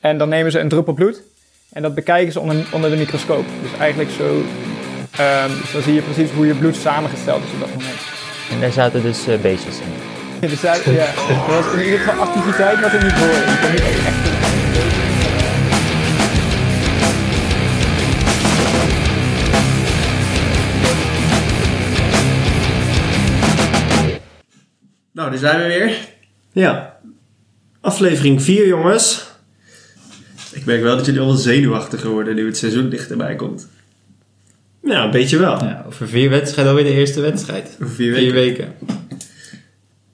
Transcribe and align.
En 0.00 0.18
dan 0.18 0.28
nemen 0.28 0.52
ze 0.52 0.58
een 0.58 0.68
druppel 0.68 0.92
bloed. 0.92 1.22
En 1.72 1.82
dat 1.82 1.94
bekijken 1.94 2.32
ze 2.32 2.40
onder, 2.40 2.66
onder 2.72 2.90
de 2.90 2.96
microscoop. 2.96 3.44
Dus 3.62 3.78
eigenlijk 3.78 4.10
zo... 4.10 4.42
dus 5.60 5.72
dan 5.72 5.82
zie 5.82 5.94
je 5.94 6.02
precies 6.02 6.30
hoe 6.30 6.46
je 6.46 6.54
bloed 6.54 6.76
samengesteld 6.76 7.44
is 7.44 7.52
op 7.52 7.60
dat 7.60 7.68
moment. 7.68 8.00
En 8.50 8.60
daar 8.60 8.72
zaten 8.72 9.02
dus 9.02 9.26
eh, 9.26 9.40
beestjes 9.40 9.78
in. 9.78 9.86
Dus 10.48 10.60
daar, 10.60 10.90
ja, 10.90 11.04
er 11.04 11.46
was 11.46 11.72
in 11.72 11.84
ieder 11.84 11.98
geval 11.98 12.26
activiteit 12.26 12.80
wat 12.80 12.92
er 12.92 13.04
niet 13.04 13.12
hoorde. 13.12 13.34
Ik 13.34 13.58
kon 13.60 13.70
niet 13.70 13.80
echt... 13.80 14.36
Nou, 25.12 25.30
daar 25.30 25.38
zijn 25.38 25.60
we 25.60 25.66
weer. 25.66 25.98
Ja. 26.52 26.98
Aflevering 27.80 28.42
4, 28.42 28.66
jongens. 28.66 29.27
Ik 30.68 30.74
merk 30.74 30.86
wel 30.86 30.96
dat 30.96 31.06
jullie 31.06 31.20
allemaal 31.20 31.40
zenuwachtiger 31.40 32.10
worden 32.10 32.34
nu 32.34 32.46
het 32.46 32.56
seizoen 32.56 32.88
dichterbij 32.88 33.36
komt. 33.36 33.68
Ja, 34.82 35.04
een 35.04 35.10
beetje 35.10 35.38
wel. 35.38 35.64
Ja, 35.64 35.84
over 35.86 36.08
vier 36.08 36.30
wedstrijden 36.30 36.72
alweer 36.72 36.90
de 36.90 36.98
eerste 36.98 37.20
wedstrijd. 37.20 37.76
Over 37.82 37.94
vier 37.94 38.14
Vier 38.14 38.32
weken. 38.32 38.74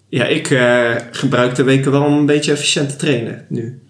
Ja, 0.08 0.24
ik 0.26 0.50
eh, 0.50 0.94
gebruik 1.10 1.54
de 1.54 1.62
weken 1.62 1.90
wel 1.90 2.04
om 2.04 2.12
een 2.12 2.26
beetje 2.26 2.52
efficiënt 2.52 2.88
te 2.88 2.96
trainen 2.96 3.44
nu. 3.48 3.80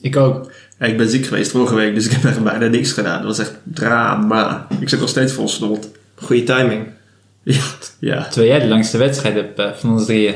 Ik 0.00 0.16
ook. 0.16 0.52
Ja, 0.78 0.86
ik 0.86 0.96
ben 0.96 1.08
ziek 1.08 1.26
geweest 1.26 1.50
vorige 1.50 1.74
week, 1.74 1.94
dus 1.94 2.06
ik 2.06 2.12
heb 2.12 2.24
echt 2.24 2.42
bijna 2.42 2.66
niks 2.66 2.92
gedaan. 2.92 3.18
Dat 3.18 3.36
was 3.36 3.46
echt 3.46 3.58
drama. 3.62 4.66
Ik 4.80 4.88
zit 4.88 5.00
nog 5.00 5.08
steeds 5.08 5.32
vol 5.32 5.48
snot. 5.48 5.90
Goede 6.14 6.44
timing. 6.44 6.86
Ja, 7.42 7.62
ja, 7.98 8.28
Terwijl 8.28 8.52
jij 8.52 8.60
de 8.60 8.68
langste 8.68 8.98
wedstrijd 8.98 9.34
hebt 9.34 9.58
eh, 9.58 9.72
van 9.72 9.90
ons 9.90 10.04
drieën. 10.04 10.34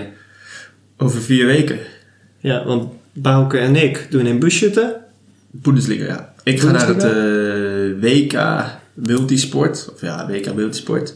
over 0.96 1.22
vier 1.22 1.46
weken. 1.46 1.78
Ja, 2.38 2.64
want 2.64 2.92
Bouke 3.12 3.58
en 3.58 3.76
ik 3.76 4.06
doen 4.10 4.26
in 4.26 4.38
busschutten. 4.38 5.04
Bundesliga, 5.50 6.04
ja. 6.04 6.34
Ik 6.42 6.60
ga 6.60 6.70
naar 6.70 6.88
het 6.88 7.04
eh, 7.04 8.00
WK 8.00 8.34
Multisport. 8.96 9.88
Of 9.94 10.00
ja, 10.00 10.26
WK 10.26 10.54
Multisport. 10.54 11.08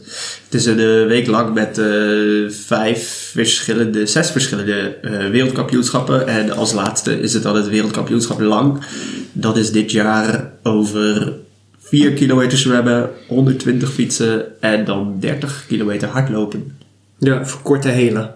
Het 0.43 0.53
is 0.53 0.65
een 0.65 0.79
eh, 0.79 1.07
week 1.07 1.27
lang 1.27 1.53
met 1.53 1.77
eh, 1.77 2.49
vijf 2.49 3.29
verschillende, 3.33 4.05
zes 4.05 4.31
verschillende 4.31 4.95
eh, 4.95 5.29
wereldkampioenschappen. 5.29 6.27
En 6.27 6.51
als 6.51 6.71
laatste 6.71 7.19
is 7.19 7.33
het 7.33 7.43
dan 7.43 7.55
het 7.55 7.67
wereldkampioenschap 7.67 8.39
lang. 8.39 8.83
Dat 9.31 9.57
is 9.57 9.71
dit 9.71 9.91
jaar 9.91 10.51
over 10.63 11.33
4 11.79 12.13
kilometer 12.13 12.57
zwemmen, 12.57 13.09
120 13.27 13.91
fietsen 13.91 14.61
en 14.61 14.85
dan 14.85 15.19
30 15.19 15.65
kilometer 15.67 16.07
hardlopen. 16.07 16.77
Ja, 17.17 17.45
voor 17.45 17.61
korte 17.61 17.89
hele. 17.89 18.35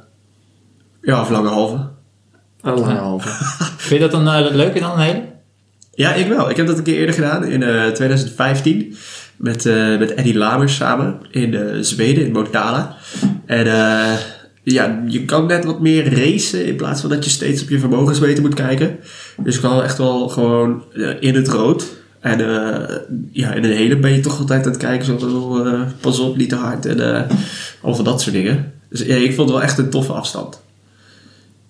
Ja, 1.02 1.22
of 1.22 1.30
lange 1.30 1.50
halve. 1.50 1.88
Anderhalve. 2.62 3.30
Vind 3.78 4.02
je 4.02 4.10
dat 4.10 4.12
dan 4.12 4.56
leuker 4.56 4.82
dan 4.82 4.92
een 4.92 5.00
hele? 5.00 5.35
Ja, 5.96 6.14
ik 6.14 6.28
wel. 6.28 6.50
Ik 6.50 6.58
heb 6.58 6.68
dat 6.68 6.78
een 6.78 6.84
keer 6.84 6.98
eerder 6.98 7.16
gedaan 7.16 7.46
in 7.46 7.64
eh, 7.64 7.88
2015 7.88 8.96
met, 9.36 9.66
eh, 9.66 9.98
met 9.98 10.14
Eddie 10.14 10.38
Lamers 10.38 10.76
samen 10.76 11.20
in 11.32 11.54
eh, 11.54 11.78
Zweden, 11.80 12.26
in 12.26 12.32
Motala. 12.32 12.96
En 13.46 13.68
eh, 13.68 14.14
ja, 14.64 15.04
je 15.08 15.26
kan 15.26 15.46
net 15.46 15.66
wat 15.66 15.80
meer 15.80 16.14
racen 16.14 16.66
in 16.66 16.76
plaats 16.76 17.02
van 17.02 17.10
dat 17.10 17.24
je 17.24 17.30
steeds 17.30 17.62
op 17.62 17.70
je 17.70 17.80
vermogensmeter 17.80 18.44
moet 18.44 18.54
kijken. 18.54 19.00
Dus 19.44 19.56
ik 19.56 19.62
kan 19.62 19.84
echt 19.84 19.98
wel 19.98 20.30
gewoon 20.30 20.84
eh, 20.94 21.10
in 21.20 21.36
het 21.36 21.48
rood. 21.48 21.86
En 22.20 22.40
eh, 22.40 22.96
ja, 23.32 23.54
in 23.54 23.64
een 23.64 23.72
hele 23.72 23.98
ben 23.98 24.14
je 24.14 24.20
toch 24.20 24.40
altijd 24.40 24.66
aan 24.66 24.72
het 24.72 24.82
kijken, 24.82 25.06
zo 25.06 25.64
eh, 25.64 25.82
pas 26.00 26.20
op, 26.20 26.38
niet 26.38 26.50
te 26.50 26.56
hard 26.56 26.86
en 26.86 27.16
eh 27.16 27.38
al 27.82 27.96
van 27.96 28.06
dat 28.06 28.22
soort 28.22 28.36
dingen. 28.36 28.74
Dus 28.90 29.02
ja, 29.02 29.16
ik 29.16 29.34
vond 29.34 29.50
het 29.50 29.58
wel 29.58 29.62
echt 29.62 29.78
een 29.78 29.90
toffe 29.90 30.14
afstand. 30.14 30.62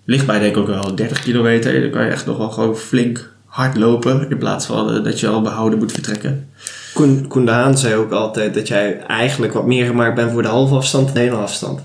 Ligt 0.05 0.25
bij 0.25 0.39
denk 0.39 0.55
ik 0.55 0.61
ook 0.61 0.67
wel 0.67 0.95
30 0.95 1.19
kilometer. 1.19 1.81
Dan 1.81 1.89
kan 1.89 2.03
je 2.05 2.11
echt 2.11 2.25
nog 2.25 2.37
wel 2.37 2.49
gewoon 2.49 2.77
flink 2.77 3.33
hard 3.55 3.77
lopen. 3.77 4.29
In 4.29 4.37
plaats 4.37 4.65
van 4.65 4.93
eh, 4.93 5.03
dat 5.03 5.19
je 5.19 5.27
al 5.27 5.41
behouden 5.41 5.79
moet 5.79 5.91
vertrekken. 5.91 6.49
Koen, 6.93 7.27
Koen 7.27 7.45
de 7.45 7.51
Haan 7.51 7.77
zei 7.77 7.95
ook 7.95 8.11
altijd 8.11 8.53
dat 8.53 8.67
jij 8.67 8.99
eigenlijk 8.99 9.53
wat 9.53 9.65
meer 9.65 9.85
gemaakt 9.85 10.15
bent 10.15 10.31
voor 10.31 10.41
de 10.41 10.47
halve 10.47 10.75
afstand 10.75 11.05
dan 11.05 11.13
de 11.13 11.19
hele 11.19 11.35
afstand. 11.35 11.81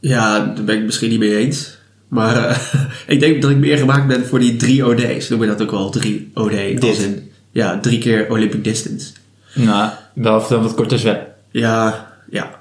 Ja, 0.00 0.38
daar 0.40 0.64
ben 0.64 0.76
ik 0.78 0.84
misschien 0.84 1.10
niet 1.10 1.18
mee 1.18 1.36
eens. 1.36 1.78
Maar 2.08 2.48
eh, 2.48 2.58
ik 3.14 3.20
denk 3.20 3.42
dat 3.42 3.50
ik 3.50 3.56
meer 3.56 3.78
gemaakt 3.78 4.06
ben 4.06 4.26
voor 4.26 4.38
die 4.38 4.56
drie 4.56 4.86
OD's. 4.86 5.28
Noem 5.28 5.40
je 5.40 5.46
dat 5.46 5.62
ook 5.62 5.70
wel 5.70 5.90
drie 5.90 6.30
OD. 6.34 6.82
Als 6.82 6.98
in, 6.98 7.30
ja, 7.50 7.80
drie 7.80 7.98
keer 7.98 8.30
Olympic 8.30 8.64
distance. 8.64 9.12
Nou, 9.54 9.90
behalve 10.14 10.54
dan 10.54 10.62
wat 10.62 10.74
korter 10.74 10.98
zwem. 10.98 11.18
Ja, 11.50 12.12
ja, 12.30 12.60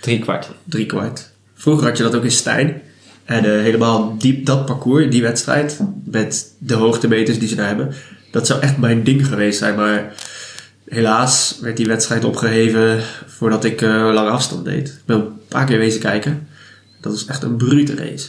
Drie 0.00 0.18
kwart. 0.18 0.50
drie 0.64 0.86
kwart. 0.86 1.30
Vroeger 1.54 1.86
had 1.86 1.96
je 1.96 2.02
dat 2.02 2.14
ook 2.14 2.24
in 2.24 2.30
Stijn. 2.30 2.82
En 3.24 3.44
eh, 3.44 3.50
helemaal 3.50 4.18
diep 4.18 4.46
dat 4.46 4.66
parcours, 4.66 5.10
die 5.10 5.22
wedstrijd, 5.22 5.80
met 6.04 6.54
de 6.58 6.74
hoogtemeters 6.74 7.38
die 7.38 7.48
ze 7.48 7.54
daar 7.54 7.66
hebben. 7.66 7.94
Dat 8.30 8.46
zou 8.46 8.60
echt 8.60 8.78
mijn 8.78 9.04
ding 9.04 9.26
geweest 9.26 9.58
zijn. 9.58 9.74
Maar 9.74 10.14
helaas 10.88 11.58
werd 11.60 11.76
die 11.76 11.86
wedstrijd 11.86 12.24
opgeheven 12.24 13.02
voordat 13.26 13.64
ik 13.64 13.82
eh, 13.82 13.88
lange 13.90 14.30
afstand 14.30 14.64
deed. 14.64 14.88
Ik 14.88 15.04
ben 15.04 15.16
een 15.16 15.32
paar 15.48 15.66
keer 15.66 15.78
wezen 15.78 16.00
kijken. 16.00 16.48
Dat 17.00 17.12
is 17.12 17.24
echt 17.24 17.42
een 17.42 17.56
brute 17.56 17.94
race. 17.94 18.28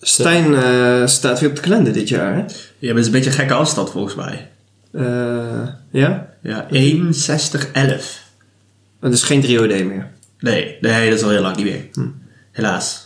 Stijn 0.00 0.54
eh, 0.54 1.06
staat 1.06 1.40
weer 1.40 1.48
op 1.48 1.54
de 1.54 1.62
kalender 1.62 1.92
dit 1.92 2.08
jaar, 2.08 2.34
hè? 2.34 2.40
Ja, 2.40 2.46
maar 2.78 2.88
het 2.88 2.98
is 2.98 3.06
een 3.06 3.12
beetje 3.12 3.30
een 3.30 3.36
gekke 3.36 3.54
afstand 3.54 3.90
volgens 3.90 4.14
mij. 4.14 4.50
Ja? 5.90 6.28
Ja, 6.42 6.66
1,60,11. 6.72 6.80
Het 9.00 9.12
is 9.12 9.22
geen 9.22 9.42
3OD 9.42 9.86
meer. 9.86 10.10
Nee, 10.38 10.76
nee, 10.80 11.08
dat 11.10 11.18
is 11.18 11.24
al 11.24 11.30
heel 11.30 11.40
lang 11.40 11.56
niet 11.56 11.64
meer. 11.64 11.88
Helaas. 12.52 13.05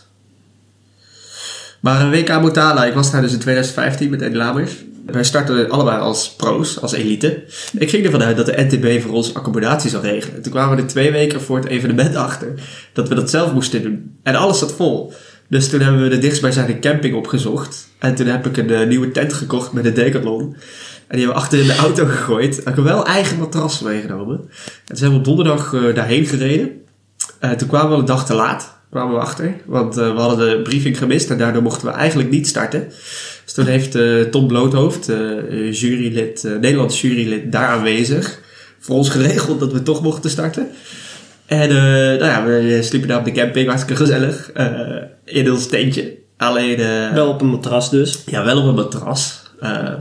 Maar 1.81 2.01
een 2.01 2.11
WK 2.11 2.41
Motala, 2.41 2.85
ik 2.85 2.93
was 2.93 3.11
daar 3.11 3.21
dus 3.21 3.33
in 3.33 3.39
2015 3.39 4.09
met 4.09 4.21
Eddie 4.21 4.37
Lamers. 4.37 4.71
Wij 5.05 5.23
startten 5.23 5.69
allebei 5.69 5.99
als 5.99 6.35
pro's, 6.35 6.81
als 6.81 6.93
elite. 6.93 7.43
Ik 7.77 7.89
ging 7.89 8.05
ervan 8.05 8.23
uit 8.23 8.37
dat 8.37 8.45
de 8.45 8.67
NTB 8.69 9.01
voor 9.01 9.13
ons 9.13 9.33
accommodatie 9.33 9.89
zou 9.89 10.03
regelen. 10.03 10.41
Toen 10.41 10.51
kwamen 10.51 10.75
we 10.75 10.81
er 10.81 10.87
twee 10.87 11.11
weken 11.11 11.41
voor 11.41 11.57
het 11.57 11.67
evenement 11.67 12.15
achter 12.15 12.53
dat 12.93 13.07
we 13.07 13.15
dat 13.15 13.29
zelf 13.29 13.53
moesten 13.53 13.81
doen. 13.81 14.17
En 14.23 14.35
alles 14.35 14.59
zat 14.59 14.73
vol. 14.73 15.13
Dus 15.47 15.69
toen 15.69 15.79
hebben 15.79 16.01
we 16.01 16.09
de 16.09 16.17
dichtstbijzijnde 16.17 16.79
camping 16.79 17.15
opgezocht. 17.15 17.87
En 17.99 18.15
toen 18.15 18.27
heb 18.27 18.45
ik 18.45 18.57
een 18.57 18.69
eh, 18.69 18.87
nieuwe 18.87 19.11
tent 19.11 19.33
gekocht 19.33 19.71
met 19.71 19.85
een 19.85 19.93
decathlon. 19.93 20.41
En 20.41 21.17
die 21.17 21.25
hebben 21.25 21.27
we 21.27 21.41
achter 21.41 21.59
in 21.59 21.67
de 21.67 21.75
auto 21.75 22.05
gegooid. 22.05 22.57
Ik 22.57 22.65
heb 22.65 22.75
wel 22.75 23.05
eigen 23.05 23.39
matras 23.39 23.81
meegenomen. 23.81 24.37
En 24.37 24.49
toen 24.85 24.97
zijn 24.97 25.11
we 25.11 25.17
op 25.17 25.25
donderdag 25.25 25.73
eh, 25.73 25.95
daarheen 25.95 26.25
gereden. 26.25 26.71
Eh, 27.39 27.51
toen 27.51 27.67
kwamen 27.67 27.91
we 27.91 27.97
een 27.97 28.05
dag 28.05 28.25
te 28.25 28.33
laat, 28.33 28.77
kwamen 28.91 29.15
we 29.15 29.21
achter. 29.21 29.55
Want 29.65 29.97
eh, 29.97 30.13
we 30.13 30.19
hadden 30.19 30.49
de 30.49 30.61
briefing 30.61 30.97
gemist 30.97 31.29
en 31.29 31.37
daardoor 31.37 31.61
mochten 31.61 31.87
we 31.87 31.93
eigenlijk 31.93 32.29
niet 32.29 32.47
starten. 32.47 32.87
Dus 33.43 33.53
toen 33.53 33.65
heeft 33.65 33.95
eh, 33.95 34.21
Tom 34.21 34.47
Bloothoofd, 34.47 35.09
eh, 35.09 35.71
jurylid, 35.71 36.43
Nederlands 36.43 37.01
jurylid, 37.01 37.51
daar 37.51 37.67
aanwezig, 37.67 38.39
voor 38.79 38.95
ons 38.95 39.09
geregeld 39.09 39.59
dat 39.59 39.71
we 39.71 39.83
toch 39.83 40.01
mochten 40.01 40.29
starten. 40.29 40.67
En 41.45 41.69
nou 41.69 42.25
ja, 42.25 42.45
we 42.45 42.79
sliepen 42.81 43.09
daar 43.09 43.19
op 43.19 43.25
de 43.25 43.31
camping, 43.31 43.67
hartstikke 43.67 44.03
gezellig, 44.03 44.51
in 45.25 45.51
ons 45.51 45.67
tentje. 45.67 46.17
Alleen, 46.37 46.77
Wel 47.13 47.29
op 47.29 47.41
een 47.41 47.47
matras 47.47 47.89
dus. 47.89 48.23
ja, 48.25 48.43
wel 48.43 48.57
op 48.57 48.65
een 48.65 48.75
matras. 48.75 49.41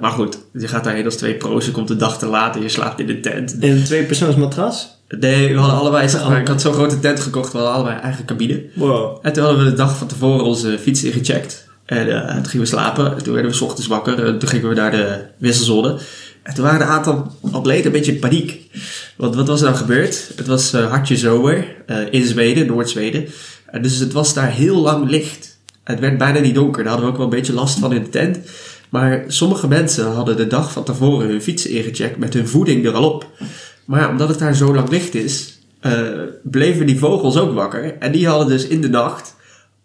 Maar 0.00 0.10
goed, 0.10 0.38
je 0.52 0.68
gaat 0.68 0.84
daarheen 0.84 1.04
als 1.04 1.16
twee 1.16 1.34
pro's, 1.34 1.64
je 1.64 1.70
komt 1.70 1.88
de 1.88 1.96
dag 1.96 2.18
te 2.18 2.26
laat 2.26 2.56
en 2.56 2.62
je 2.62 2.68
slaapt 2.68 3.00
in 3.00 3.06
de 3.06 3.20
tent. 3.20 3.56
In 3.60 3.70
een 3.72 3.84
tweepersoons 3.84 4.36
matras. 4.36 4.99
Nee, 5.18 5.52
we 5.52 5.58
hadden 5.58 5.78
allebei, 5.78 6.08
zeg 6.08 6.28
maar, 6.28 6.40
ik 6.40 6.48
had 6.48 6.60
zo'n 6.60 6.72
grote 6.72 7.00
tent 7.00 7.20
gekocht, 7.20 7.52
we 7.52 7.58
hadden 7.58 7.76
allebei 7.76 8.00
eigen 8.00 8.24
cabine. 8.24 8.62
Wow. 8.74 9.18
En 9.22 9.32
toen 9.32 9.44
hadden 9.44 9.64
we 9.64 9.70
de 9.70 9.76
dag 9.76 9.96
van 9.96 10.06
tevoren 10.06 10.44
onze 10.44 10.78
fiets 10.78 11.04
ingecheckt. 11.04 11.68
En 11.90 12.08
eh, 12.08 12.34
toen 12.34 12.46
gingen 12.46 12.66
we 12.66 12.72
slapen. 12.72 13.16
En 13.16 13.22
toen 13.22 13.32
werden 13.32 13.50
we 13.50 13.56
's 13.56 13.60
ochtends 13.60 13.86
wakker. 13.86 14.24
En 14.26 14.38
toen 14.38 14.48
gingen 14.48 14.68
we 14.68 14.74
naar 14.74 14.90
de 14.90 15.24
wisselzone. 15.38 15.98
En 16.42 16.54
toen 16.54 16.64
waren 16.64 16.80
een 16.80 16.86
aantal 16.86 17.32
atleten 17.50 17.86
een 17.86 17.92
beetje 17.92 18.12
in 18.12 18.18
paniek. 18.18 18.70
Want 19.16 19.34
wat 19.34 19.46
was 19.46 19.60
er 19.60 19.66
nou 19.66 19.78
gebeurd? 19.78 20.32
Het 20.36 20.46
was 20.46 20.72
eh, 20.72 20.90
hartje 20.90 21.16
zomer 21.16 21.76
eh, 21.86 21.96
in 22.10 22.26
Zweden, 22.26 22.66
Noord-Zweden. 22.66 23.26
En 23.66 23.82
dus 23.82 23.98
het 23.98 24.12
was 24.12 24.34
daar 24.34 24.50
heel 24.50 24.76
lang 24.76 25.10
licht. 25.10 25.58
Het 25.84 26.00
werd 26.00 26.18
bijna 26.18 26.38
niet 26.38 26.54
donker. 26.54 26.82
Daar 26.82 26.92
hadden 26.92 27.06
we 27.06 27.12
ook 27.12 27.18
wel 27.18 27.30
een 27.30 27.38
beetje 27.38 27.52
last 27.52 27.78
van 27.78 27.92
in 27.92 28.02
de 28.02 28.08
tent. 28.08 28.38
Maar 28.88 29.24
sommige 29.26 29.68
mensen 29.68 30.12
hadden 30.12 30.36
de 30.36 30.46
dag 30.46 30.72
van 30.72 30.84
tevoren 30.84 31.28
hun 31.28 31.42
fietsen 31.42 31.70
ingecheckt 31.70 32.16
met 32.16 32.34
hun 32.34 32.48
voeding 32.48 32.86
er 32.86 32.92
al 32.92 33.12
op. 33.12 33.26
Maar 33.90 34.00
ja, 34.00 34.08
omdat 34.08 34.28
het 34.28 34.38
daar 34.38 34.54
zo 34.54 34.74
lang 34.74 34.88
licht 34.88 35.14
is, 35.14 35.58
eh, 35.80 36.00
bleven 36.42 36.86
die 36.86 36.98
vogels 36.98 37.36
ook 37.36 37.54
wakker. 37.54 37.96
En 37.98 38.12
die 38.12 38.28
hadden 38.28 38.48
dus 38.48 38.66
in 38.66 38.80
de 38.80 38.88
nacht 38.88 39.34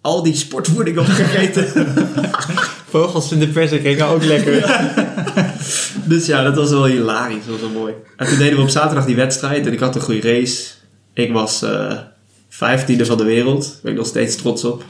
al 0.01 0.23
die 0.23 0.35
sportvoeding 0.35 0.97
opgegeten. 0.97 1.87
Vogels 2.89 3.31
in 3.31 3.39
de 3.39 3.47
persikring 3.47 4.01
ook 4.01 4.23
lekker. 4.23 4.85
dus 6.11 6.25
ja, 6.25 6.43
dat 6.43 6.55
was 6.55 6.69
wel 6.69 6.85
hilarisch. 6.85 7.45
Dat 7.45 7.59
was 7.59 7.71
wel 7.71 7.81
mooi. 7.81 7.93
En 8.17 8.27
toen 8.27 8.37
deden 8.37 8.57
we 8.57 8.63
op 8.63 8.69
zaterdag 8.69 9.05
die 9.05 9.15
wedstrijd 9.15 9.65
en 9.65 9.73
ik 9.73 9.79
had 9.79 9.95
een 9.95 10.01
goede 10.01 10.31
race. 10.31 10.63
Ik 11.13 11.31
was 11.31 11.61
eh 11.61 11.97
vijftiende 12.49 13.05
van 13.05 13.17
de 13.17 13.23
wereld. 13.23 13.63
Daar 13.63 13.79
ben 13.81 13.91
ik 13.91 13.97
nog 13.97 14.07
steeds 14.07 14.35
trots 14.35 14.63
op. 14.63 14.83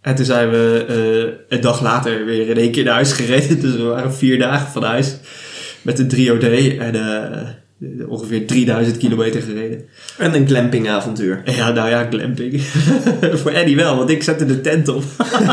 En 0.00 0.14
toen 0.14 0.24
zijn 0.24 0.50
we 0.50 0.84
eh, 0.88 1.56
een 1.56 1.62
dag 1.62 1.82
later 1.82 2.24
weer 2.24 2.48
in 2.48 2.56
één 2.56 2.72
keer 2.72 2.84
naar 2.84 2.94
huis 2.94 3.12
gereden. 3.12 3.60
Dus 3.64 3.76
we 3.76 3.82
waren 3.82 4.14
vier 4.14 4.38
dagen 4.38 4.72
van 4.72 4.82
huis 4.82 5.16
met 5.82 5.98
een 5.98 6.10
3OD. 6.10 6.78
En 6.78 6.94
Ongeveer 8.08 8.46
3000 8.46 8.96
kilometer 8.96 9.42
gereden. 9.42 9.84
En 10.18 10.34
een 10.34 10.46
glampingavontuur. 10.46 11.42
Ja, 11.44 11.70
nou 11.70 11.88
ja, 11.88 12.06
glamping. 12.10 12.62
Voor 13.42 13.50
Eddie 13.50 13.76
wel, 13.76 13.96
want 13.96 14.10
ik 14.10 14.22
zette 14.22 14.46
de 14.46 14.60
tent 14.60 14.88
op. 14.88 15.02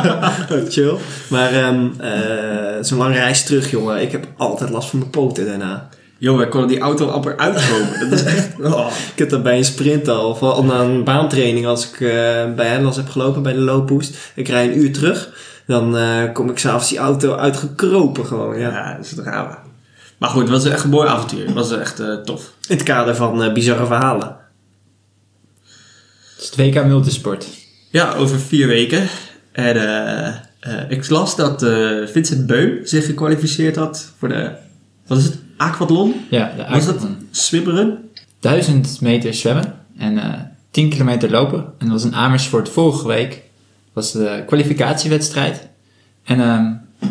Chill. 0.70 0.96
Maar 1.30 1.52
ehm 1.54 1.88
eh, 2.00 2.82
zo'n 2.82 2.98
lange 2.98 3.14
reis 3.14 3.44
terug, 3.44 3.72
jongen. 3.72 4.02
Ik 4.02 4.12
heb 4.12 4.28
altijd 4.38 4.70
last 4.70 4.90
van 4.90 5.00
mijn 5.00 5.12
poten 5.12 5.46
daarna. 5.46 5.90
Jongen, 6.18 6.46
ik 6.46 6.50
kon 6.50 6.68
die 6.68 6.80
auto 6.80 7.08
amper 7.08 7.38
uitkomen. 7.38 8.10
Dat 8.10 8.20
is 8.20 8.24
echt... 8.24 8.52
Oh. 8.74 8.92
Ik 9.12 9.20
heb 9.20 9.30
dat 9.30 9.44
bij 9.44 9.58
een 9.58 9.66
sprint 9.66 10.08
al. 10.08 10.30
Of 10.30 10.42
al 10.42 10.64
na 10.64 10.80
een 10.80 11.04
baantraining 11.04 11.66
als 11.66 11.90
ik 11.90 11.94
eh, 11.94 12.54
bij 12.56 12.68
Hellas 12.68 12.96
heb 12.96 13.10
gelopen 13.10 13.44
bij 13.44 13.54
de 13.54 13.60
loopboost. 13.60 14.18
Ik 14.36 14.48
rij 14.48 14.66
een 14.66 14.78
uur 14.78 14.94
terug. 14.94 15.30
Dan 15.68 15.98
eh, 15.98 16.34
kom 16.34 16.50
ik 16.50 16.58
s'avonds 16.58 16.90
die 16.90 16.98
auto 16.98 17.36
uitgekropen 17.36 18.26
gewoon. 18.26 18.60
Ja. 18.60 18.70
Ja, 18.70 18.96
dat 18.96 19.06
is 19.06 19.14
drama. 19.14 19.63
Maar 20.24 20.32
goed, 20.32 20.42
het 20.42 20.52
was 20.52 20.66
echt 20.66 20.84
een 20.84 20.90
mooi 20.90 21.08
avontuur. 21.08 21.46
Het 21.46 21.54
was 21.54 21.72
echt 21.72 22.00
eh, 22.00 22.16
tof. 22.16 22.54
In 22.68 22.76
het 22.76 22.84
kader 22.86 23.16
van 23.16 23.44
eh, 23.44 23.54
bizarre 23.54 23.86
verhalen. 23.86 24.36
Het 26.36 26.44
is 26.44 26.46
het 26.46 26.56
WK 26.56 26.86
Multisport. 26.86 27.48
Ja, 27.90 28.14
over 28.14 28.40
vier 28.40 28.68
weken. 28.68 29.08
En 29.52 29.76
eh, 29.76 30.28
eh, 30.60 30.90
ik 30.90 31.10
las 31.10 31.36
dat 31.36 31.64
eh, 31.64 31.98
Vincent 32.06 32.46
Beum 32.48 32.86
zich 32.86 33.06
gekwalificeerd 33.06 33.76
had 33.76 34.12
voor 34.18 34.30
de... 34.30 34.52
Wat 35.08 35.18
is 35.18 35.24
het? 35.24 35.38
Aquathlon? 35.58 36.26
Ja, 36.30 36.54
de 36.58 36.64
Was 36.70 36.86
dat 36.86 36.96
Aquathlon. 36.96 37.28
swimmeren? 37.32 38.10
1000 38.40 39.02
meter 39.02 39.34
zwemmen 39.34 39.76
en 39.98 40.18
eh 40.18 40.40
10 40.72 40.90
kilometer 40.90 41.30
lopen. 41.32 41.60
En 41.60 41.88
dat 41.88 41.90
was 41.90 42.04
in 42.04 42.16
Amersfoort 42.16 42.70
vorige 42.70 43.08
week. 43.08 43.42
was 43.94 44.12
de 44.12 44.44
kwalificatiewedstrijd. 44.46 45.68
En 46.24 46.40
ehm, 46.40 46.64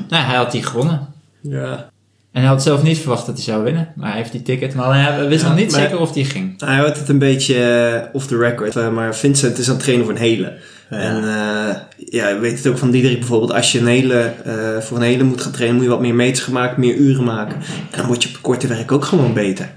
nou, 0.08 0.24
hij 0.24 0.36
had 0.36 0.52
die 0.52 0.62
gewonnen. 0.62 1.08
Ja. 1.40 1.91
En 2.32 2.40
hij 2.40 2.50
had 2.50 2.62
zelf 2.62 2.82
niet 2.82 2.98
verwacht 2.98 3.26
dat 3.26 3.34
hij 3.34 3.44
zou 3.44 3.64
winnen. 3.64 3.88
Maar 3.96 4.08
hij 4.08 4.16
heeft 4.18 4.32
die 4.32 4.42
ticket. 4.42 4.74
Maar 4.74 4.94
hij 5.08 5.20
we 5.20 5.28
wisten 5.28 5.48
Ja, 5.48 5.54
nog 5.54 5.62
niet 5.62 5.72
maar- 5.72 5.80
zeker 5.80 5.98
of 5.98 6.12
die 6.12 6.24
ging. 6.24 6.54
Hij 6.64 6.76
houdt 6.76 6.98
het 6.98 7.08
een 7.08 7.18
beetje 7.18 7.54
eh, 7.64 8.08
off 8.14 8.26
the 8.26 8.36
record. 8.36 8.76
eh, 8.76 8.88
maar 8.90 9.14
Vincent 9.16 9.58
is 9.58 9.66
aan 9.68 9.74
het 9.74 9.82
trainen 9.82 10.06
voor 10.06 10.14
een 10.14 10.20
hele. 10.22 10.52
Ja. 10.90 10.96
En 10.98 11.16
eh, 11.16 11.74
ja, 12.10 12.28
je 12.28 12.38
weet 12.40 12.56
het 12.56 12.66
ook 12.66 12.78
van 12.78 12.90
Diederik 12.90 13.18
bijvoorbeeld. 13.18 13.52
Als 13.52 13.72
je 13.72 13.78
een 13.80 13.86
hele, 13.86 14.32
eh, 14.44 14.78
voor 14.80 14.96
een 14.96 15.02
hele 15.02 15.22
moet 15.24 15.40
gaan 15.40 15.52
trainen, 15.52 15.76
moet 15.76 15.84
je 15.86 15.90
wat 15.92 16.00
meer 16.00 16.14
meters 16.14 16.40
gaan 16.44 16.52
maken, 16.54 16.80
meer 16.80 16.94
uren 16.94 17.24
maken. 17.24 17.56
En 17.90 17.96
dan 17.98 18.06
word 18.06 18.22
je 18.22 18.28
op 18.28 18.38
korte 18.42 18.66
werk 18.66 18.92
ook 18.92 19.04
gewoon 19.04 19.34
beter. 19.34 19.70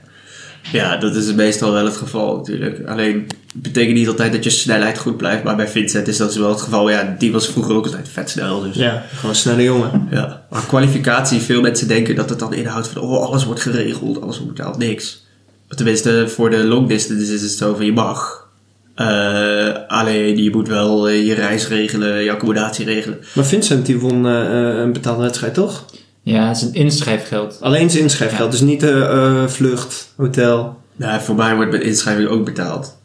Ja, 0.72 0.98
dat 0.98 1.16
is 1.16 1.34
meestal 1.34 1.72
wel 1.72 1.86
het 1.86 1.98
geval 1.98 2.36
natuurlijk. 2.36 2.88
Alleen, 2.88 3.28
betekent 3.54 3.96
niet 3.96 4.08
altijd 4.08 4.32
dat 4.32 4.44
je 4.44 4.50
snelheid 4.50 4.98
goed 4.98 5.18
blijft. 5.18 5.44
Maar 5.44 5.56
bij 5.56 5.68
Vincent 5.68 6.08
is 6.08 6.18
dat 6.18 6.28
dus 6.28 6.38
wel 6.38 6.50
het 6.50 6.62
geval. 6.62 6.90
Ja, 6.90 7.16
die 7.20 7.32
was 7.32 7.48
vroeger 7.48 7.76
ook 7.76 7.86
altijd 7.86 8.10
vet 8.10 8.30
snel. 8.30 8.62
Dus. 8.62 8.76
Ja, 8.76 9.06
gewoon 9.14 9.32
een 9.32 9.38
snelle 9.38 9.64
jongen. 9.64 10.08
Ja. 10.12 10.46
Maar 10.50 10.66
kwalificatie, 10.66 11.40
veel 11.40 11.62
mensen 11.62 11.88
denken 11.88 12.16
dat 12.16 12.30
het 12.30 12.40
dan 12.40 12.54
inhoudt 12.54 12.88
van... 12.88 13.02
Oh, 13.02 13.26
alles 13.26 13.46
wordt 13.46 13.62
geregeld, 13.62 14.22
alles 14.22 14.40
wordt 14.40 14.54
betaald. 14.54 14.78
Niks. 14.78 15.24
Tenminste, 15.68 16.28
voor 16.28 16.50
de 16.50 16.64
long 16.64 16.88
distance 16.88 17.34
is 17.34 17.42
het 17.42 17.52
zo 17.52 17.76
van 17.76 17.86
je 17.86 17.94
mag. 17.94 18.48
Eh, 18.96 19.74
alleen, 19.88 20.44
je 20.44 20.52
moet 20.52 20.68
wel 20.68 21.10
eh, 21.10 21.26
je 21.26 21.34
reis 21.34 21.68
regelen, 21.68 22.24
je 22.24 22.32
accommodatie 22.32 22.86
regelen. 22.86 23.20
Maar 23.34 23.46
Vincent 23.46 23.86
die 23.86 24.00
won 24.00 24.28
eh, 24.28 24.78
een 24.78 24.94
betaalde 24.94 25.22
wedstrijd, 25.22 25.54
toch? 25.54 25.86
Ja, 26.26 26.48
het 26.48 26.58
is 26.58 26.64
een 26.64 26.74
inschrijfgeld. 26.74 27.58
Alleen 27.62 27.90
zijn 27.90 28.04
inschrijfgeld, 28.04 28.52
dus 28.52 28.62
niet 28.62 28.80
de 28.80 29.06
eh, 29.06 29.48
vlucht, 29.48 30.14
hotel. 30.16 30.82
Nou, 30.96 31.22
voor 31.22 31.36
mij 31.36 31.56
wordt 31.56 31.72
met 31.72 31.82
inschrijving 31.82 32.30
ook 32.30 32.46
betaald. 32.46 32.98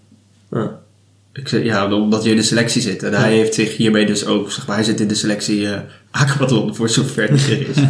Ja. 0.50 0.78
Ik 1.32 1.48
zeg, 1.48 1.62
ja, 1.62 1.94
omdat 1.94 2.24
je 2.24 2.30
in 2.30 2.36
de 2.36 2.42
selectie 2.42 2.82
zit. 2.82 3.02
En 3.02 3.14
hij 3.14 3.32
heeft 3.32 3.54
zich 3.54 3.76
hiermee 3.76 4.06
dus 4.06 4.26
ook, 4.26 4.50
zeg 4.52 4.66
maar, 4.66 4.76
hij 4.76 4.84
zit 4.84 5.00
in 5.00 5.08
de 5.08 5.14
selectie 5.14 5.68
eh 5.68 5.80
aquathlon, 6.10 6.74
voor 6.74 6.88
zover 6.88 7.30
het 7.30 7.48
is. 7.48 7.76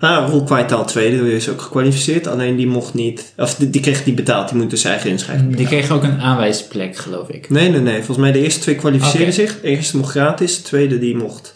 Nou, 0.00 0.30
Roel 0.30 0.42
Kwijtaal 0.42 0.86
tweede, 0.86 1.22
die 1.22 1.36
is 1.36 1.48
ook 1.48 1.60
gekwalificeerd. 1.60 2.26
Alleen 2.26 2.56
die 2.56 2.66
mocht 2.66 2.94
niet, 2.94 3.32
of 3.36 3.54
die, 3.54 3.70
die 3.70 3.80
kreeg 3.80 4.04
niet 4.04 4.14
betaald, 4.14 4.48
die 4.48 4.58
moet 4.58 4.70
dus 4.70 4.84
eigen 4.84 5.10
inschrijving 5.10 5.56
Die 5.56 5.66
kreeg 5.66 5.90
ook 5.90 6.02
een 6.02 6.20
aanwijsplek, 6.20 6.96
geloof 6.96 7.28
ik. 7.28 7.50
Nee, 7.50 7.70
nee, 7.70 7.80
nee. 7.80 7.96
Volgens 7.96 8.18
mij 8.18 8.32
de 8.32 8.42
eerste 8.42 8.60
twee 8.60 8.74
kwalificeerden 8.74 9.34
zich. 9.34 9.60
De 9.60 9.68
eerste 9.68 9.96
mocht 9.96 10.10
gratis, 10.10 10.56
de 10.56 10.62
tweede 10.62 10.98
die 10.98 11.16
mocht 11.16 11.54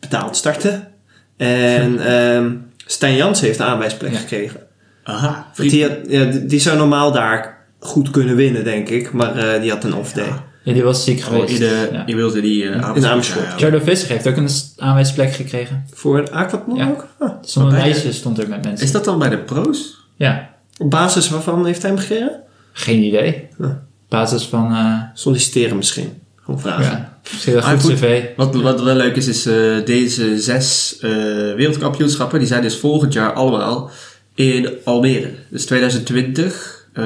betaald 0.00 0.36
starten. 0.36 0.88
En 1.36 1.98
ehm 2.06 2.50
Stijn 2.86 3.16
Jansen 3.16 3.46
heeft 3.46 3.58
de 3.58 3.64
aanwijsplek 3.64 4.12
Ja. 4.12 4.18
gekregen. 4.18 4.60
Aha, 5.04 5.46
Want 5.56 5.70
die, 5.70 5.82
had, 5.82 5.92
ja, 6.08 6.24
die 6.24 6.46
die 6.46 6.60
zou 6.60 6.76
normaal 6.78 7.12
daar 7.12 7.56
goed 7.80 8.10
kunnen 8.10 8.36
winnen, 8.36 8.64
denk 8.64 8.88
ik. 8.88 9.12
Maar 9.12 9.36
eh, 9.36 9.60
die 9.60 9.70
had 9.70 9.84
een 9.84 9.94
off-day. 9.94 10.28
Ja, 10.62 10.72
die 10.72 10.82
was 10.82 11.04
ziek 11.04 11.18
Oh, 11.18 11.24
geweest. 11.24 11.52
in 11.52 11.58
de, 11.58 11.88
Ja. 11.92 12.02
Je 12.06 12.16
wilde 12.16 12.40
die 12.40 12.62
uh, 12.62 12.90
In 12.94 13.06
Amersfoort. 13.06 13.60
Jardo 13.60 13.78
Visser 13.78 14.08
heeft 14.10 14.26
ook 14.28 14.36
een 14.36 14.48
aanwijsplek 14.76 15.32
gekregen. 15.32 15.84
Voor 15.94 16.18
een 16.18 16.76
Ja. 16.76 16.88
ook? 16.88 17.06
Ah. 17.18 17.30
Zo'n 17.40 17.68
de- 17.68 17.76
lijstje 17.76 18.12
stond 18.12 18.38
er 18.38 18.48
met 18.48 18.64
mensen. 18.64 18.86
Is 18.86 18.92
dat 18.92 19.04
dan 19.04 19.18
bij 19.18 19.28
de 19.28 19.38
pro's? 19.38 20.04
Ja, 20.16 20.50
Op 20.78 20.90
basis 20.90 21.28
waarvan 21.30 21.66
heeft 21.66 21.82
hij 21.82 21.90
hem 21.90 22.00
gekregen? 22.00 22.40
geen 22.72 23.02
idee. 23.02 23.48
Op 23.58 23.74
basis 24.08 24.44
van, 24.44 24.72
eh 24.74 25.00
Solliciteren 25.14 25.76
misschien. 25.76 26.12
Gewoon 26.44 26.60
vragen. 26.60 27.08
Ah, 27.46 27.80
goed 27.80 27.92
cv. 27.92 28.24
Wat, 28.36 28.54
wat 28.54 28.82
wel 28.82 28.94
leuk 28.94 29.16
is, 29.16 29.28
is 29.28 29.46
eh, 29.46 29.84
deze 29.84 30.40
zes 30.40 30.96
eh, 31.00 31.10
wereldkampioenschappen, 31.54 32.38
die 32.38 32.48
zijn 32.48 32.62
dus 32.62 32.76
volgend 32.76 33.12
jaar 33.12 33.32
allemaal 33.32 33.90
in 34.34 34.68
Almere. 34.84 35.30
Dus 35.50 35.66
2020, 35.66 36.86
eh, 36.92 37.04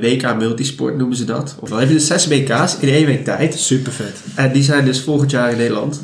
WK 0.00 0.36
Multisport 0.36 0.96
noemen 0.96 1.16
ze 1.16 1.24
dat. 1.24 1.56
Of 1.60 1.68
dan 1.68 1.78
heb 1.78 1.88
je 1.88 1.94
dus 1.94 2.06
zes 2.06 2.28
WK's 2.28 2.76
in 2.80 2.88
één 2.88 3.06
week 3.06 3.24
tijd. 3.24 3.54
Super 3.54 3.92
vet. 3.92 4.22
En 4.34 4.52
die 4.52 4.62
zijn 4.62 4.84
dus 4.84 5.00
volgend 5.00 5.30
jaar 5.30 5.50
in 5.50 5.56
Nederland. 5.56 6.02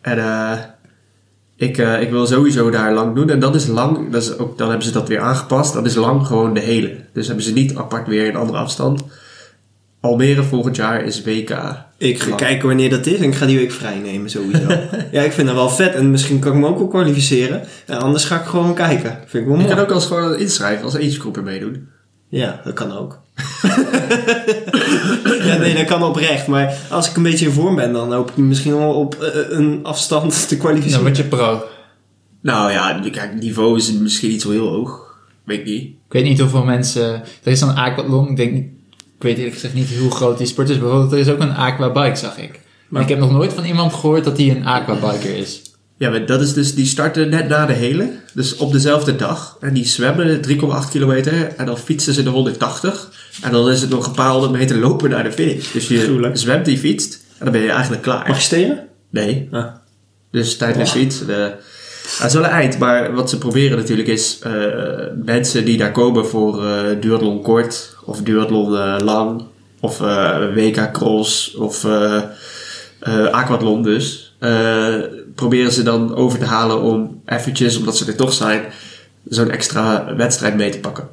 En 0.00 0.18
ik, 1.56 1.78
ik 1.78 2.10
wil 2.10 2.26
sowieso 2.26 2.70
daar 2.70 2.94
lang 2.94 3.14
doen. 3.14 3.30
En 3.30 3.38
dat 3.38 3.54
is 3.54 3.66
lang, 3.66 4.10
dat 4.10 4.22
is 4.22 4.38
ook, 4.38 4.58
dan 4.58 4.68
hebben 4.68 4.86
ze 4.86 4.92
dat 4.92 5.08
weer 5.08 5.20
aangepast. 5.20 5.72
Dat 5.72 5.86
is 5.86 5.94
lang 5.94 6.26
gewoon 6.26 6.54
de 6.54 6.60
hele. 6.60 6.96
Dus 7.12 7.26
hebben 7.26 7.44
ze 7.44 7.52
niet 7.52 7.76
apart 7.76 8.06
weer 8.06 8.28
een 8.28 8.36
andere 8.36 8.58
afstand. 8.58 9.02
Almere 10.04 10.42
volgend 10.42 10.76
jaar 10.76 11.04
is 11.04 11.22
WK. 11.22 11.58
Ik 11.98 12.22
ga 12.22 12.34
kijken 12.34 12.66
wanneer 12.68 12.90
dat 12.90 13.06
is 13.06 13.18
en 13.18 13.24
ik 13.24 13.34
ga 13.34 13.46
die 13.46 13.58
week 13.58 13.72
vrij 13.72 13.98
nemen 13.98 14.30
sowieso. 14.30 14.66
ja, 15.12 15.22
ik 15.22 15.32
vind 15.32 15.46
dat 15.46 15.56
wel 15.56 15.68
vet 15.68 15.94
en 15.94 16.10
misschien 16.10 16.38
kan 16.38 16.52
ik 16.52 16.58
me 16.58 16.66
ook 16.66 16.78
wel 16.78 16.88
kwalificeren. 16.88 17.62
En 17.86 17.98
anders 17.98 18.24
ga 18.24 18.40
ik 18.40 18.46
gewoon 18.46 18.74
kijken. 18.74 19.18
Vind 19.26 19.42
ik 19.42 19.48
wel 19.48 19.58
Je 19.58 19.62
mooi. 19.62 19.74
kan 19.74 19.84
ook 19.84 19.90
als 19.90 20.06
gewoon 20.06 20.38
inschrijven 20.38 20.84
als 20.84 20.96
agegroeper 20.96 21.42
meedoen. 21.42 21.88
Ja, 22.28 22.60
dat 22.64 22.72
kan 22.74 22.96
ook. 22.98 23.20
ja, 25.44 25.56
nee, 25.56 25.74
dat 25.74 25.84
kan 25.84 26.02
oprecht. 26.02 26.46
Maar 26.46 26.76
als 26.90 27.10
ik 27.10 27.16
een 27.16 27.22
beetje 27.22 27.46
in 27.46 27.52
vorm 27.52 27.74
ben, 27.74 27.92
dan 27.92 28.12
hoop 28.12 28.30
ik 28.30 28.36
misschien 28.36 28.76
wel 28.76 28.94
op 28.94 29.14
eh, 29.22 29.28
een 29.48 29.80
afstand 29.82 30.32
te 30.48 30.48
Dan 30.48 30.58
kwalificeren. 30.64 31.02
word 31.02 31.16
je 31.16 31.24
pro. 31.24 31.62
Nou 32.42 32.72
ja, 32.72 33.00
kijk, 33.02 33.30
het 33.32 33.42
niveau 33.42 33.76
is 33.76 33.92
misschien 33.92 34.30
niet 34.30 34.42
zo 34.42 34.50
heel 34.50 34.68
hoog. 34.68 35.14
Weet 35.44 35.58
ik 35.58 35.64
niet. 35.64 35.82
Ik 35.82 36.12
weet 36.12 36.24
niet 36.24 36.40
hoeveel 36.40 36.64
mensen... 36.64 37.12
Er 37.42 37.52
is 37.52 37.60
dan 37.60 37.74
aquathlon. 37.74 38.28
Ik 38.28 38.36
denk 38.36 38.66
weet 39.24 39.36
eerlijk 39.36 39.54
gezegd 39.54 39.74
niet 39.74 39.96
hoe 39.98 40.10
groot 40.10 40.38
die 40.38 40.46
sport 40.46 40.68
is. 40.68 40.78
Bijvoorbeeld, 40.78 41.12
er 41.12 41.18
is 41.18 41.28
ook 41.28 41.40
een 41.40 41.54
aquabike, 41.54 42.16
zag 42.16 42.38
ik. 42.38 42.60
Maar 42.88 43.02
ik 43.02 43.08
heb 43.08 43.18
nog 43.18 43.30
nooit 43.30 43.52
van 43.52 43.64
iemand 43.64 43.94
gehoord 43.94 44.24
dat 44.24 44.36
hij 44.36 44.50
een 44.50 44.66
aquabiker 44.66 45.36
is. 45.36 45.62
Ja, 45.96 46.10
maar 46.10 46.26
dat 46.26 46.40
is 46.40 46.52
dus, 46.52 46.74
die 46.74 46.86
starten 46.86 47.28
net 47.28 47.48
na 47.48 47.66
de 47.66 47.72
hele. 47.72 48.10
Dus 48.34 48.56
op 48.56 48.72
dezelfde 48.72 49.16
dag. 49.16 49.56
En 49.60 49.74
die 49.74 49.86
zwemmen 49.86 50.40
3,8 50.48 50.90
kilometer. 50.90 51.54
En 51.56 51.66
dan 51.66 51.78
fietsen 51.78 52.14
ze 52.14 52.22
de 52.22 52.30
180. 52.30 53.12
En 53.42 53.52
dan 53.52 53.70
is 53.70 53.80
het 53.80 53.90
nog 53.90 54.06
een 54.06 54.12
paar 54.12 54.30
honderd 54.30 54.52
meter 54.52 54.78
lopen 54.78 55.10
naar 55.10 55.24
de 55.24 55.32
finish. 55.32 55.72
Dus 55.72 55.88
je 55.88 56.30
zwemt, 56.32 56.64
die 56.64 56.78
fietst. 56.78 57.14
En 57.38 57.44
dan 57.44 57.52
ben 57.52 57.62
je 57.62 57.70
eigenlijk 57.70 58.02
klaar. 58.02 58.28
Mag 58.28 58.36
je 58.36 58.42
stenen? 58.42 58.86
Nee. 59.10 59.48
Ah. 59.50 59.66
Dus 60.30 60.56
tijdens 60.56 60.90
fiets. 60.90 61.26
De, 61.26 61.52
dat 62.18 62.26
is 62.26 62.32
wel 62.34 62.44
een 62.44 62.50
eind. 62.50 62.78
Maar 62.78 63.14
wat 63.14 63.30
ze 63.30 63.38
proberen 63.38 63.78
natuurlijk 63.78 64.08
is... 64.08 64.38
eh, 64.38 64.52
mensen 65.24 65.64
die 65.64 65.76
daar 65.76 65.92
komen 65.92 66.26
voor 66.26 66.62
duathlon 67.00 67.42
kort. 67.42 67.96
Of 68.04 68.22
duathlon 68.22 68.76
eh, 68.76 68.96
lang. 68.98 69.44
Of 69.80 69.98
WK 70.54 70.92
cross. 70.92 71.54
Of 71.54 71.86
aquathlon 73.30 73.82
dus. 73.82 74.36
proberen 75.34 75.72
ze 75.72 75.82
dan 75.82 76.14
over 76.14 76.38
te 76.38 76.44
halen 76.44 76.82
om 76.82 77.22
eventjes, 77.26 77.76
omdat 77.76 77.96
ze 77.96 78.06
er 78.06 78.16
toch 78.16 78.32
zijn... 78.32 78.62
Zo'n 79.28 79.50
extra 79.50 80.14
wedstrijd 80.16 80.56
mee 80.56 80.70
te 80.70 80.80
pakken. 80.80 81.08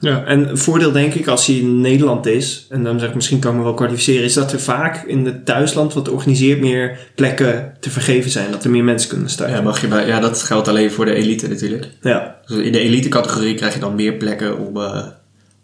Ja, 0.00 0.24
en 0.24 0.48
een 0.48 0.58
voordeel 0.58 0.92
denk 0.92 1.14
ik 1.14 1.26
als 1.26 1.46
hij 1.46 1.56
in 1.56 1.80
Nederland 1.80 2.26
is, 2.26 2.66
en 2.68 2.84
dan 2.84 2.98
zeg 2.98 3.08
ik 3.08 3.14
misschien 3.14 3.38
kan 3.38 3.50
ik 3.50 3.56
me 3.58 3.64
wel 3.64 3.74
kwalificeren, 3.74 4.24
is 4.24 4.34
dat 4.34 4.52
er 4.52 4.60
vaak 4.60 5.04
in 5.06 5.24
het 5.24 5.46
thuisland 5.46 5.94
wat 5.94 6.08
organiseert 6.08 6.60
meer 6.60 6.98
plekken 7.14 7.74
te 7.80 7.90
vergeven 7.90 8.30
zijn. 8.30 8.50
Dat 8.50 8.64
er 8.64 8.70
meer 8.70 8.84
mensen 8.84 9.08
kunnen 9.08 9.30
starten. 9.30 9.56
Ja, 9.56 9.62
mag 9.62 9.80
je 9.80 9.86
bij, 9.86 10.06
ja, 10.06 10.20
dat 10.20 10.42
geldt 10.42 10.68
alleen 10.68 10.90
voor 10.90 11.04
de 11.04 11.14
elite 11.14 11.48
natuurlijk. 11.48 11.86
Ja, 12.00 12.36
Dus 12.46 12.56
in 12.58 12.72
de 12.72 12.80
elite 12.80 13.08
categorie 13.08 13.54
krijg 13.54 13.74
je 13.74 13.80
dan 13.80 13.94
meer 13.94 14.12
plekken 14.14 14.58
om, 14.58 14.76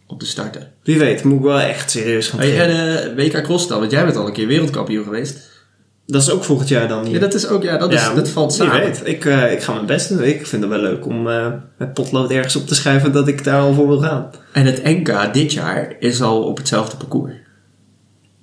om 0.07 0.19
te 0.19 0.27
starten. 0.27 0.71
wie 0.83 0.99
weet, 0.99 1.25
moet 1.25 1.39
ik 1.39 1.45
wel 1.45 1.61
echt 1.61 1.91
serieus 1.91 2.29
gaan 2.29 2.41
en 2.41 3.17
eh, 3.17 3.25
WK 3.25 3.43
Cross 3.43 3.69
dan, 3.69 3.79
want 3.79 3.91
jij 3.91 4.05
bent 4.05 4.17
al 4.17 4.27
een 4.27 4.33
keer 4.33 4.47
wereldkampioen 4.47 5.05
geweest. 5.05 5.54
Dat 6.07 6.23
is 6.23 6.31
ook 6.31 6.45
volgend 6.45 6.69
jaar 6.69 6.89
dan 6.89 7.05
hier. 7.05 7.15
Ja, 7.15 7.21
dat 7.21 7.35
is 7.35 7.49
ook, 7.49 7.63
ja, 7.63 7.77
dat, 7.77 7.93
is, 7.93 8.01
Ja, 8.01 8.15
dat 8.15 8.29
valt 8.29 8.53
samen. 8.53 8.81
weet. 8.81 9.01
Ik, 9.05 9.25
eh, 9.25 9.53
ik 9.53 9.63
ga 9.63 9.73
mijn 9.73 9.87
best 9.87 10.09
doen. 10.09 10.23
Ik 10.23 10.47
vind 10.47 10.63
het 10.63 10.71
wel 10.71 10.81
leuk 10.81 11.07
om 11.07 11.29
eh, 11.29 11.47
met 11.79 11.95
potlood 11.95 12.31
ergens 12.31 12.57
op 12.57 12.67
te 12.67 12.75
schrijven 12.75 13.13
dat 13.13 13.29
ik 13.29 13.45
daar 13.45 13.61
al 13.61 13.75
voor 13.75 13.89
wil 13.89 13.99
gaan. 14.01 14.31
En 14.53 14.67
het 14.67 14.85
NK 14.85 15.35
dit 15.35 15.53
jaar 15.53 15.97
is 15.99 16.23
al 16.23 16.43
op 16.43 16.57
hetzelfde 16.57 16.97
parcours. 16.97 17.33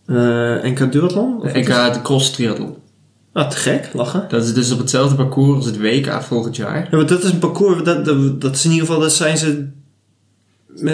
Eh 0.06 0.64
NK 0.64 0.92
Duathlon? 0.92 1.40
NK 1.44 1.94
de 1.94 2.00
Cross 2.04 2.32
Triathlon. 2.32 2.76
Ah, 3.34 3.50
te 3.50 3.58
gek, 3.58 3.90
lachen. 3.94 4.26
Dat 4.30 4.44
is 4.44 4.54
dus 4.54 4.72
op 4.72 4.80
hetzelfde 4.80 5.16
parcours 5.16 5.56
als 5.56 5.66
het 5.66 5.80
WK 5.80 6.22
volgend 6.24 6.56
jaar. 6.56 6.88
Ja, 6.92 6.98
maar 6.98 7.06
dat 7.06 7.24
is 7.24 7.32
een 7.32 7.40
parcours, 7.40 7.84
dat, 7.84 8.06
dat, 8.06 8.42
dat 8.42 8.56
is 8.56 8.66
in 8.66 8.72
ieder 8.72 8.86
geval, 8.86 9.02
dat 9.02 9.14
zijn 9.14 9.38
ze 9.38 9.68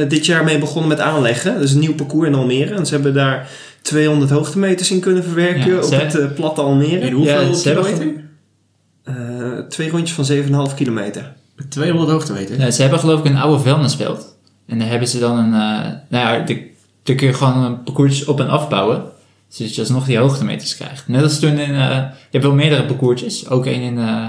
dit 0.07 0.25
jaar 0.25 0.43
mee 0.43 0.59
begonnen 0.59 0.89
met 0.89 0.99
aanleggen. 0.99 1.53
Dat 1.53 1.63
is 1.63 1.73
een 1.73 1.79
nieuw 1.79 1.95
parcours 1.95 2.27
in 2.27 2.35
Almere. 2.35 2.75
En 2.75 2.85
ze 2.85 2.93
hebben 2.93 3.13
daar 3.13 3.49
200 3.87 4.31
hoogtemeters 4.31 4.91
in 4.91 4.99
kunnen 4.99 5.23
verwerken 5.23 5.71
Ja, 5.73 5.77
op 5.83 5.91
het 5.91 6.15
eh, 6.19 6.31
platte 6.35 6.61
Almere. 6.61 6.99
In 7.05 7.13
hoeveel 7.13 7.41
Ja, 7.41 7.53
ze 7.53 7.67
hebben 7.69 7.85
kilometer? 7.93 8.23
Eh, 9.03 9.59
twee 9.69 9.89
rondjes 9.89 10.27
van 10.27 10.67
7,5 10.69 10.75
kilometer. 10.75 11.33
Met 11.55 11.71
200 11.71 12.09
hoogtemeter. 12.11 12.59
Ja, 12.59 12.71
ze 12.71 12.81
hebben 12.81 12.99
geloof 12.99 13.19
ik 13.19 13.25
een 13.25 13.37
oude 13.37 13.63
vuilnisveld. 13.63 14.37
En 14.65 14.79
daar 14.79 14.87
hebben 14.87 15.07
ze 15.07 15.19
dan 15.19 15.37
een... 15.37 15.53
eh 15.53 15.91
nou 16.09 16.37
ja, 16.37 16.39
de- 16.45 16.67
daar 17.03 17.15
kun 17.15 17.27
je 17.27 17.33
gewoon 17.33 17.57
een 17.63 17.83
parcours 17.83 18.25
op 18.25 18.39
en 18.39 18.49
afbouwen. 18.49 19.03
Zodat 19.47 19.75
je 19.75 19.81
alsnog 19.81 20.05
die 20.05 20.17
hoogtemeters 20.17 20.75
krijgt. 20.75 21.07
Net 21.07 21.23
als 21.23 21.39
toen 21.39 21.57
in... 21.57 21.73
eh, 21.75 21.89
je 21.97 22.11
hebt 22.31 22.43
wel 22.43 22.53
meerdere 22.53 22.85
parcoursjes. 22.85 23.49
Ook 23.49 23.65
één 23.65 23.81
in 23.81 23.97
eh, 23.97 24.25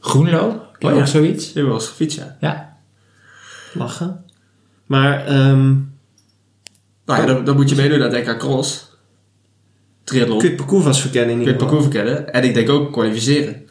Groenlo. 0.00 0.62
Oh 0.80 0.90
ja. 0.94 0.98
ook 1.00 1.06
zoiets? 1.06 1.46
Je 1.46 1.52
hebt 1.54 1.66
wel 1.66 1.74
eens 1.74 1.86
gefietst, 1.88 2.18
ja. 2.18 2.36
Ja. 2.40 2.76
Lachen. 3.74 4.24
Maar 4.86 5.26
ehm, 5.26 5.74
Nou 7.10 7.22
ja, 7.22 7.34
dan, 7.34 7.44
dan 7.44 7.56
moet 7.56 7.70
je 7.70 7.76
meedoen 7.76 8.02
aan 8.02 8.10
DK 8.10 8.38
Cross. 8.38 8.88
Triathlon. 10.04 10.38
kun 10.38 10.46
je 10.48 10.54
het 10.54 10.62
parcours 10.62 10.84
vast 10.84 11.00
verkennen 11.00 11.30
in 11.30 11.36
Kun 11.36 11.46
je 11.46 11.52
het 11.52 11.58
parcours 11.58 11.82
verkennen. 11.82 12.32
En 12.32 12.44
ik 12.44 12.54
denk 12.54 12.68
ook 12.68 12.92
kwalificeren. 12.92 13.68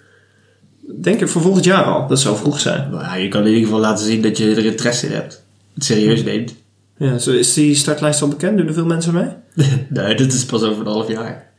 Denk 1.02 1.22
ik 1.22 1.28
voor 1.28 1.42
volgend 1.42 1.66
jaar 1.66 1.84
al. 1.84 2.08
Dat 2.08 2.20
zou 2.20 2.38
vroeg 2.38 2.60
zijn. 2.60 2.90
Nou 2.90 3.04
ja, 3.04 3.16
je 3.16 3.28
kan 3.28 3.42
in 3.42 3.48
ieder 3.48 3.64
geval 3.64 3.80
laten 3.80 4.06
zien 4.06 4.22
dat 4.22 4.38
je 4.38 4.56
er 4.56 4.66
interesse 4.66 5.06
in 5.06 5.14
hebt. 5.14 5.44
Het 5.74 5.84
serieus 5.84 6.24
neemt. 6.24 6.56
Ja, 6.98 7.18
zo 7.18 7.32
is 7.32 7.54
die 7.54 7.76
startlijst 7.76 8.22
al 8.22 8.28
bekend? 8.28 8.58
Doen 8.58 8.68
er 8.68 8.74
veel 8.74 8.86
mensen 8.86 9.14
mee? 9.14 9.28
nee, 9.90 10.16
dit 10.16 10.34
is 10.34 10.46
pas 10.46 10.64
over 10.64 10.82
een 10.82 10.92
half 10.92 11.08
jaar. 11.08 11.52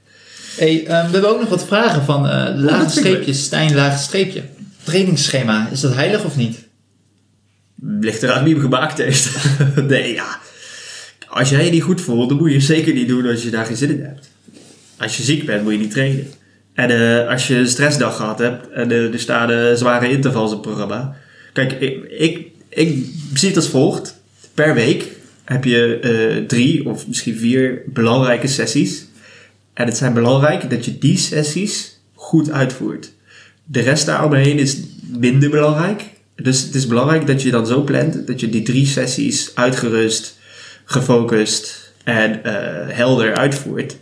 Hey, 0.57 0.87
ehm, 0.87 1.07
we 1.07 1.13
hebben 1.13 1.31
ook 1.31 1.41
nog 1.41 1.49
wat 1.49 1.65
vragen 1.65 2.05
van 2.05 2.29
eh 2.29 2.55
vind 2.57 2.83
ik 2.83 2.89
streepje, 2.89 3.33
Stijn 3.33 3.75
lage 3.75 3.99
streepje. 3.99 4.43
Trainingsschema, 4.83 5.69
is 5.73 5.81
dat 5.81 5.95
heilig 5.95 6.25
of 6.25 6.37
niet? 6.37 6.69
Ligt 7.81 8.23
eraan 8.23 8.45
wie 8.45 8.53
hem 8.53 8.63
gemaakt 8.63 8.99
heeft. 8.99 9.31
nee, 9.89 10.15
ja. 10.15 10.39
Als 11.31 11.51
jij 11.51 11.65
je 11.65 11.71
niet 11.71 11.83
goed 11.83 12.01
voelt, 12.01 12.29
dan 12.29 12.39
moet 12.39 12.53
je 12.53 12.61
zeker 12.61 12.95
niet 12.95 13.09
doen 13.09 13.27
als 13.27 13.43
je 13.43 13.51
daar 13.51 13.67
geen 13.67 13.77
zin 13.77 13.91
in 13.91 14.05
hebt. 14.05 14.31
Als 14.97 15.17
je 15.17 15.23
ziek 15.23 15.47
bent, 15.47 15.63
moet 15.63 15.73
je 15.73 15.79
niet 15.79 15.91
trainen. 15.91 16.27
En 16.75 16.91
eh, 16.91 17.29
als 17.29 17.47
je 17.47 17.55
een 17.55 17.69
stressdag 17.69 18.17
gehad 18.17 18.39
hebt 18.39 18.71
en 18.71 18.91
eh, 18.91 19.13
er 19.13 19.19
staan 19.19 19.77
zware 19.77 20.11
intervals 20.11 20.51
het 20.51 20.63
programma. 20.63 21.17
Kijk, 21.53 21.73
ik, 21.73 22.05
ik, 22.11 22.47
ik 22.69 23.07
zie 23.35 23.49
het 23.49 23.57
als 23.57 23.69
volgt. 23.69 24.21
Per 24.55 24.75
week 24.75 25.09
heb 25.45 25.65
je 25.65 25.99
eh, 25.99 26.47
drie 26.47 26.89
of 26.89 27.07
misschien 27.07 27.37
vier 27.37 27.83
belangrijke 27.87 28.47
sessies. 28.47 29.07
En 29.75 29.87
het 29.87 29.97
zijn 29.97 30.15
belangrijk 30.15 30.71
dat 30.71 30.85
je 30.85 30.99
die 30.99 31.17
sessies 31.17 32.01
goed 32.15 32.51
uitvoert. 32.51 33.13
De 33.65 33.81
rest 33.81 34.07
daaromheen 34.07 34.59
is 34.59 34.79
minder 35.19 35.51
belangrijk. 35.51 36.03
Dus 36.37 36.63
het 36.63 36.75
is 36.75 36.87
belangrijk 36.87 37.27
dat 37.27 37.43
je 37.43 37.51
dan 37.51 37.67
zo 37.67 37.83
plant 37.83 38.27
dat 38.27 38.41
je 38.41 38.49
die 38.49 38.63
drie 38.63 38.87
sessies 38.87 39.51
uitgerust, 39.55 40.39
gefocust 40.91 41.93
en 42.05 42.45
eh, 42.45 42.97
helder 42.97 43.35
uitvoert. 43.35 43.97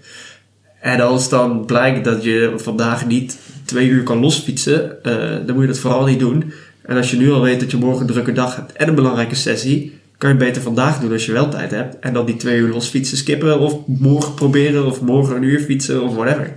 En 0.80 1.00
als 1.00 1.28
dan 1.28 1.64
blijkt 1.66 2.04
dat 2.04 2.24
je 2.24 2.52
vandaag 2.56 3.06
niet 3.06 3.38
twee 3.64 3.88
uur 3.88 4.02
kan 4.02 4.18
losfietsen, 4.18 5.04
eh, 5.04 5.12
dan 5.46 5.54
moet 5.54 5.60
je 5.60 5.66
dat 5.66 5.78
vooral 5.78 6.04
niet 6.04 6.18
doen. 6.18 6.52
En 6.82 6.96
als 6.96 7.10
je 7.10 7.16
nu 7.16 7.32
al 7.32 7.42
weet 7.42 7.60
dat 7.60 7.70
je 7.70 7.76
morgen 7.76 8.00
een 8.00 8.12
drukke 8.12 8.32
dag 8.32 8.56
hebt 8.56 8.72
en 8.72 8.88
een 8.88 8.94
belangrijke 8.94 9.34
sessie, 9.34 9.98
kan 10.18 10.28
je 10.30 10.36
het 10.36 10.44
beter 10.44 10.62
vandaag 10.62 11.00
doen 11.00 11.12
als 11.12 11.26
je 11.26 11.32
wel 11.32 11.48
tijd 11.48 11.70
hebt. 11.70 11.98
En 11.98 12.12
dan 12.12 12.26
die 12.26 12.36
twee 12.36 12.58
uur 12.58 12.72
losfietsen 12.72 13.16
skippen 13.16 13.60
of 13.60 13.74
morgen 13.86 14.34
proberen 14.34 14.86
of 14.86 15.00
morgen 15.00 15.36
een 15.36 15.42
uur 15.42 15.60
fietsen 15.60 16.02
of 16.02 16.14
whatever. 16.14 16.54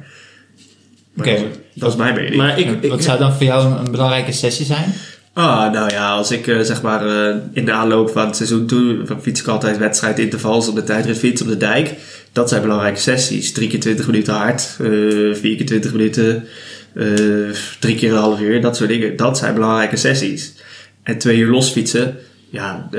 Oké. 1.17 1.37
Dat 1.73 1.89
is 1.89 1.95
mijn 1.95 2.15
mening. 2.15 2.35
Maar 2.35 2.59
ik, 2.59 2.83
ik, 2.83 2.89
Wat 2.89 3.03
zou 3.03 3.19
dan 3.19 3.33
voor 3.33 3.45
jou 3.45 3.65
een, 3.65 3.85
een 3.85 3.91
belangrijke 3.91 4.31
sessie 4.31 4.65
zijn? 4.65 4.93
Ah, 5.33 5.71
nou 5.71 5.91
ja, 5.91 6.09
als 6.09 6.31
ik 6.31 6.47
eh, 6.47 6.59
zeg 6.59 6.81
maar 6.81 7.07
eh, 7.07 7.35
in 7.53 7.65
de 7.65 7.71
aanloop 7.71 8.09
van 8.09 8.25
het 8.25 8.35
seizoen 8.35 8.65
toe, 8.65 9.05
fiets 9.21 9.41
ik 9.41 9.47
altijd 9.47 9.77
wedstrijdintervals 9.77 10.67
op 10.67 10.75
de 10.75 10.83
tijdritfiets 10.83 11.41
op 11.41 11.47
de 11.47 11.57
dijk. 11.57 11.93
Dat 12.31 12.49
zijn 12.49 12.61
belangrijke 12.61 12.99
sessies. 12.99 13.51
Drie 13.51 13.69
keer 13.69 13.79
20 13.79 14.05
minuten 14.05 14.33
hard, 14.33 14.77
eh, 14.79 14.87
vier 15.33 15.55
keer 15.55 15.65
20 15.65 15.91
minuten, 15.91 16.47
drie 17.79 17.95
keer 17.95 18.11
een 18.11 18.17
half 18.17 18.39
uur, 18.39 18.61
dat 18.61 18.75
soort 18.75 18.89
dingen. 18.89 19.15
Dat 19.15 19.37
zijn 19.37 19.53
belangrijke 19.53 19.95
sessies. 19.95 20.53
En 21.03 21.17
twee 21.17 21.37
uur 21.37 21.51
losfietsen, 21.51 22.17
ja, 22.49 22.89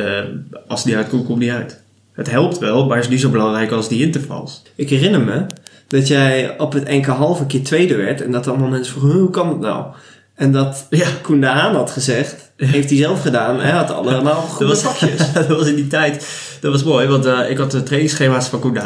als 0.69 0.81
het 0.81 0.89
niet 0.89 0.97
uitkomt, 0.97 1.25
komt 1.25 1.39
het 1.39 1.49
niet 1.49 1.59
uit. 1.59 1.81
Het 2.13 2.31
helpt 2.31 2.59
wel, 2.59 2.87
maar 2.87 2.99
is 2.99 3.09
niet 3.09 3.21
zo 3.21 3.31
belangrijk 3.31 3.71
als 3.71 3.89
die 3.89 4.03
intervals. 4.03 4.63
ik 4.75 4.91
herinner 4.91 5.21
me 5.21 5.47
dat 5.89 6.09
jij 6.09 6.59
op 6.59 6.73
het 6.73 6.89
NK 6.89 7.07
halve 7.07 7.47
keer 7.47 7.63
tweede 7.63 7.97
werd. 7.97 8.21
En 8.21 8.33
dat 8.33 8.49
allemaal 8.49 8.69
mensen 8.69 8.95
vroegen, 8.95 9.21
hoe 9.21 9.31
kan 9.31 9.49
het 9.49 9.61
nou? 9.61 9.87
En 10.35 10.53
dat 10.53 10.87
Ja. 10.91 11.07
Koen 11.23 11.41
de 11.41 11.47
Haan 11.47 11.75
had 11.75 11.91
gezegd, 11.91 12.53
heeft 12.57 12.89
hij 12.89 12.99
zelf 12.99 13.23
gedaan. 13.23 13.61
Hij 13.61 13.71
had 13.71 13.91
allemaal 13.91 14.41
goede 14.41 14.73
Dat 14.73 14.83
was, 14.83 15.01
dat 15.35 15.47
was 15.47 15.67
in 15.67 15.75
die 15.75 15.87
tijd. 15.87 16.27
Dat 16.61 16.73
was 16.73 16.85
mooi, 16.85 17.07
want 17.07 17.27
eh, 17.27 17.51
ik 17.51 17.59
had 17.59 17.71
de 17.71 17.83
trainingsschema's 17.83 18.49
van 18.49 18.61
Koen. 18.61 18.79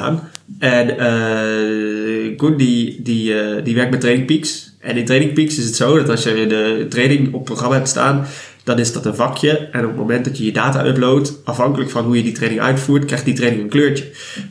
En 0.58 0.98
eh 0.98 2.36
Koen 2.36 2.56
die, 2.56 3.02
die, 3.02 3.40
eh, 3.40 3.64
die 3.64 3.74
werkt 3.74 3.90
met 3.90 4.00
Training 4.00 4.26
Peaks. 4.26 4.74
En 4.80 4.96
in 4.96 5.04
Training 5.04 5.32
Peaks 5.32 5.58
is 5.58 5.64
het 5.64 5.76
zo 5.76 5.96
dat 5.96 6.08
als 6.08 6.22
je 6.22 6.46
de 6.46 6.86
training 6.88 7.34
op 7.34 7.44
programma 7.44 7.74
hebt 7.74 7.88
staan, 7.88 8.26
dan 8.64 8.78
is 8.78 8.92
dat 8.92 9.06
een 9.06 9.14
vakje. 9.14 9.50
En 9.50 9.80
op 9.80 9.88
het 9.88 9.96
moment 9.96 10.24
dat 10.24 10.38
je 10.38 10.44
je 10.44 10.52
data 10.52 10.86
uploadt, 10.86 11.40
afhankelijk 11.44 11.90
van 11.90 12.04
hoe 12.04 12.16
je 12.16 12.22
die 12.22 12.32
training 12.32 12.60
uitvoert, 12.60 13.04
krijgt 13.04 13.24
die 13.24 13.34
training 13.34 13.62
een 13.62 13.68
kleurtje. 13.68 14.04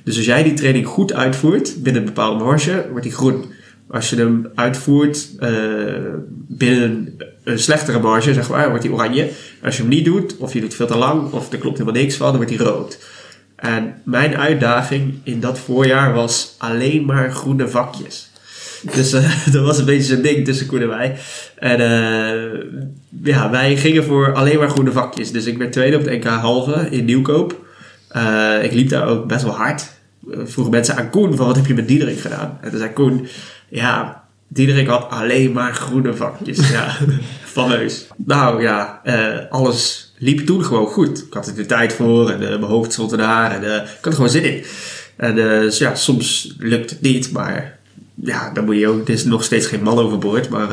Dus 0.04 0.18
als 0.18 0.25
jij 0.25 0.44
die 0.44 0.54
training 0.54 0.88
goed 0.88 1.14
uitvoert, 1.14 1.84
binnen 1.84 2.02
een 2.02 2.08
bepaalde 2.08 2.44
marge, 2.44 2.86
wordt 2.90 3.04
die 3.04 3.14
groen. 3.14 3.46
Als 3.96 4.10
je 4.10 4.16
hem 4.16 4.48
uitvoert 4.56 5.30
eh, 5.40 5.52
binnen 6.48 7.18
een 7.44 7.60
slechtere 7.60 8.00
marge, 8.00 8.34
zeg 8.34 8.50
maar, 8.50 8.68
wordt 8.68 8.82
die 8.82 8.92
oranje. 8.92 9.30
Als 9.64 9.75
je 9.75 9.82
hem 9.82 9.92
niet 9.92 10.06
doet, 10.06 10.38
of 10.38 10.54
je 10.54 10.62
doet 10.62 10.74
veel 10.74 10.88
te 10.88 10.98
lang, 10.98 11.32
of 11.32 11.52
er 11.52 11.58
klopt 11.58 11.78
helemaal 11.78 12.02
niks 12.02 12.16
van, 12.16 12.28
dan 12.28 12.36
wordt 12.36 12.52
die 12.52 12.64
rood. 12.64 13.00
En 13.56 14.02
mijn 14.04 14.38
uitdaging 14.38 15.20
in 15.24 15.40
dat 15.40 15.60
voorjaar 15.60 16.14
was 16.14 16.56
alleen 16.58 17.06
maar 17.06 17.32
groene 17.32 17.68
vakjes. 17.68 18.32
Dus 18.94 19.14
eh, 19.14 19.46
dat 19.54 19.66
was 19.66 19.78
een 19.78 19.86
beetje 19.86 20.14
zo'n 20.14 20.22
ding 20.22 20.46
tussen 20.46 20.68
Koen 20.68 20.82
en 20.82 20.88
mij. 20.88 21.18
En 21.56 21.80
eh, 21.80 22.62
ja, 23.24 23.50
wij 23.50 23.78
gingen 23.78 24.04
voor 24.04 24.34
alleen 24.34 24.58
maar 24.58 24.70
groene 24.70 24.92
vakjes. 24.92 25.32
Dus 25.32 25.46
ik 25.46 25.58
werd 25.58 25.72
tweede 25.72 25.98
op 25.98 26.06
het 26.06 26.14
NK 26.14 26.25
halve 26.25 26.88
in 26.90 27.06
Nieuwkoop. 27.06 27.66
Ik 28.62 28.72
liep 28.72 28.90
daar 28.90 29.08
ook 29.08 29.28
best 29.28 29.44
wel 29.44 29.56
hard. 29.56 29.94
Vroegen 30.44 30.74
mensen 30.74 30.96
aan 30.96 31.10
Koen 31.10 31.36
van 31.36 31.46
wat 31.46 31.56
heb 31.56 31.66
je 31.66 31.74
met 31.74 31.88
Diederik 31.88 32.20
gedaan? 32.20 32.58
En 32.62 32.70
toen 32.70 32.80
zei 32.80 32.94
Koen, 32.94 33.28
ja, 33.75 34.24
Diederik 34.48 34.88
had 34.88 35.10
alleen 35.10 35.51
maar 35.51 35.74
groene 35.74 36.13
vakjes. 36.13 36.70
ja, 36.70 36.98
fameus. 37.55 38.08
Nou 38.15 38.62
ja, 38.62 39.01
eh, 39.03 39.51
alles 39.51 40.13
liep 40.17 40.46
toen 40.46 40.65
gewoon 40.65 40.88
goed. 40.88 41.25
Ik 41.27 41.34
had 41.34 41.48
er 41.48 41.55
de 41.55 41.65
tijd 41.65 41.94
voor 41.94 42.29
en 42.29 42.41
eh, 42.41 42.50
mijn 42.50 42.62
hoofd 42.62 42.94
stond 42.94 43.12
ernaar 43.12 43.51
en 43.51 43.63
eh, 43.63 43.75
ik 43.75 43.98
had 44.01 44.05
er 44.05 44.13
gewoon 44.13 44.29
zin 44.29 44.44
in. 44.44 44.63
En 45.15 45.38
eh, 45.38 45.60
dus 45.60 45.77
ja, 45.77 45.96
soms 45.96 46.55
lukt 46.60 46.89
het 46.89 47.01
niet, 47.01 47.32
maar 47.32 47.77
ja, 48.15 48.51
dan 48.53 48.65
moet 48.65 48.77
je 48.77 48.88
ook, 48.88 49.08
er 49.08 49.13
is 49.13 49.24
nog 49.24 49.44
steeds 49.44 49.67
geen 49.67 49.84
man 49.84 50.00
overboord, 50.00 50.50
maar 50.50 50.70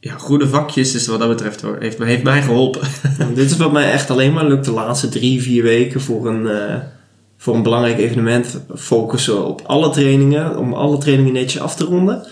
ja, 0.00 0.18
groene 0.18 0.48
vakjes 0.48 0.94
is 0.94 1.06
wat 1.06 1.18
dat 1.18 1.28
betreft 1.28 1.60
hoor, 1.60 1.76
heeft, 1.80 1.98
heeft 1.98 2.22
mij 2.22 2.42
geholpen. 2.42 2.88
Dit 3.34 3.50
is 3.50 3.56
wat 3.56 3.72
mij 3.72 3.92
echt 3.92 4.10
alleen 4.10 4.32
maar 4.32 4.46
lukt 4.46 4.64
de 4.64 4.70
laatste 4.70 5.08
drie, 5.08 5.42
vier 5.42 5.62
weken 5.62 6.00
voor 6.00 6.26
een, 6.26 6.82
voor 7.44 7.54
een 7.54 7.62
belangrijk 7.62 7.98
evenement. 7.98 8.60
Focussen 8.74 9.46
op 9.46 9.62
alle 9.66 9.90
trainingen, 9.90 10.58
om 10.58 10.74
alle 10.74 10.98
trainingen 10.98 11.32
netjes 11.32 11.60
af 11.60 11.76
te 11.76 11.84
ronden. 11.84 12.26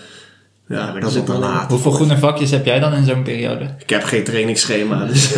Ja, 0.67 0.91
maar 0.91 1.01
dat 1.01 1.11
is 1.11 1.17
ook 1.17 1.25
te 1.25 1.37
laat. 1.37 1.69
Hoeveel 1.69 1.91
groene 1.91 2.17
vakjes 2.17 2.51
heb 2.51 2.65
jij 2.65 2.79
dan 2.79 2.93
in 2.93 3.05
zo'n 3.05 3.23
periode? 3.23 3.75
Ik 3.79 3.89
heb 3.89 4.03
geen 4.03 4.23
trainingsschema, 4.23 5.05
dus... 5.05 5.35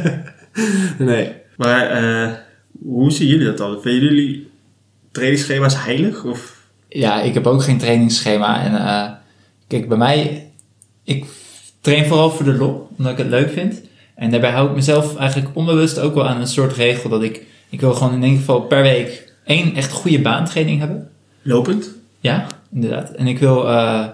nee. 0.98 1.32
Maar 1.56 1.90
eh, 1.90 2.32
hoe 2.84 3.10
zien 3.12 3.28
jullie 3.28 3.46
dat 3.46 3.58
dan? 3.58 3.78
Vinden 3.82 4.02
jullie 4.02 4.50
trainingsschema's 5.12 5.84
heilig? 5.84 6.24
Of? 6.24 6.56
Ja, 6.88 7.20
ik 7.20 7.34
heb 7.34 7.46
ook 7.46 7.62
geen 7.62 7.78
trainingsschema. 7.78 8.62
En 8.62 8.76
eh, 8.76 9.10
kijk, 9.66 9.88
bij 9.88 9.98
mij, 9.98 10.50
ik 11.04 11.24
train 11.80 12.06
vooral 12.06 12.30
voor 12.30 12.44
de 12.44 12.54
lol, 12.54 12.88
omdat 12.98 13.12
ik 13.12 13.18
het 13.18 13.28
leuk 13.28 13.50
vind. 13.50 13.80
En 14.14 14.30
daarbij 14.30 14.50
hou 14.50 14.68
ik 14.68 14.74
mezelf 14.74 15.16
eigenlijk 15.16 15.56
onbewust 15.56 15.98
ook 15.98 16.14
wel 16.14 16.28
aan 16.28 16.40
een 16.40 16.46
soort 16.46 16.76
regel 16.76 17.10
dat 17.10 17.22
ik, 17.22 17.50
ik 17.72 17.80
wil 17.80 17.94
gewoon 17.94 18.12
in 18.12 18.22
ieder 18.22 18.38
geval 18.38 18.60
per 18.60 18.82
week 18.82 19.32
één 19.44 19.74
echt 19.74 19.92
goede 19.92 20.20
baantraining 20.20 20.78
hebben. 20.78 21.10
Lopend? 21.42 21.90
Ja, 22.20 22.46
inderdaad. 22.72 23.10
En 23.10 23.26
ik 23.26 23.38
wil 23.38 23.68
eh, 23.68 24.06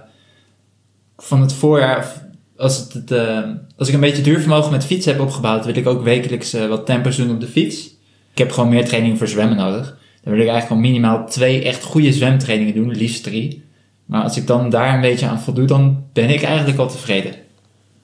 van 1.16 1.40
het 1.40 1.52
voorjaar, 1.52 2.12
als, 2.56 2.78
het, 2.78 2.92
het, 2.92 3.10
eh, 3.10 3.42
als 3.76 3.88
ik 3.88 3.94
een 3.94 4.00
beetje 4.00 4.22
duurvermogen 4.22 4.70
met 4.70 4.84
fietsen 4.84 5.12
heb 5.12 5.20
opgebouwd, 5.20 5.64
wil 5.64 5.76
ik 5.76 5.86
ook 5.86 6.02
wekelijks 6.02 6.52
eh, 6.52 6.66
wat 6.66 6.86
tempos 6.86 7.16
doen 7.16 7.30
op 7.30 7.40
de 7.40 7.46
fiets. 7.46 7.86
Ik 8.32 8.38
heb 8.38 8.50
gewoon 8.50 8.68
meer 8.68 8.84
training 8.84 9.18
voor 9.18 9.28
zwemmen 9.28 9.56
nodig. 9.56 9.86
Dan 10.22 10.32
wil 10.32 10.42
ik 10.42 10.48
eigenlijk 10.48 10.66
gewoon 10.66 10.82
minimaal 10.82 11.26
twee 11.26 11.62
echt 11.62 11.82
goede 11.82 12.12
zwemtrainingen 12.12 12.74
doen, 12.74 12.90
liefst 12.90 13.22
drie. 13.22 13.64
Maar 14.04 14.22
als 14.22 14.36
ik 14.36 14.46
dan 14.46 14.70
daar 14.70 14.94
een 14.94 15.00
beetje 15.00 15.26
aan 15.26 15.40
voldoe, 15.40 15.66
dan 15.66 16.04
ben 16.12 16.30
ik 16.30 16.42
eigenlijk 16.42 16.78
al 16.78 16.88
tevreden. 16.88 17.34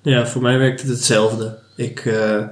Ja, 0.03 0.27
voor 0.27 0.43
mij 0.43 0.59
werkt 0.59 0.81
het 0.81 0.91
hetzelfde. 0.91 1.59
Ik 1.77 2.05
eh, 2.07 2.45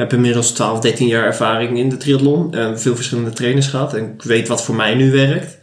heb 0.00 0.12
inmiddels 0.12 0.52
12, 0.52 0.80
13 0.80 1.06
jaar 1.06 1.24
ervaring 1.24 1.78
in 1.78 1.88
de 1.88 1.96
triathlon. 1.96 2.54
Veel 2.74 2.94
verschillende 2.94 3.30
trainers 3.30 3.66
gehad. 3.66 3.94
En 3.94 4.04
ik 4.04 4.22
weet 4.22 4.48
wat 4.48 4.64
voor 4.64 4.74
mij 4.74 4.94
nu 4.94 5.10
werkt. 5.10 5.58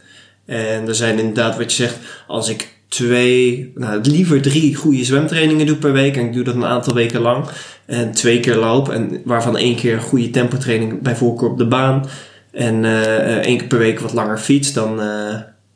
En 0.46 0.88
er 0.88 0.94
zijn 0.94 1.18
inderdaad 1.18 1.56
wat 1.56 1.72
je 1.72 1.82
zegt, 1.82 1.98
als 2.26 2.48
ik 2.48 2.76
twee, 2.88 3.72
nou 3.74 4.00
liever 4.00 4.42
drie 4.42 4.74
goede 4.74 5.04
zwemtrainingen 5.04 5.66
doe 5.66 5.76
per 5.76 5.92
week. 5.92 6.16
En 6.16 6.26
ik 6.26 6.32
doe 6.32 6.44
dat 6.44 6.54
een 6.54 6.64
aantal 6.64 6.94
weken 6.94 7.20
lang. 7.20 7.44
En 7.86 8.12
twee 8.12 8.40
keer 8.40 8.56
loop. 8.56 8.88
En 8.88 9.20
waarvan 9.24 9.56
één 9.56 9.76
keer 9.76 10.00
goede 10.00 10.30
tempotraining 10.30 11.02
bij 11.02 11.16
voorkeur 11.16 11.48
op 11.48 11.58
de 11.58 11.66
baan. 11.66 12.06
En 12.50 12.84
eh, 12.84 13.36
één 13.36 13.58
keer 13.58 13.66
per 13.66 13.78
week 13.78 14.00
wat 14.00 14.12
langer 14.12 14.38
fiets. 14.38 14.72
Dan 14.72 15.00
eh, 15.00 15.34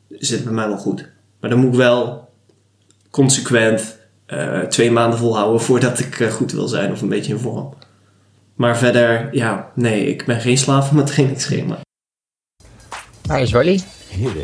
zit 0.09 0.35
het 0.35 0.43
bij 0.43 0.53
mij 0.53 0.67
wel 0.67 0.77
goed. 0.77 1.09
Maar 1.39 1.49
dan 1.49 1.59
moet 1.59 1.71
ik 1.71 1.77
wel 1.77 2.29
consequent 3.09 4.01
twee 4.69 4.91
maanden 4.91 5.19
volhouden 5.19 5.61
voordat 5.61 5.99
ik 5.99 6.27
goed 6.31 6.51
wil 6.51 6.67
zijn 6.67 6.91
of 6.91 7.01
een 7.01 7.09
beetje 7.09 7.33
in 7.33 7.39
vorm. 7.39 7.73
Maar 8.63 8.77
verder, 8.77 9.29
ja, 9.31 9.69
nee, 9.75 10.05
ik 10.05 10.25
ben 10.25 10.41
geen 10.41 10.57
slaaf 10.57 10.85
van 10.87 10.95
mijn 10.95 11.07
trainingsschema. 11.07 11.77
Waar 13.27 13.41
is 13.41 13.51
Wally? 13.51 13.79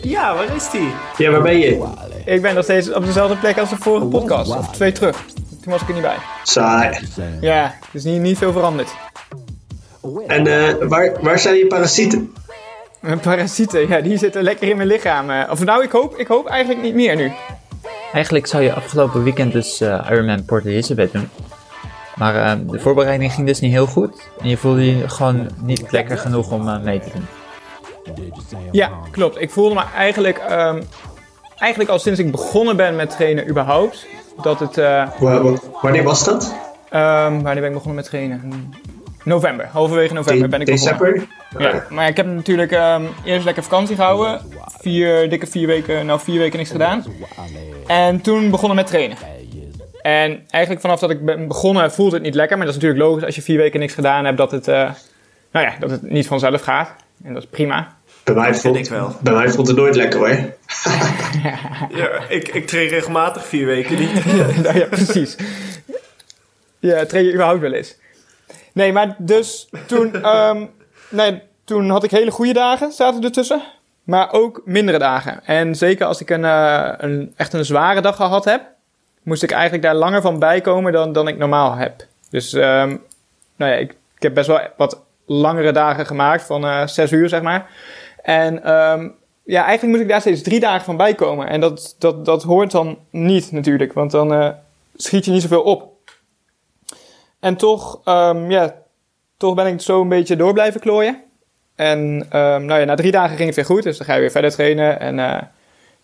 Ja, 0.02 0.36
waar 0.36 0.56
is 0.56 0.70
die? 0.70 0.90
Ja, 1.18 1.32
waar 1.32 1.42
ben 1.42 1.58
je? 1.60 1.88
Ik 2.26 2.42
ben 2.42 2.56
nog 2.56 2.64
steeds 2.64 2.94
op 2.94 3.06
dezelfde 3.06 3.36
plek 3.36 3.58
als 3.58 3.70
de 3.70 3.76
vorige 3.76 4.06
podcast. 4.06 4.56
Of 4.56 4.72
twee 4.72 4.92
terug. 4.92 5.26
Toen 5.62 5.72
was 5.72 5.82
ik 5.82 5.88
er 5.88 5.94
niet 5.94 6.04
bij. 6.04 6.16
Saai. 6.44 7.00
Ja, 7.42 7.64
er 7.64 7.74
is 7.92 8.04
niet, 8.04 8.22
niet 8.22 8.38
veel 8.38 8.52
veranderd. 8.52 8.90
En 10.28 10.48
eh, 10.48 10.88
waar, 10.88 11.18
waar 11.22 11.40
zijn 11.40 11.56
je 11.56 11.68
parasieten? 11.68 12.34
Mijn 13.00 13.20
parasieten, 13.20 13.88
ja, 13.88 14.02
die 14.02 14.18
zitten 14.18 14.44
lekker 14.44 14.70
in 14.70 14.76
mijn 14.78 14.88
lichaam. 14.88 15.30
eh. 15.30 15.52
Of 15.52 15.64
nou, 15.64 15.84
ik 15.84 15.92
hoop, 15.92 16.16
ik 16.18 16.28
hoop 16.28 16.48
eigenlijk 16.48 16.82
niet 16.84 16.96
meer 16.96 17.16
nu. 17.16 17.32
Eigenlijk 18.14 18.48
zou 18.48 18.64
je 18.64 18.74
afgelopen 18.74 19.24
weekend 19.24 19.52
dus 19.54 19.82
eh, 19.82 20.08
Ironman 20.12 20.46
Port 20.46 20.66
Elizabeth 20.66 21.12
doen. 21.12 21.30
Maar 22.20 22.36
eh, 22.36 22.52
de 22.68 22.80
voorbereiding 22.80 23.34
ging 23.34 23.48
dus 23.48 23.60
niet 23.60 23.72
heel 23.72 23.86
goed. 23.88 24.30
En 24.42 24.50
je 24.50 24.58
voelde 24.58 24.98
je 24.98 25.10
gewoon 25.10 25.50
niet 25.62 25.92
lekker 25.92 26.18
genoeg 26.18 26.52
om 26.52 26.68
eh, 26.68 26.80
mee 26.82 27.00
te 27.00 27.10
doen. 27.14 27.26
Ja, 28.72 28.90
klopt. 29.12 29.42
Ik 29.42 29.50
voelde 29.50 29.76
me 29.76 29.82
eigenlijk, 29.96 30.38
ehm, 30.38 30.82
eigenlijk 31.58 31.92
al 31.92 32.00
sinds 32.00 32.20
ik 32.20 32.32
begonnen 32.32 32.76
ben 32.76 32.96
met 32.96 33.10
trainen 33.10 33.50
überhaupt, 33.50 34.06
dat 34.42 34.60
het... 34.60 34.78
eh, 34.78 35.08
Wa- 35.20 35.42
wa- 35.42 35.58
wanneer 35.82 36.04
was 36.04 36.24
dat? 36.24 36.54
ehm, 36.90 37.32
wanneer 37.42 37.54
ben 37.56 37.66
ik 37.66 37.74
begonnen 37.74 37.96
met 37.96 38.06
trainen? 38.06 38.72
November, 39.24 39.68
halverwege 39.72 40.14
november 40.14 40.50
ben 40.50 40.60
ik 40.62 40.66
begonnen. 40.66 40.98
December? 40.98 41.28
Ja, 41.58 41.86
maar 41.90 42.08
ik 42.08 42.18
heb 42.18 42.26
natuurlijk 42.26 42.72
ehm, 42.72 43.04
eerst 43.24 43.46
lekker 43.46 43.64
vakantie 43.64 43.96
gehouden. 43.96 44.42
Vier, 44.82 45.30
dikke 45.30 45.48
vier 45.48 45.68
weken, 45.68 46.06
nou 46.06 46.20
vier 46.20 46.38
weken 46.40 46.58
niks 46.58 46.72
gedaan. 46.72 47.04
En 47.88 48.22
toen 48.22 48.50
begonnen 48.50 48.76
met 48.76 48.88
trainen. 48.88 49.18
En 50.10 50.46
eigenlijk 50.50 50.82
vanaf 50.82 51.00
dat 51.00 51.10
ik 51.10 51.26
ben 51.26 51.48
begonnen 51.48 51.92
voelde 51.92 52.16
het 52.16 52.24
niet 52.24 52.36
lekker. 52.36 52.58
Maar 52.58 52.66
dat 52.66 52.76
is 52.76 52.82
natuurlijk 52.82 53.10
logisch 53.10 53.26
als 53.26 53.36
je 53.36 53.42
vier 53.42 53.58
weken 53.58 53.80
niks 53.80 53.94
gedaan 53.94 54.26
hebt 54.26 54.38
dat 54.38 54.52
het, 54.52 54.68
eh, 54.68 54.92
nou 55.52 55.66
ja, 55.66 55.74
dat 55.80 55.90
het 55.90 56.02
niet 56.02 56.28
vanzelf 56.28 56.62
gaat. 56.62 56.92
En 57.24 57.34
dat 57.34 57.44
is 57.44 57.50
prima. 57.50 57.98
Bij 58.24 58.36
mij, 58.36 58.46
vind 58.46 58.62
vond, 58.62 58.76
ik 58.76 58.90
wel. 58.90 59.16
bij 59.22 59.34
mij 59.34 59.50
vond 59.50 59.68
het 59.68 59.78
nooit 59.78 59.96
lekker 59.96 60.20
hoor. 60.20 60.30
Ja, 61.90 62.10
ik, 62.28 62.48
ik 62.48 62.68
train 62.68 62.88
regelmatig 62.88 63.46
vier 63.46 63.66
weken 63.66 64.00
niet. 64.00 64.26
nou 64.64 64.80
ja, 64.80 64.86
precies. 64.86 65.36
Ja, 66.80 67.06
train 67.06 67.26
je 67.26 67.34
überhaupt 67.34 67.62
wel 67.62 67.74
eens? 67.74 67.98
Nee, 68.74 68.94
maar 68.94 69.16
dus 69.18 69.70
toen, 69.86 70.14
ehm, 70.24 70.66
nee, 71.10 71.42
toen 71.64 71.90
had 71.90 72.04
ik 72.04 72.12
hele 72.12 72.32
goede 72.32 72.54
dagen, 72.54 72.92
zaten 72.92 73.24
ertussen. 73.24 73.62
Maar 74.04 74.32
ook 74.32 74.62
mindere 74.66 75.00
dagen. 75.00 75.46
En 75.46 75.76
zeker 75.76 76.06
als 76.06 76.22
ik 76.22 76.30
een, 76.30 76.46
eh, 76.46 76.94
een, 76.98 77.34
echt 77.36 77.54
een 77.54 77.66
zware 77.66 78.02
dag 78.02 78.16
gehad 78.16 78.46
heb, 78.46 78.62
moest 79.24 79.44
ik 79.44 79.52
eigenlijk 79.52 79.84
daar 79.84 79.96
langer 79.96 80.22
van 80.22 80.40
bijkomen 80.40 80.92
dan, 80.92 81.14
dan 81.14 81.28
ik 81.28 81.38
normaal 81.38 81.76
heb. 81.76 82.06
Dus 82.30 82.54
ehm, 82.54 82.96
nou 83.56 83.72
ja, 83.72 83.78
ik, 83.78 83.96
heb 84.18 84.34
best 84.34 84.48
wel 84.48 84.60
wat 84.78 85.02
langere 85.26 85.72
dagen 85.72 86.06
gemaakt, 86.06 86.44
van 86.44 86.66
eh, 86.66 86.88
zes 86.88 87.12
uur 87.12 87.30
zeg 87.30 87.42
maar. 87.42 87.70
En 88.22 88.64
ehm, 88.64 89.10
ja, 89.44 89.66
eigenlijk 89.66 89.94
moet 89.94 90.06
ik 90.06 90.12
daar 90.12 90.22
steeds 90.22 90.42
drie 90.42 90.60
dagen 90.60 90.86
van 90.86 90.98
bijkomen. 90.98 91.48
En 91.48 91.60
dat, 91.60 91.96
dat, 92.00 92.26
dat 92.26 92.44
hoort 92.44 92.72
dan 92.72 92.98
niet 93.10 93.52
natuurlijk, 93.52 93.94
want 93.94 94.12
dan 94.12 94.34
eh, 94.34 94.50
schiet 94.96 95.26
je 95.26 95.32
niet 95.32 95.42
zoveel 95.42 95.64
op. 95.64 95.94
En 97.40 97.56
toch, 97.56 98.02
ehm, 98.04 98.52
ja, 98.52 98.76
toch 99.38 99.56
ben 99.56 99.68
ik 99.68 99.82
zo 99.82 100.02
een 100.02 100.10
beetje 100.10 100.36
door 100.36 100.54
blijven 100.54 100.82
klooien. 100.82 101.24
En 101.76 102.18
nou 102.30 102.74
ja, 102.74 102.84
na 102.84 102.96
drie 102.96 103.12
dagen 103.12 103.36
ging 103.36 103.48
het 103.48 103.56
weer 103.56 103.66
goed, 103.66 103.84
dus 103.84 103.98
dan 103.98 104.06
ga 104.06 104.14
je 104.14 104.20
weer 104.20 104.32
verder 104.32 104.52
trainen 104.52 105.00
en, 105.00 105.20
eh, 105.20 105.42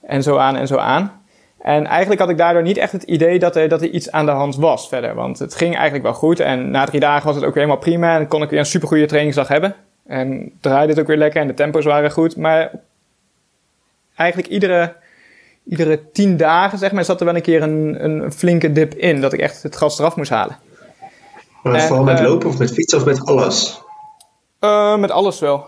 en 0.01 0.23
zo 0.23 0.37
aan 0.37 0.55
en 0.55 0.67
zo 0.67 0.77
aan. 0.77 1.24
En 1.65 1.85
eigenlijk 1.85 2.19
had 2.21 2.29
ik 2.29 2.37
daardoor 2.37 2.61
niet 2.61 2.77
echt 2.77 2.91
het 2.91 3.03
idee 3.03 3.39
dat 3.39 3.55
er, 3.55 3.69
dat 3.69 3.81
er 3.81 3.89
iets 3.89 4.11
aan 4.11 4.25
de 4.25 4.31
hand 4.31 4.55
was 4.55 4.87
verder. 4.87 5.15
Want 5.15 5.39
het 5.39 5.55
ging 5.55 5.73
eigenlijk 5.73 6.03
wel 6.03 6.13
goed. 6.13 6.39
En 6.39 6.71
na 6.71 6.85
drie 6.85 6.99
dagen 6.99 7.25
was 7.25 7.35
het 7.35 7.45
ook 7.45 7.53
weer 7.53 7.63
helemaal 7.63 7.83
prima. 7.83 8.17
En 8.17 8.27
kon 8.27 8.41
ik 8.41 8.49
weer 8.49 8.59
een 8.59 8.65
supergoeie 8.65 9.05
trainingsdag 9.05 9.47
hebben. 9.47 9.75
En 10.07 10.51
draaide 10.61 10.91
het 10.91 11.01
ook 11.01 11.07
weer 11.07 11.17
lekker 11.17 11.41
en 11.41 11.47
de 11.47 11.53
tempo's 11.53 11.85
waren 11.85 12.11
goed. 12.11 12.37
Maar 12.37 12.71
eigenlijk 14.15 14.49
iedere, 14.49 14.93
iedere 15.63 16.11
tien 16.11 16.37
dagen, 16.37 16.77
zeg 16.77 16.91
maar, 16.91 17.05
zat 17.05 17.19
er 17.19 17.25
wel 17.25 17.35
een 17.35 17.41
keer 17.41 17.61
een, 17.61 18.03
een 18.03 18.31
flinke 18.31 18.71
dip 18.71 18.93
in. 18.93 19.21
Dat 19.21 19.33
ik 19.33 19.39
echt 19.39 19.63
het 19.63 19.75
gas 19.75 19.99
eraf 19.99 20.15
moest 20.15 20.31
halen. 20.31 20.57
Maar 21.63 21.73
En, 21.73 21.81
vooral 21.81 22.03
met 22.05 22.19
eh, 22.19 22.25
lopen 22.25 22.49
of 22.49 22.57
met 22.57 22.73
fietsen 22.73 22.97
of 22.97 23.05
met 23.05 23.25
alles? 23.25 23.81
Eh, 24.59 24.97
met 24.97 25.11
alles 25.11 25.39
wel. 25.39 25.67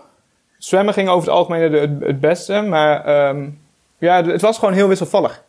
Zwemmen 0.58 0.94
ging 0.94 1.08
over 1.08 1.28
het 1.28 1.38
algemeen 1.38 1.72
het, 1.72 1.90
het 2.00 2.20
beste. 2.20 2.60
Maar 2.60 3.04
ehm, 3.04 3.48
ja, 3.98 4.24
het 4.24 4.40
was 4.40 4.58
gewoon 4.58 4.74
heel 4.74 4.88
wisselvallig. 4.88 5.46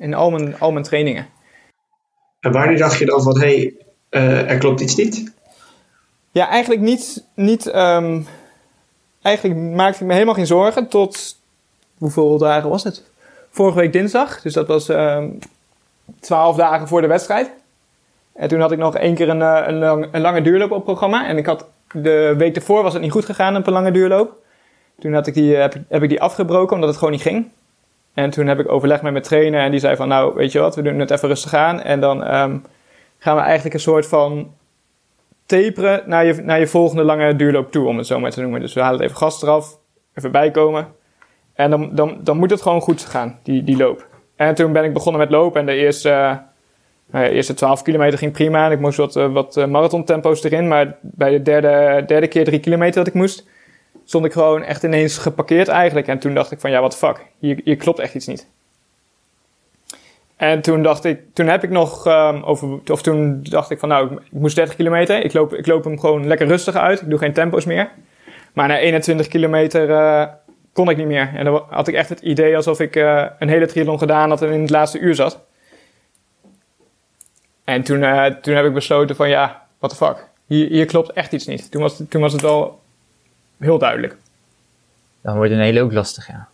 In 0.00 0.14
al 0.14 0.30
mijn, 0.30 0.58
al 0.58 0.72
mijn 0.72 0.84
trainingen. 0.84 1.26
En 2.40 2.52
wanneer 2.52 2.78
dacht 2.78 2.98
je 2.98 3.06
dan 3.06 3.22
van, 3.22 3.40
hé, 3.40 3.46
hey, 3.56 3.74
eh, 4.08 4.50
er 4.50 4.58
klopt 4.58 4.80
iets 4.80 4.94
niet? 4.96 5.32
Ja, 6.30 6.48
eigenlijk 6.48 6.80
niet. 6.82 7.24
niet 7.34 7.66
ehm, 7.66 8.20
eigenlijk 9.22 9.60
maakte 9.60 10.00
ik 10.00 10.06
me 10.06 10.12
helemaal 10.12 10.34
geen 10.34 10.46
zorgen 10.46 10.88
tot. 10.88 11.38
Hoeveel 11.98 12.38
dagen 12.38 12.70
was 12.70 12.84
het? 12.84 13.04
Vorige 13.50 13.78
week 13.78 13.92
dinsdag. 13.92 14.42
Dus 14.42 14.52
dat 14.52 14.66
was 14.66 14.88
ehm, 14.88 15.28
twaalf 16.20 16.56
dagen 16.56 16.88
voor 16.88 17.00
de 17.00 17.06
wedstrijd. 17.06 17.50
En 18.32 18.48
toen 18.48 18.60
had 18.60 18.72
ik 18.72 18.78
nog 18.78 18.96
één 18.96 19.14
keer 19.14 19.28
een, 19.28 19.42
eh, 19.42 19.62
een, 19.66 19.78
lang- 19.78 20.08
een 20.12 20.20
lange 20.20 20.42
duurloop 20.42 20.70
op 20.70 20.84
programma. 20.84 21.26
En 21.26 21.36
ik 21.36 21.46
had, 21.46 21.64
de 21.92 22.34
week 22.36 22.56
ervoor 22.56 22.82
was 22.82 22.92
het 22.92 23.02
niet 23.02 23.12
goed 23.12 23.24
gegaan 23.24 23.56
op 23.56 23.66
een 23.66 23.72
lange 23.72 23.90
duurloop. 23.92 24.36
Toen 25.00 25.12
had 25.12 25.26
ik 25.26 25.34
die, 25.34 25.54
eh, 25.54 25.60
heb, 25.60 25.76
heb 25.88 26.02
ik 26.02 26.08
die 26.08 26.20
afgebroken 26.22 26.74
omdat 26.74 26.88
het 26.88 26.98
gewoon 26.98 27.12
niet 27.12 27.22
ging. 27.22 27.50
En 28.14 28.30
toen 28.30 28.46
heb 28.46 28.60
ik 28.60 28.72
overlegd 28.72 29.02
met 29.02 29.12
mijn 29.12 29.24
trainer 29.24 29.60
en 29.60 29.70
die 29.70 29.80
zei 29.80 29.96
van 29.96 30.08
nou 30.08 30.34
weet 30.34 30.52
je 30.52 30.58
wat, 30.58 30.76
we 30.76 30.82
doen 30.82 30.98
het 30.98 31.10
even 31.10 31.28
rustig 31.28 31.54
aan. 31.54 31.80
En 31.80 32.00
dan 32.00 32.24
ehm, 32.24 32.58
gaan 33.18 33.36
we 33.36 33.42
eigenlijk 33.42 33.74
een 33.74 33.80
soort 33.80 34.06
van 34.06 34.54
taperen 35.46 36.02
naar 36.06 36.24
je, 36.24 36.34
naar 36.42 36.58
je 36.58 36.66
volgende 36.66 37.02
lange 37.02 37.36
duurloop 37.36 37.72
toe, 37.72 37.88
om 37.88 37.96
het 37.96 38.06
zo 38.06 38.20
maar 38.20 38.30
te 38.30 38.40
noemen. 38.40 38.60
Dus 38.60 38.74
we 38.74 38.80
halen 38.80 39.00
even 39.00 39.16
gas 39.16 39.42
eraf, 39.42 39.78
even 40.14 40.30
bijkomen. 40.30 40.88
En 41.54 41.70
dan, 41.70 41.94
dan, 41.94 42.18
dan 42.22 42.36
moet 42.36 42.50
het 42.50 42.62
gewoon 42.62 42.80
goed 42.80 43.02
gaan, 43.02 43.38
die, 43.42 43.64
die 43.64 43.76
loop. 43.76 44.06
En 44.36 44.54
toen 44.54 44.72
ben 44.72 44.84
ik 44.84 44.92
begonnen 44.92 45.20
met 45.20 45.30
lopen 45.30 45.60
en 45.60 45.66
de 45.66 45.74
eerste, 45.74 46.10
eh, 46.10 46.36
nou 47.10 47.24
eerste 47.24 47.54
12 47.54 47.82
kilometer 47.82 48.18
ging 48.18 48.32
prima. 48.32 48.66
En 48.66 48.72
ik 48.72 48.80
moest 48.80 48.96
wat, 48.96 49.16
eh, 49.16 49.32
wat 49.32 49.56
eh, 49.56 49.66
marathontempo's 49.66 50.44
erin. 50.44 50.68
Maar 50.68 50.96
bij 51.00 51.30
de 51.30 51.42
derde, 51.42 52.02
derde 52.06 52.26
keer 52.26 52.44
drie 52.44 52.60
kilometer 52.60 52.94
dat 52.94 53.06
ik 53.06 53.14
moest, 53.14 53.48
stond 54.10 54.24
ik 54.24 54.32
gewoon 54.32 54.62
echt 54.62 54.82
ineens 54.82 55.18
geparkeerd 55.18 55.68
eigenlijk. 55.68 56.06
En 56.06 56.18
toen 56.18 56.34
dacht 56.34 56.50
ik 56.50 56.60
van 56.60 56.70
ja, 56.70 56.80
wat 56.80 56.96
fuck, 56.96 57.26
hier, 57.38 57.60
hier 57.64 57.76
klopt 57.76 57.98
echt 57.98 58.14
iets 58.14 58.26
niet. 58.26 58.46
En 60.36 60.60
toen 60.60 60.82
dacht 60.82 61.04
ik, 61.04 61.20
toen 61.32 61.46
heb 61.46 61.64
ik 61.64 61.70
nog 61.70 62.06
ehm, 62.06 62.42
over, 62.42 62.78
of 62.86 63.02
toen 63.02 63.42
dacht 63.42 63.70
ik 63.70 63.78
van 63.78 63.88
nou, 63.88 64.12
ik, 64.12 64.20
moest 64.30 64.56
30 64.56 64.76
kilometer. 64.76 65.24
Ik 65.24 65.32
loop, 65.32 65.54
ik 65.54 65.66
loop 65.66 65.84
hem 65.84 66.00
gewoon 66.00 66.26
lekker 66.26 66.46
rustig 66.46 66.74
uit. 66.74 67.00
Ik 67.00 67.10
doe 67.10 67.18
geen 67.18 67.32
tempo's 67.32 67.64
meer. 67.64 67.90
Maar 68.52 68.68
na 68.68 68.78
21 68.78 69.28
kilometer 69.28 69.90
eh, 69.90 70.26
kon 70.72 70.90
ik 70.90 70.96
niet 70.96 71.06
meer. 71.06 71.30
En 71.34 71.44
dan 71.44 71.62
had 71.68 71.88
ik 71.88 71.94
echt 71.94 72.08
het 72.08 72.20
idee 72.20 72.56
alsof 72.56 72.80
ik 72.80 72.96
eh, 72.96 73.26
een 73.38 73.48
hele 73.48 73.66
triathlon 73.66 73.98
gedaan 73.98 74.30
had 74.30 74.42
en 74.42 74.50
in 74.50 74.60
het 74.60 74.70
laatste 74.70 74.98
uur 74.98 75.14
zat. 75.14 75.40
En 77.64 77.82
toen, 77.82 78.02
eh, 78.02 78.24
toen 78.24 78.54
heb 78.54 78.64
ik 78.64 78.74
besloten 78.74 79.16
van 79.16 79.28
ja, 79.28 79.66
what 79.78 79.90
the 79.90 79.96
fuck. 79.96 80.28
Hier, 80.46 80.68
hier 80.68 80.86
klopt 80.86 81.12
echt 81.12 81.32
iets 81.32 81.46
niet. 81.46 81.70
Toen 81.70 81.82
was, 81.82 82.02
toen 82.08 82.20
was 82.20 82.32
het 82.32 82.44
al 82.44 82.79
heel 83.60 83.78
duidelijk. 83.78 84.16
Dan 85.22 85.36
wordt 85.36 85.50
een 85.50 85.60
hele 85.60 85.82
ook 85.82 85.92
lastig, 85.92 86.26
ja. 86.26 86.48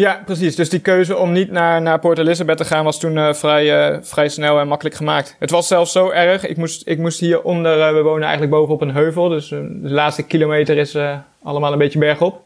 Ja, 0.00 0.22
precies. 0.24 0.56
Dus 0.56 0.68
die 0.68 0.80
keuze 0.80 1.16
om 1.16 1.32
niet 1.32 1.50
naar, 1.50 1.82
naar 1.82 1.98
Port 1.98 2.18
Elizabeth 2.18 2.56
te 2.56 2.64
gaan 2.64 2.84
was 2.84 3.00
toen 3.00 3.18
eh, 3.18 3.32
vrij, 3.32 3.90
eh, 3.90 3.98
vrij 4.02 4.28
snel 4.28 4.60
en 4.60 4.68
makkelijk 4.68 4.96
gemaakt. 4.96 5.36
Het 5.38 5.50
was 5.50 5.66
zelfs 5.66 5.92
zo 5.92 6.10
erg. 6.10 6.46
Ik 6.46 6.56
moest, 6.56 6.82
ik 6.86 6.98
moest 6.98 7.20
hieronder, 7.20 7.80
eh, 7.80 7.92
we 7.92 8.02
wonen 8.02 8.22
eigenlijk 8.22 8.52
bovenop 8.52 8.80
een 8.80 8.90
heuvel. 8.90 9.28
Dus 9.28 9.48
de 9.48 9.78
laatste 9.80 10.22
kilometer 10.22 10.76
is 10.76 10.94
eh, 10.94 11.18
allemaal 11.42 11.72
een 11.72 11.78
beetje 11.78 11.98
bergop. 11.98 12.42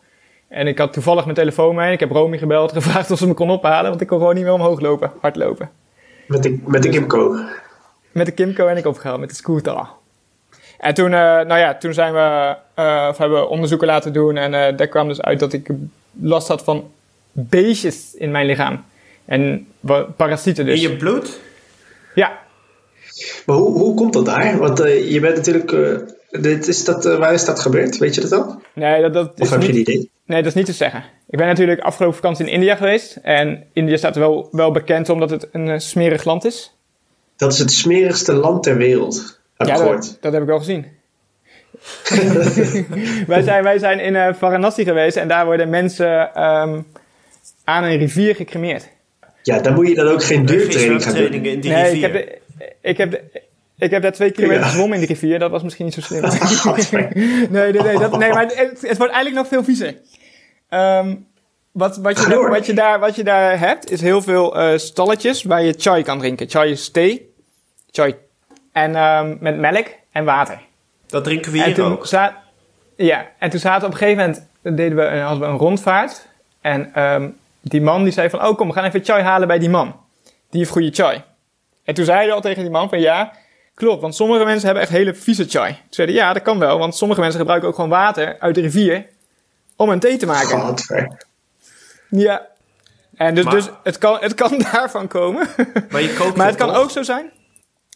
En 0.49 0.67
ik 0.67 0.79
had 0.79 0.93
toevallig 0.93 1.25
mijn 1.25 1.37
telefoon 1.37 1.75
mee. 1.75 1.93
Ik 1.93 2.01
heb 2.01 2.11
Romy 2.11 2.39
gebeld, 2.39 2.73
gevraagd 2.83 3.11
of 3.11 3.19
ze 3.19 3.27
me 3.27 3.35
kon 3.35 3.51
ophalen. 3.51 3.91
Want 3.91 4.01
ik 4.01 4.07
kon 4.07 4.19
gewoon 4.19 4.35
niet 4.35 4.45
meer 4.45 4.53
omhoog 4.53 4.81
lopen, 4.81 5.13
hardlopen. 5.21 5.71
Met 6.27 6.43
de, 6.43 6.63
met 6.67 6.83
de 6.83 6.89
Kimco. 6.89 7.39
Met 8.13 8.27
de 8.27 8.33
Kimco 8.33 8.67
en 8.67 8.77
ik 8.77 8.87
opgehaald 8.87 9.21
met 9.21 9.29
de 9.29 9.35
scooter. 9.35 9.87
En 10.85 10.95
toen, 10.95 11.13
eh, 11.13 11.21
nou 11.21 11.57
ja, 11.59 11.75
toen 11.75 11.95
zijn 11.95 12.13
we, 12.13 12.57
eh, 12.75 13.07
of 13.11 13.19
hebben 13.19 13.41
we 13.41 13.47
onderzoeken 13.49 13.87
laten 13.87 14.13
doen. 14.13 14.37
En 14.37 14.55
eh, 14.55 14.77
daar 14.77 14.89
kwam 14.89 15.09
dus 15.09 15.23
uit 15.23 15.39
dat 15.39 15.53
ik 15.53 15.69
last 16.21 16.49
had 16.49 16.65
van 16.65 16.91
beestjes 17.33 18.15
in 18.15 18.31
mijn 18.31 18.47
lichaam. 18.47 18.85
En 19.25 19.67
parasieten 20.17 20.65
dus. 20.67 20.83
In 20.83 20.91
je 20.91 20.97
bloed? 20.97 21.41
Ja, 22.15 22.39
Maar 23.47 23.57
hoe, 23.57 23.79
hoe 23.79 23.95
komt 23.95 24.13
dat 24.13 24.27
daar? 24.27 24.59
Want 24.59 24.81
eh, 24.81 25.11
je 25.11 25.21
bent 25.21 25.37
natuurlijk 25.37 25.73
eh, 25.73 25.97
Dit 26.43 26.69
is 26.69 26.85
dat, 26.85 27.05
waar 27.05 27.33
is 27.33 27.45
dat 27.45 27.61
gebeurd? 27.61 27.99
Weet 27.99 28.15
je 28.15 28.21
dat 28.21 28.33
al? 28.33 28.61
Nee, 28.73 29.03
dat, 29.03 29.13
dat 29.15 29.33
Of 29.35 29.39
is 29.41 29.51
heb 29.51 29.63
je 29.63 29.69
een 29.69 29.75
niet, 29.75 29.89
idee? 29.89 30.11
nee, 30.27 30.39
dat 30.39 30.49
is 30.49 30.55
niet 30.55 30.67
te 30.67 30.73
zeggen. 30.73 31.05
Ik 31.29 31.39
ben 31.39 31.47
natuurlijk 31.47 31.81
afgelopen 31.81 32.17
vakantie 32.17 32.47
in 32.47 32.53
India 32.53 32.77
geweest. 32.77 33.19
En 33.23 33.65
India 33.73 33.97
staat 33.97 34.17
wel, 34.17 34.49
wel 34.53 34.71
bekend 34.71 35.09
omdat 35.09 35.31
het 35.31 35.49
een 35.53 35.81
smerig 35.81 36.25
land 36.25 36.45
is. 36.45 36.75
Dat 37.37 37.53
is 37.53 37.59
het 37.59 37.71
smerigste 37.73 38.33
land 38.33 38.63
ter 38.63 38.77
wereld. 38.77 39.41
Ja, 39.57 39.75
gehoord. 39.75 40.03
dat, 40.03 40.17
dat 40.21 40.33
heb 40.33 40.43
ik 40.43 40.49
wel 40.49 40.59
gezien. 40.59 40.87
wij, 43.27 43.43
zijn, 43.43 43.63
wij 43.63 43.79
zijn 43.79 44.01
in 44.01 44.17
eh, 44.17 44.35
Varanasi 44.35 44.85
geweest 44.85 45.17
en 45.17 45.29
daar 45.29 45.45
worden 45.45 45.69
mensen 45.69 46.35
ehm, 46.35 46.81
aan 47.65 47.85
een 47.85 47.97
rivier 47.97 48.35
gecremeerd. 48.35 48.89
Ja, 49.43 49.59
daar 49.61 49.73
moet 49.73 49.89
je 49.89 49.95
dan 49.95 50.09
ook 50.09 50.23
geen 50.25 50.47
duurtraining 50.47 51.03
gaan 51.03 51.15
doen. 51.15 51.33
in 51.33 51.61
die 51.61 51.71
nee, 51.73 51.95
ik 51.95 52.01
heb, 52.01 52.13
de, 52.13 52.39
ik, 52.81 52.97
heb 52.97 53.11
de, 53.11 53.23
ik 53.79 53.91
heb 53.91 54.03
daar 54.03 54.13
twee 54.13 54.31
kilometer 54.31 54.63
Ja. 54.63 54.69
gezwommen 54.69 54.95
in 54.95 55.01
de 55.01 55.13
rivier. 55.13 55.39
Dat 55.39 55.51
was 55.51 55.63
misschien 55.63 55.85
niet 55.85 55.95
zo 55.95 56.01
slim. 56.01 56.25
Gadver. 56.31 57.09
nee, 57.15 57.49
nee, 57.49 57.73
nee, 57.73 57.99
dat, 57.99 58.19
nee, 58.19 58.31
maar 58.33 58.47
het, 58.47 58.81
het 58.81 58.97
wordt 58.97 59.13
eigenlijk 59.13 59.35
nog 59.35 59.49
veel 59.49 59.65
viezer. 59.65 59.95
Ehm, 60.69 61.15
wat, 61.73 61.97
wat, 61.97 62.19
je, 62.19 62.49
wat, 62.49 62.67
je 62.67 62.75
daar, 62.75 62.99
wat 62.99 63.17
je 63.17 63.25
daar 63.25 63.59
hebt, 63.59 63.91
is 63.91 64.01
heel 64.01 64.23
veel 64.23 64.59
eh, 64.59 64.79
stalletjes 64.79 65.43
waar 65.43 65.63
je 65.63 65.75
chai 65.79 66.03
kan 66.03 66.19
drinken. 66.19 66.49
Chai 66.49 66.71
is 66.71 66.91
thee. 66.91 67.33
Chai. 67.91 68.15
En 68.75 68.95
ehm, 68.97 69.37
met 69.41 69.59
melk 69.59 69.87
en 70.13 70.25
water. 70.25 70.59
Dat 71.07 71.25
drinken 71.25 71.53
we 71.53 71.59
En 71.59 71.65
hier 71.65 71.75
toen, 71.75 71.93
ook. 71.93 72.07
za- 72.07 72.43
ja, 72.97 73.27
en 73.39 73.51
toen 73.51 73.61
zaten 73.61 73.81
we 73.81 73.87
op 73.87 73.93
een 73.93 73.99
gegeven 73.99 74.23
moment, 74.63 74.79
deden 74.79 74.97
we, 74.97 75.19
hadden 75.19 75.41
we 75.41 75.47
een 75.47 75.59
rondvaart. 75.59 76.27
En 76.61 76.95
ehm, 76.95 77.29
die 77.61 77.83
man 77.83 78.03
die 78.03 78.13
zei 78.13 78.31
van, 78.31 78.47
oh 78.47 78.57
kom, 78.57 78.69
we 78.69 78.75
gaan 78.75 78.85
even 78.85 79.05
chai 79.05 79.23
halen 79.23 79.49
bij 79.49 79.59
die 79.59 79.71
man. 79.71 80.01
Die 80.51 80.61
heeft 80.61 80.71
goede 80.71 80.91
chai. 80.91 81.23
En 81.85 81.95
toen 81.95 82.05
zeiden 82.05 82.29
we 82.29 82.35
al 82.35 82.41
tegen 82.41 82.63
die 82.63 82.71
man 82.71 82.89
van, 82.89 83.01
ja, 83.01 83.33
klopt. 83.75 84.01
Want 84.03 84.15
sommige 84.15 84.45
mensen 84.45 84.65
hebben 84.65 84.83
echt 84.83 84.93
hele 84.93 85.15
vieze 85.15 85.45
chai. 85.49 85.73
Toen 85.73 85.81
zeiden 85.89 86.17
ja, 86.17 86.33
dat 86.33 86.43
kan 86.43 86.59
wel. 86.59 86.79
Want 86.79 86.97
sommige 86.97 87.21
mensen 87.21 87.39
gebruiken 87.39 87.69
ook 87.69 87.75
gewoon 87.75 87.91
water 87.91 88.37
uit 88.39 88.55
de 88.55 88.61
rivier 88.61 89.07
om 89.77 89.89
een 89.89 89.99
thee 90.01 90.17
te 90.17 90.27
maken. 90.27 90.59
Ja. 92.09 92.47
En 93.17 93.35
dus, 93.35 93.45
Maar- 93.45 93.55
dus 93.55 93.69
het, 93.83 93.99
kan, 93.99 94.17
het 94.21 94.35
kan 94.35 94.59
daarvan 94.73 95.09
komen. 95.09 95.47
Maar 95.91 96.01
je 96.03 96.15
kookt 96.15 96.37
maar 96.37 96.47
het 96.47 96.57
kan 96.57 96.69
toch? 96.69 96.77
ook 96.83 96.91
zo 96.91 97.03
zijn. 97.03 97.31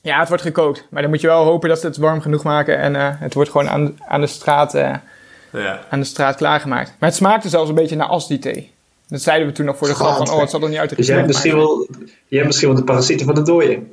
Ja, 0.03 0.19
het 0.19 0.29
wordt 0.29 0.43
gekookt. 0.43 0.87
Maar 0.91 1.03
dan 1.03 1.11
moet 1.11 1.21
je 1.21 1.27
wel 1.27 1.45
hopen 1.45 1.69
dat 1.69 1.81
ze 1.81 1.87
het 1.87 1.97
warm 1.97 2.21
genoeg 2.21 2.43
maken. 2.43 2.79
En 2.79 2.97
eh, 2.97 3.09
het 3.15 3.35
wordt 3.35 3.51
gewoon 3.51 3.69
aan, 3.69 3.97
aan, 4.09 4.21
de 4.21 4.27
straat, 4.27 4.75
eh, 4.75 4.95
Ja. 5.53 5.81
aan 5.91 5.99
de 6.01 6.07
straat 6.07 6.37
klaargemaakt. 6.37 6.93
Maar 6.99 7.09
het 7.09 7.19
smaakte 7.19 7.49
zelfs 7.49 7.69
een 7.69 7.75
beetje 7.75 7.97
naar 7.97 8.07
as 8.09 8.29
die 8.29 8.39
thee. 8.39 8.73
Dat 9.09 9.21
zeiden 9.23 9.47
we 9.47 9.53
toen 9.53 9.67
nog 9.67 9.77
voor 9.77 9.89
de 9.89 9.95
grap 9.95 10.17
van, 10.17 10.31
oh, 10.31 10.41
het 10.41 10.51
zal 10.51 10.63
er 10.63 10.69
niet 10.69 10.79
uit 10.79 10.91
de 10.91 10.97
Dus 10.97 11.07
jij 11.07 11.15
hebt 11.17 11.27
misschien 11.29 11.57
wel, 11.57 11.87
jij 11.91 12.07
hebt 12.29 12.47
misschien 12.47 12.69
wel 12.69 12.77
de 12.77 12.85
parasieten 12.85 13.27
van 13.27 13.35
de 13.35 13.43
dooien. 13.43 13.91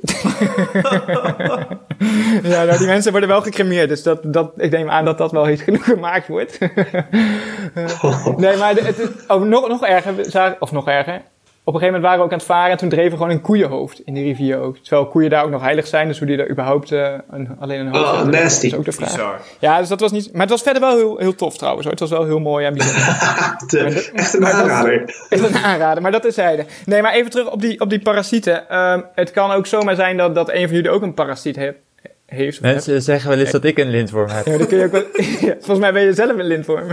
Ja, 2.42 2.64
nou, 2.64 2.78
die 2.78 2.86
mensen 2.86 3.10
worden 3.10 3.28
wel 3.28 3.42
gecremeerd. 3.42 3.88
Dus 3.88 4.02
dat, 4.02 4.18
dat, 4.22 4.52
ik 4.56 4.70
neem 4.70 4.90
aan 4.90 5.04
dat 5.04 5.18
dat 5.18 5.32
wel 5.32 5.48
iets 5.48 5.62
genoeg 5.62 5.84
gemaakt 5.84 6.28
wordt. 6.28 6.58
nee, 8.36 8.56
maar 8.56 8.74
de- 8.74 8.82
het, 8.84 8.98
is- 8.98 9.08
oh, 9.28 9.42
nog, 9.42 9.68
nog 9.68 9.84
erger. 9.86 10.56
Of 10.58 10.72
nog 10.72 10.88
erger. 10.88 11.22
Op 11.68 11.74
een 11.74 11.80
gegeven 11.80 12.00
moment 12.00 12.02
waren 12.02 12.18
we 12.18 12.24
ook 12.24 12.32
aan 12.32 12.38
het 12.38 12.56
varen 12.56 12.70
en 12.70 12.76
toen 12.76 12.88
dreven 12.88 13.10
we 13.10 13.16
gewoon 13.16 13.30
een 13.32 13.40
koeienhoofd 13.40 14.00
in 14.04 14.14
de 14.14 14.20
rivier 14.22 14.58
ook. 14.58 14.78
Terwijl 14.78 15.06
koeien 15.06 15.30
daar 15.30 15.44
ook 15.44 15.50
nog 15.50 15.62
heilig 15.62 15.86
zijn, 15.86 16.08
dus 16.08 16.18
hoe 16.18 16.26
die 16.26 16.36
daar 16.36 16.50
überhaupt 16.50 16.92
eh, 16.92 17.12
een, 17.30 17.56
alleen 17.60 17.80
een 17.80 17.86
hoofd 17.86 18.04
Oh, 18.08 18.14
hebben, 18.14 18.32
dat 18.32 18.42
nasty. 18.42 18.66
is 18.66 18.74
ook 18.74 18.84
de 18.84 18.92
vraag. 18.92 19.08
Bizar. 19.10 19.40
Ja, 19.58 19.78
dus 19.78 19.88
dat 19.88 20.00
was 20.00 20.12
niet... 20.12 20.32
Maar 20.32 20.40
het 20.40 20.50
was 20.50 20.62
verder 20.62 20.82
wel 20.82 20.96
heel, 20.96 21.16
heel 21.18 21.34
tof 21.34 21.56
trouwens 21.56 21.82
hoor. 21.84 21.92
Het 21.92 22.00
was 22.00 22.10
wel 22.10 22.24
heel 22.24 22.38
mooi 22.38 22.66
en 22.66 22.74
bijzonder. 22.76 23.04
De- 23.66 24.10
echt 24.14 24.34
een 24.34 24.40
maar 24.40 24.52
dat- 24.52 24.60
aanrader. 24.60 25.02
Echt 25.28 25.42
een 25.48 25.56
aanrader, 25.56 26.02
maar 26.02 26.12
dat 26.12 26.24
is 26.24 26.34
zijde. 26.34 26.64
Nee, 26.86 27.02
maar 27.02 27.12
even 27.14 27.30
terug 27.30 27.50
op 27.50 27.60
die, 27.60 27.80
op 27.80 27.90
die 27.90 28.00
parasieten. 28.00 28.68
Ehm, 28.68 29.00
het 29.14 29.30
kan 29.30 29.50
ook 29.50 29.66
zomaar 29.66 29.94
zijn 29.94 30.16
dat, 30.16 30.34
dat 30.34 30.48
een 30.50 30.66
van 30.66 30.76
jullie 30.76 30.90
ook 30.90 31.02
een 31.02 31.14
parasiet 31.14 31.56
he- 31.56 31.72
heeft. 32.26 32.58
hebt. 32.60 32.60
Mensen 32.74 33.02
zeggen 33.02 33.30
wel 33.30 33.38
eens 33.38 33.50
dat 33.50 33.64
ik 33.64 33.78
een 33.78 33.90
lintworm 33.90 34.28
heb. 34.28 34.46
Ja, 34.46 34.58
dan 34.58 34.66
kun 34.66 34.78
je 34.78 34.84
ook 34.84 34.92
wel, 34.92 35.02
Ja, 35.48 35.52
volgens 35.58 35.78
mij 35.78 35.92
ben 35.92 36.02
je 36.02 36.12
zelf 36.12 36.30
een 36.38 36.46
lintworm. 36.46 36.86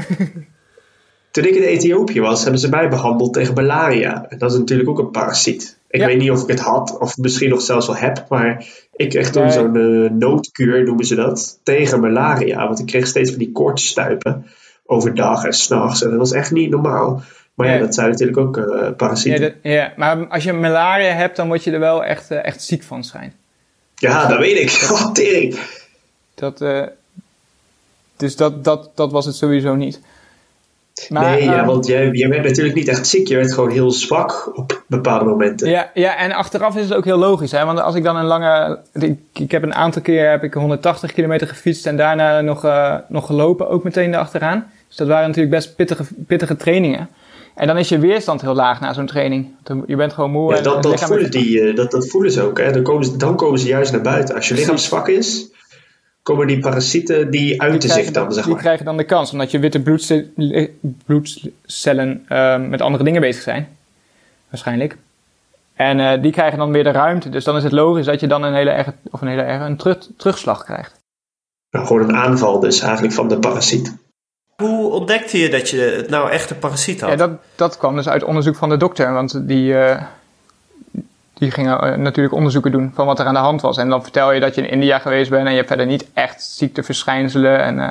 Toen 1.34 1.44
ik 1.46 1.56
in 1.56 1.62
Ethiopië 1.64 2.22
was, 2.22 2.42
hebben 2.42 2.60
ze 2.60 2.70
mij 2.70 2.90
behandeld 2.90 3.34
tegen 3.34 3.54
malaria. 3.54 4.26
En 4.30 4.38
dat 4.38 4.52
is 4.52 4.58
natuurlijk 4.58 4.90
ook 4.90 5.00
een 5.00 5.12
parasiet. 5.12 5.78
Ik 5.90 6.00
Ja. 6.00 6.06
weet 6.06 6.18
niet 6.18 6.32
of 6.32 6.42
ik 6.42 6.48
het 6.48 6.60
had, 6.60 6.98
of 7.00 7.18
misschien 7.18 7.50
nog 7.50 7.62
zelfs 7.62 7.88
wel 7.88 7.96
heb, 7.96 8.26
maar 8.30 8.66
ik 8.96 9.10
kreeg 9.10 9.30
toen 9.32 9.42
Nee. 9.44 9.52
zo'n 9.52 9.76
eh, 10.06 10.12
noodkuur, 10.12 10.84
noemen 10.84 11.06
ze 11.06 11.16
dat, 11.16 11.60
tegen 11.64 12.00
malaria. 12.00 12.68
Want 12.68 12.80
ik 12.80 12.86
kreeg 12.86 13.08
steeds 13.08 13.30
van 13.30 13.40
die 13.40 13.52
koortsstuipen 13.52 14.46
overdag 14.86 15.44
en 15.46 15.54
s'nachts. 15.54 16.04
En 16.04 16.10
dat 16.10 16.20
was 16.20 16.32
echt 16.32 16.52
niet 16.52 16.70
normaal. 16.70 17.22
Maar 17.54 17.68
ja, 17.68 17.78
dat 17.78 17.94
zijn 17.94 18.10
natuurlijk 18.10 18.38
ook 18.38 18.58
eh, 18.58 18.64
ja, 18.82 18.92
parasieten. 18.92 19.42
dat- 19.42 19.54
ja, 19.72 19.94
maar 19.98 20.28
als 20.28 20.44
je 20.44 20.54
malaria 20.54 21.14
hebt, 21.14 21.36
dan 21.36 21.48
word 21.48 21.64
je 21.64 21.72
er 21.72 21.80
wel 21.80 22.04
echt, 22.06 22.32
eh, 22.32 22.46
echt 22.46 22.64
ziek 22.64 22.84
van 22.84 23.04
schijnt. 23.04 23.34
Ja, 23.96 24.28
dat 24.28 24.38
weet 24.40 24.58
ik. 24.60 24.72
Oh, 24.92 25.12
tering. 25.12 25.60
Dat, 26.36 26.62
eh, 26.62 26.82
dus 28.18 28.36
dat, 28.36 28.64
dat, 28.64 28.90
dat 28.96 29.12
was 29.12 29.26
het 29.26 29.36
sowieso 29.36 29.76
niet. 29.76 30.00
Maar, 31.10 31.32
nee, 31.32 31.44
ja, 31.44 31.58
ehm, 31.58 31.66
want 31.66 31.88
jij, 31.88 32.10
jij 32.12 32.30
werd 32.30 32.44
natuurlijk 32.44 32.76
niet 32.76 32.88
echt 32.88 33.08
ziek. 33.08 33.28
Je 33.28 33.36
werd 33.36 33.54
gewoon 33.54 33.70
heel 33.70 33.92
zwak 33.92 34.58
op 34.58 34.84
bepaalde 34.88 35.26
momenten. 35.26 35.70
Ja, 35.70 35.92
ja, 35.94 36.18
en 36.18 36.32
achteraf 36.32 36.76
is 36.76 36.84
het 36.84 36.94
ook 36.94 37.06
heel 37.06 37.18
logisch. 37.18 37.52
Hè? 37.52 37.66
Want 37.66 37.82
als 37.82 37.96
ik 37.96 38.04
dan 38.04 38.16
een 38.16 38.26
lange... 38.26 38.80
Ik, 38.94 39.18
ik 39.34 39.52
heb 39.52 39.64
een 39.64 39.74
aantal 39.74 40.02
keer 40.02 40.30
heb 40.30 40.44
ik 40.44 40.54
180 40.54 41.14
kilometer 41.14 41.48
gefietst 41.48 41.86
en 41.86 41.98
daarna 41.98 42.42
nog, 42.42 42.66
eh, 42.66 42.96
nog 43.08 43.26
gelopen, 43.26 43.70
ook 43.70 43.84
meteen 43.84 44.14
erachteraan. 44.14 44.72
Dus 44.88 44.98
dat 44.98 45.08
waren 45.08 45.28
natuurlijk 45.28 45.56
best 45.56 45.76
pittige, 45.76 46.04
pittige 46.28 46.56
trainingen. 46.56 47.10
En 47.56 47.68
dan 47.68 47.78
is 47.78 47.90
je 47.90 48.00
weerstand 48.00 48.42
heel 48.42 48.56
laag 48.56 48.80
na 48.80 48.94
zo'n 48.94 49.06
training. 49.06 49.48
Je 49.86 49.96
bent 49.96 50.14
gewoon 50.14 50.32
moe. 50.32 50.52
Ja, 50.52 50.58
en 50.58 50.64
dat, 50.64 50.74
het 50.74 50.84
dat, 50.84 51.04
voelen 51.04 51.32
die, 51.32 51.62
eh, 51.62 51.76
dat, 51.76 51.92
dat 51.92 52.10
voelen 52.10 52.32
ze 52.32 52.42
ook. 52.42 52.60
Hè. 52.60 52.72
Dan, 52.72 52.84
komen 52.84 53.06
ze, 53.06 53.18
dan 53.18 53.36
komen 53.36 53.60
ze 53.60 53.68
juist 53.68 53.92
naar 53.92 54.02
buiten. 54.02 54.36
Als 54.36 54.48
je 54.48 54.54
lichaam 54.54 54.78
zwak 54.78 55.08
is, 55.08 55.52
komen 56.24 56.48
die 56.48 56.60
parasieten, 56.60 57.32
die 57.32 57.42
die 57.42 57.62
uiten 57.62 57.90
zich 57.90 58.12
dan, 58.12 58.24
dan, 58.24 58.34
zeg 58.34 58.44
die 58.44 58.54
maar. 58.54 58.62
krijgen 58.62 58.86
dan 58.86 58.98
de 58.98 59.04
kans, 59.04 59.32
omdat 59.32 59.52
je 59.52 59.60
witte 59.60 59.82
bloedce- 59.82 60.28
bloedcellen 61.06 62.26
eh, 62.28 62.60
met 62.60 62.82
andere 62.82 63.04
dingen 63.04 63.22
bezig 63.22 63.44
zijn. 63.44 63.78
Waarschijnlijk. 64.50 64.98
En 65.74 66.00
eh, 66.00 66.22
die 66.22 66.32
krijgen 66.32 66.58
dan 66.58 66.72
weer 66.72 66.84
de 66.84 66.92
ruimte. 66.92 67.30
Dus 67.30 67.44
dan 67.44 67.58
is 67.58 67.64
het 67.64 67.72
logisch 67.72 68.06
dat 68.06 68.20
je 68.20 68.28
dan 68.28 68.44
een 68.44 68.54
hele 68.54 68.70
erge, 68.70 68.94
of 69.12 69.22
een 69.22 69.28
hele 69.28 69.42
erge, 69.42 69.66
een 69.66 69.78
terug, 69.78 70.08
terugslag 70.18 70.64
krijgt. 70.64 71.00
Nou, 71.70 71.86
gewoon 71.86 72.10
een 72.10 72.16
aanval 72.16 72.60
dus 72.60 72.82
eigenlijk 72.82 73.14
van 73.14 73.28
de 73.28 73.40
parasiet. 73.40 73.96
Hoe 74.56 74.92
ontdekte 74.92 75.38
je 75.38 75.50
dat 75.50 75.70
je 75.70 75.80
het 75.80 76.10
nou 76.10 76.30
echt 76.30 76.50
een 76.50 76.60
parasiet 76.60 77.02
had? 77.02 77.10
Ja, 77.10 77.16
dat, 77.16 77.32
dat 77.56 77.78
kwam 77.78 77.96
dus 77.96 78.08
uit 78.08 78.24
onderzoek 78.24 78.56
van 78.56 78.70
de 78.70 78.78
dokter. 78.78 79.14
Want 79.14 79.48
die, 79.48 79.78
eh, 79.78 80.04
die 81.44 81.52
gingen 81.52 81.80
eh, 81.80 81.96
natuurlijk 81.98 82.36
onderzoeken 82.36 82.72
doen 82.72 82.92
van 82.94 83.06
wat 83.06 83.20
er 83.20 83.26
aan 83.26 83.34
de 83.34 83.40
hand 83.40 83.62
was. 83.62 83.78
En 83.78 83.90
dan 83.90 84.04
vertel 84.04 84.32
je 84.32 84.40
dat 84.40 84.56
je 84.56 84.62
in 84.62 84.70
India 84.70 85.00
geweest 85.00 85.30
bent 85.30 85.46
en 85.46 85.52
je 85.52 85.56
hebt 85.56 85.68
verder 85.68 85.86
niet 85.86 86.06
echt 86.14 86.44
ziekteverschijnselen. 86.44 87.60
En, 87.60 87.80
eh, 87.80 87.90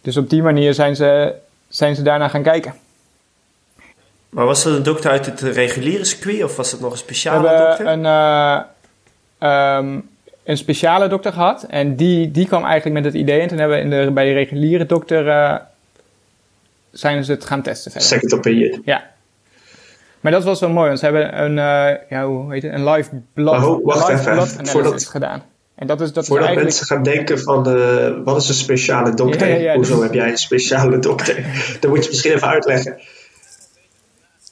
dus 0.00 0.16
op 0.16 0.30
die 0.30 0.42
manier 0.42 0.74
zijn 0.74 0.96
ze, 0.96 1.34
zijn 1.68 1.94
ze 1.94 2.02
daarna 2.02 2.28
gaan 2.28 2.42
kijken. 2.42 2.74
Maar 4.28 4.44
was 4.44 4.62
dat 4.62 4.76
een 4.76 4.82
dokter 4.82 5.10
uit 5.10 5.26
het 5.26 5.40
reguliere 5.40 6.04
circuit 6.04 6.44
of 6.44 6.56
was 6.56 6.70
het 6.70 6.80
nog 6.80 6.90
een 6.90 6.96
We 6.96 7.02
speciale 7.02 7.48
hebben 7.48 7.66
dokter? 7.66 7.86
een, 7.86 8.04
eh, 8.06 8.60
ehm, 9.38 10.00
een 10.44 10.56
speciale 10.56 11.08
dokter 11.08 11.32
gehad. 11.32 11.62
En 11.62 11.96
die, 11.96 12.30
die 12.30 12.46
kwam 12.46 12.64
eigenlijk 12.64 13.02
met 13.02 13.12
het 13.12 13.22
idee. 13.22 13.40
En 13.40 13.48
toen 13.48 13.58
hebben 13.58 13.76
we 13.76 13.82
in 13.82 13.90
de, 13.90 14.10
bij 14.10 14.24
de 14.24 14.32
reguliere 14.32 14.86
dokter 14.86 15.28
eh, 15.28 15.56
zijn 16.90 17.24
ze 17.24 17.32
het 17.32 17.44
gaan 17.44 17.62
testen 17.62 17.90
verder. 17.90 18.08
Second 18.08 18.32
opinion. 18.32 18.82
Ja. 18.84 19.13
Maar 20.24 20.32
dat 20.32 20.44
was 20.44 20.60
wel 20.60 20.70
mooi, 20.70 20.86
want 20.86 20.98
ze 20.98 21.04
hebben 21.04 21.42
een, 21.42 21.58
eh, 21.58 22.00
ja, 22.08 22.26
hoe 22.26 22.52
heet 22.52 22.62
het, 22.62 22.72
een 22.72 22.88
live 22.90 23.10
ho- 23.34 23.80
wacht 23.82 24.08
live 24.08 24.20
even, 24.20 24.32
analysis 24.32 24.70
voordat- 24.70 25.04
gedaan. 25.04 25.42
En 25.74 25.86
dat 25.86 26.00
is, 26.00 26.12
dat 26.12 26.22
is 26.22 26.28
Voordat 26.28 26.46
eigenlijk... 26.46 26.76
mensen 26.76 26.96
gaan 26.96 27.14
denken 27.14 27.38
van, 27.40 27.68
eh, 27.76 28.12
wat 28.24 28.36
is 28.42 28.48
een 28.48 28.54
speciale 28.54 29.14
dokter? 29.14 29.48
Ja, 29.48 29.54
ja, 29.54 29.60
ja, 29.60 29.74
Hoezo 29.74 29.94
dus- 29.94 30.02
heb 30.02 30.12
jij 30.14 30.28
een 30.28 30.36
speciale 30.36 30.98
dokter? 30.98 31.34
Dat 31.80 31.90
moet 31.90 32.04
je 32.04 32.10
misschien 32.10 32.32
even 32.32 32.48
uitleggen. 32.48 32.98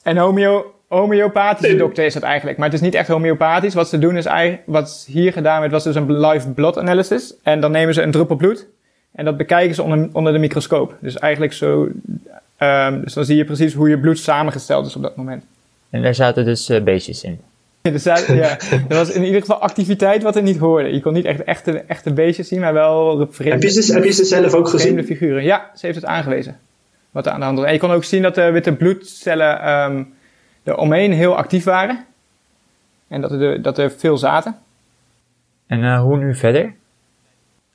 Een 0.03 0.17
homeo, 0.17 0.73
homeopathische 0.87 1.75
dokter 1.75 2.05
is 2.05 2.13
dat 2.13 2.23
eigenlijk. 2.23 2.57
Maar 2.57 2.65
het 2.65 2.75
is 2.75 2.81
niet 2.81 2.93
echt 2.93 3.07
homeopathisch. 3.07 3.73
Wat 3.73 3.89
ze 3.89 3.99
doen 3.99 4.17
is 4.17 4.25
eigenlijk, 4.25 4.63
wat 4.65 5.05
hier 5.07 5.31
gedaan 5.33 5.59
werd, 5.59 5.71
was 5.71 5.83
dus 5.83 5.95
een 5.95 6.19
live 6.19 6.49
blood 6.49 6.77
analysis. 6.77 7.33
En 7.43 7.59
dan 7.61 7.71
nemen 7.71 7.93
ze 7.93 8.01
een 8.01 8.11
druppel 8.11 8.35
bloed. 8.35 8.67
En 9.11 9.25
dat 9.25 9.37
bekijken 9.37 9.75
ze 9.75 9.83
onder, 9.83 10.09
onder 10.11 10.33
de 10.33 10.39
microscoop. 10.39 10.95
Dus 10.99 11.17
eigenlijk 11.17 11.53
zo, 11.53 11.87
ehm, 12.57 13.01
dus 13.01 13.13
dan 13.13 13.25
zie 13.25 13.35
je 13.37 13.45
precies 13.45 13.73
hoe 13.73 13.89
je 13.89 13.99
bloed 13.99 14.19
samengesteld 14.19 14.85
is 14.85 14.95
op 14.95 15.01
dat 15.01 15.15
moment. 15.15 15.43
En 15.93 16.01
daar 16.01 16.15
zaten 16.15 16.45
dus 16.45 16.69
eh, 16.69 16.83
beestjes 16.83 17.23
in. 17.23 17.39
Dus 17.81 18.03
dat, 18.03 18.25
ja, 18.27 18.57
dat 18.87 18.97
was 18.97 19.11
in 19.11 19.23
ieder 19.23 19.41
geval 19.41 19.59
activiteit 19.59 20.23
wat 20.23 20.35
er 20.35 20.41
niet 20.41 20.57
hoorde. 20.57 20.93
Je 20.93 21.01
kon 21.01 21.13
niet 21.13 21.25
echt 21.25 21.43
echte, 21.43 21.79
echte 21.87 22.13
beestjes 22.13 22.47
zien, 22.47 22.59
maar 22.59 22.73
wel 22.73 23.19
Heb 23.19 23.33
vreemde, 23.33 23.65
je, 23.65 23.81
ze, 23.81 23.93
heb 23.93 24.03
je 24.03 24.11
ze 24.11 24.25
zelf 24.25 24.53
ook 24.53 24.69
vreemde 24.69 25.01
gezien? 25.01 25.17
figuren. 25.17 25.43
Ja, 25.43 25.71
ze 25.75 25.85
heeft 25.85 25.97
het 25.97 26.07
aangewezen. 26.07 26.59
Wat 27.11 27.25
er 27.25 27.31
aan 27.31 27.39
de 27.39 27.45
hand 27.45 27.57
was. 27.57 27.67
En 27.67 27.73
je 27.73 27.79
kon 27.79 27.91
ook 27.91 28.03
zien 28.03 28.21
dat 28.21 28.35
de 28.35 28.51
witte 28.51 28.73
bloedcellen 28.75 29.61
ehm 29.61 30.03
er 30.63 30.77
omheen 30.77 31.13
heel 31.13 31.35
actief 31.35 31.63
waren. 31.63 32.05
En 33.07 33.21
dat 33.21 33.31
er, 33.31 33.61
dat 33.61 33.77
er 33.77 33.91
veel 33.91 34.17
zaten. 34.17 34.57
En 35.67 35.83
eh, 35.83 36.01
hoe 36.01 36.17
nu 36.17 36.35
verder? 36.35 36.73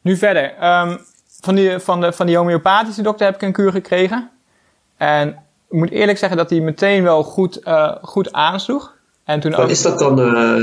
Nu 0.01 0.17
verder. 0.17 0.55
ehm, 0.55 0.97
van, 1.41 1.55
die, 1.55 1.79
van, 1.79 2.01
de, 2.01 2.13
van 2.13 2.27
die 2.27 2.37
homeopathische 2.37 3.03
dokter 3.03 3.27
heb 3.27 3.35
ik 3.35 3.43
een 3.43 3.53
kuur 3.53 3.73
gekregen. 3.73 4.31
En 4.97 5.37
ik 5.71 5.79
moet 5.79 5.91
eerlijk 5.91 6.19
zeggen 6.19 6.39
dat 6.39 6.49
die 6.49 6.63
meteen 6.63 7.03
wel 7.03 7.23
goed, 7.23 7.57
eh, 7.57 7.95
goed 8.03 8.33
aansloeg. 8.33 8.95
En 9.25 9.41
toen 9.41 9.55
ook... 9.55 9.61
Wat 9.61 9.71
is 9.71 9.83
dat 9.83 9.99
dan, 9.99 10.21
eh, 10.21 10.59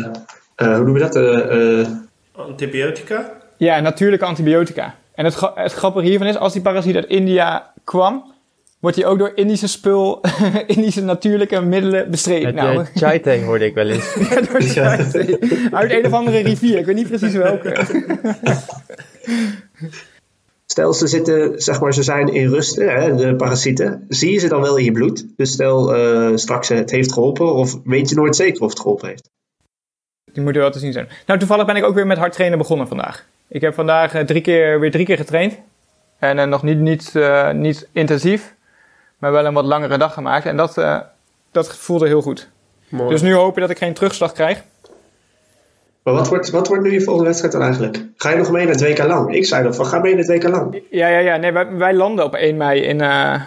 eh, 0.56 0.68
hoe 0.68 0.84
noemen 0.84 0.94
we 0.94 1.00
dat? 1.00 1.16
Eh, 1.16 1.80
eh, 1.80 1.88
Antibiotica? 2.36 3.32
Ja, 3.58 3.80
natuurlijke 3.80 4.26
antibiotica. 4.26 4.96
En 5.16 5.26
het, 5.26 5.40
het 5.56 5.74
grappige 5.74 6.08
hiervan 6.08 6.28
is, 6.28 6.38
als 6.38 6.54
die 6.54 6.62
parasiet 6.62 6.96
uit 6.96 7.06
India 7.06 7.72
kwam, 7.84 8.34
wordt 8.80 8.98
hij 8.98 9.06
ook 9.06 9.18
door 9.18 9.32
Indische 9.36 9.68
spul, 9.68 10.22
Indische 10.68 11.04
natuurlijke 11.04 11.62
middelen 11.62 12.12
bestreden. 12.12 12.56
Nou, 12.56 12.86
chai 12.96 13.20
thee 13.20 13.44
hoorde 13.44 13.66
ik 13.66 13.74
wel 13.74 13.90
eens. 13.90 14.14
door 14.52 14.62
China. 14.62 14.98
Uit 15.72 15.92
een 15.92 16.06
of 16.06 16.14
andere 16.14 16.40
rivier, 16.40 16.78
ik 16.78 16.86
weet 16.86 16.96
niet 16.96 17.08
precies 17.08 17.34
welke. 17.34 17.76
Stel, 20.66 20.94
ze 20.94 21.08
zitten, 21.08 21.62
zeg 21.62 21.82
maar, 21.82 21.94
ze 21.94 22.04
zijn 22.04 22.28
in 22.28 22.50
rusten, 22.50 22.90
hè, 22.90 23.16
de 23.16 23.36
parasieten. 23.36 24.06
Zie 24.08 24.32
je 24.32 24.40
ze 24.40 24.48
dan 24.48 24.62
wel 24.62 24.78
in 24.78 24.84
je 24.84 24.92
bloed? 24.92 25.26
Dus 25.36 25.52
stel, 25.52 25.96
eh, 25.96 26.32
straks 26.36 26.70
het 26.70 26.92
heeft 26.92 27.14
geholpen, 27.14 27.54
of 27.54 27.76
weet 27.84 28.10
je 28.10 28.16
nooit 28.16 28.36
zeker 28.36 28.62
of 28.62 28.70
het 28.70 28.80
geholpen 28.80 29.08
heeft? 29.08 29.30
Die 30.32 30.44
moeten 30.44 30.62
wel 30.62 30.72
te 30.72 30.80
zien 30.80 30.94
zijn. 30.94 31.08
Nou, 31.26 31.40
toevallig 31.40 31.66
ben 31.66 31.76
ik 31.76 31.84
ook 31.84 31.96
weer 31.96 32.08
met 32.08 32.18
hard 32.18 32.34
trainen 32.34 32.58
begonnen 32.58 32.88
vandaag. 32.88 33.26
Ik 33.48 33.62
heb 33.62 33.74
vandaag 33.74 34.14
eh, 34.14 34.26
drie 34.26 34.42
keer, 34.42 34.80
weer 34.80 34.92
drie 34.92 35.06
keer 35.06 35.18
getraind. 35.18 35.58
En 36.20 36.40
eh, 36.40 36.48
nog 36.48 36.64
niet, 36.64 36.78
niet, 36.78 37.16
eh, 37.16 37.52
niet 37.52 37.88
intensief, 37.92 38.54
maar 39.18 39.32
wel 39.32 39.46
een 39.46 39.54
wat 39.54 39.66
langere 39.66 39.98
dag 39.98 40.14
gemaakt. 40.14 40.46
En 40.46 40.58
dat, 40.58 40.78
eh, 40.78 41.00
dat 41.52 41.78
voelde 41.78 42.08
heel 42.08 42.22
goed. 42.22 42.50
Mooi. 42.90 43.10
Dus 43.10 43.22
nu 43.22 43.34
hopen 43.34 43.62
dat 43.62 43.70
ik 43.70 43.78
geen 43.78 43.94
terugslag 43.94 44.32
krijg. 44.32 44.64
Maar 46.06 46.14
wat 46.14 46.28
wordt, 46.28 46.50
wat 46.50 46.68
wordt 46.68 46.84
nu 46.84 46.92
je 46.92 47.02
volgende 47.02 47.28
wedstrijd 47.28 47.54
dan 47.54 47.64
eigenlijk? 47.64 48.04
Ga 48.18 48.30
je 48.30 48.38
nog 48.38 48.52
mee 48.52 48.66
naar 48.66 48.76
het 48.76 48.82
WK 48.84 48.98
lang? 49.04 49.36
Ik 49.36 49.46
zei 49.46 49.64
nog 49.64 49.76
van, 49.76 49.86
ga 49.86 50.00
mee 50.00 50.16
naar 50.16 50.24
het 50.26 50.44
WK 50.44 50.50
lang. 50.50 50.82
Ja, 50.90 51.08
ja, 51.08 51.20
ja. 51.20 51.38
Nee, 51.38 51.52
wij, 51.52 51.72
wij 51.72 51.94
landen 51.94 52.26
op 52.26 52.36
1 52.36 52.58
mei 52.58 52.82
in, 52.82 53.02
eh, 53.02 53.42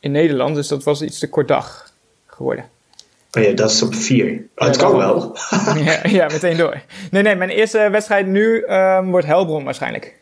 in 0.00 0.10
Nederland. 0.12 0.54
Dus 0.54 0.68
dat 0.68 0.82
was 0.84 1.02
iets 1.02 1.18
te 1.18 1.28
kort 1.28 1.48
dag 1.48 1.92
geworden. 2.26 2.64
Oh 3.38 3.42
ja, 3.42 3.52
dat 3.52 3.70
is 3.70 3.82
op 3.82 3.94
vier. 3.94 4.46
Oh, 4.56 4.66
het 4.66 4.76
Ja, 4.76 4.82
kan 4.82 4.96
wel. 4.96 5.36
ja, 5.84 6.00
ja, 6.02 6.26
meteen 6.26 6.56
door. 6.56 6.80
Nee, 7.10 7.22
nee, 7.22 7.34
mijn 7.34 7.50
eerste 7.50 7.88
wedstrijd 7.90 8.26
nu 8.26 8.62
ehm, 8.62 9.04
wordt 9.06 9.26
Helbron 9.26 9.64
waarschijnlijk. 9.64 10.14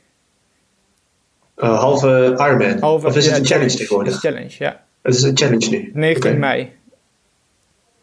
Eh, 1.54 1.78
halve 1.80 2.34
Ironman. 2.38 2.78
Halve- 2.80 3.06
of 3.06 3.16
is 3.16 3.26
het 3.26 3.36
een 3.38 3.46
challenge 3.46 3.76
tegenwoordig? 3.76 4.18
Challenge, 4.18 4.54
ja. 4.58 4.80
Het 5.02 5.14
is 5.14 5.22
een 5.22 5.36
challenge 5.36 5.70
nu. 5.70 5.90
19 5.94 6.30
Oké. 6.30 6.38
mei. 6.40 6.72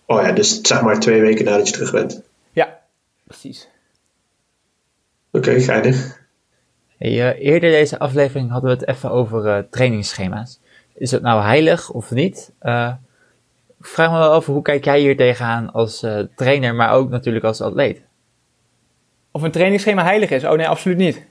Oh 0.06 0.22
ja, 0.22 0.32
dus 0.32 0.62
zeg 0.62 0.82
maar 0.82 1.00
twee 1.00 1.22
weken 1.22 1.46
nadat 1.46 1.68
je 1.68 1.74
terug 1.74 1.92
bent. 1.92 2.22
Precies. 3.30 3.70
Oké, 5.32 5.60
geinig. 5.60 6.20
Hey, 6.98 7.10
eh, 7.10 7.46
eerder 7.46 7.72
deze 7.72 8.00
aflevering 8.00 8.52
hadden 8.52 8.70
we 8.70 8.76
het 8.76 8.88
even 8.88 9.12
over 9.12 9.48
eh, 9.48 9.64
trainingsschema's. 9.70 10.60
Is 10.94 11.12
het 11.12 11.22
nou 11.22 11.42
heilig 11.42 11.92
of 11.92 12.12
niet? 12.12 12.52
Eh, 12.60 12.94
ik 13.80 13.86
vraag 13.86 14.12
me 14.12 14.18
wel 14.18 14.32
af, 14.32 14.46
hoe 14.46 14.62
kijk 14.62 14.84
jij 14.86 15.00
hier 15.00 15.18
tegenaan 15.18 15.72
als 15.72 16.04
eh, 16.04 16.20
trainer, 16.36 16.76
maar 16.76 16.92
ook 16.92 17.10
natuurlijk 17.10 17.46
als 17.46 17.62
atleet? 17.62 18.02
Of 19.32 19.42
een 19.42 19.52
trainingsschema 19.52 20.04
heilig 20.04 20.30
is? 20.30 20.44
Oh 20.44 20.58
nee, 20.58 20.68
absoluut 20.68 20.98
niet. 20.98 21.26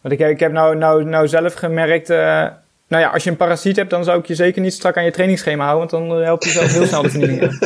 Want 0.00 0.14
ik 0.14 0.20
heb, 0.20 0.30
ik 0.30 0.40
heb 0.40 0.52
nou, 0.52 0.76
nou, 0.76 1.04
nou 1.04 1.28
zelf 1.28 1.54
gemerkt... 1.54 2.08
nou 2.92 3.04
ja, 3.04 3.10
als 3.10 3.24
je 3.24 3.30
een 3.30 3.36
parasiet 3.36 3.76
hebt, 3.76 3.90
dan 3.90 4.04
zou 4.04 4.18
ik 4.18 4.26
je 4.26 4.34
zeker 4.34 4.62
niet 4.62 4.72
strak 4.72 4.96
aan 4.96 5.04
je 5.04 5.10
trainingsschema 5.10 5.64
houden. 5.64 5.90
Want 5.90 6.08
dan 6.08 6.18
eh, 6.18 6.24
help 6.24 6.42
je 6.42 6.50
zelf 6.50 6.72
heel 6.72 6.86
snel 6.86 7.02
de 7.02 7.10
vernieling. 7.10 7.58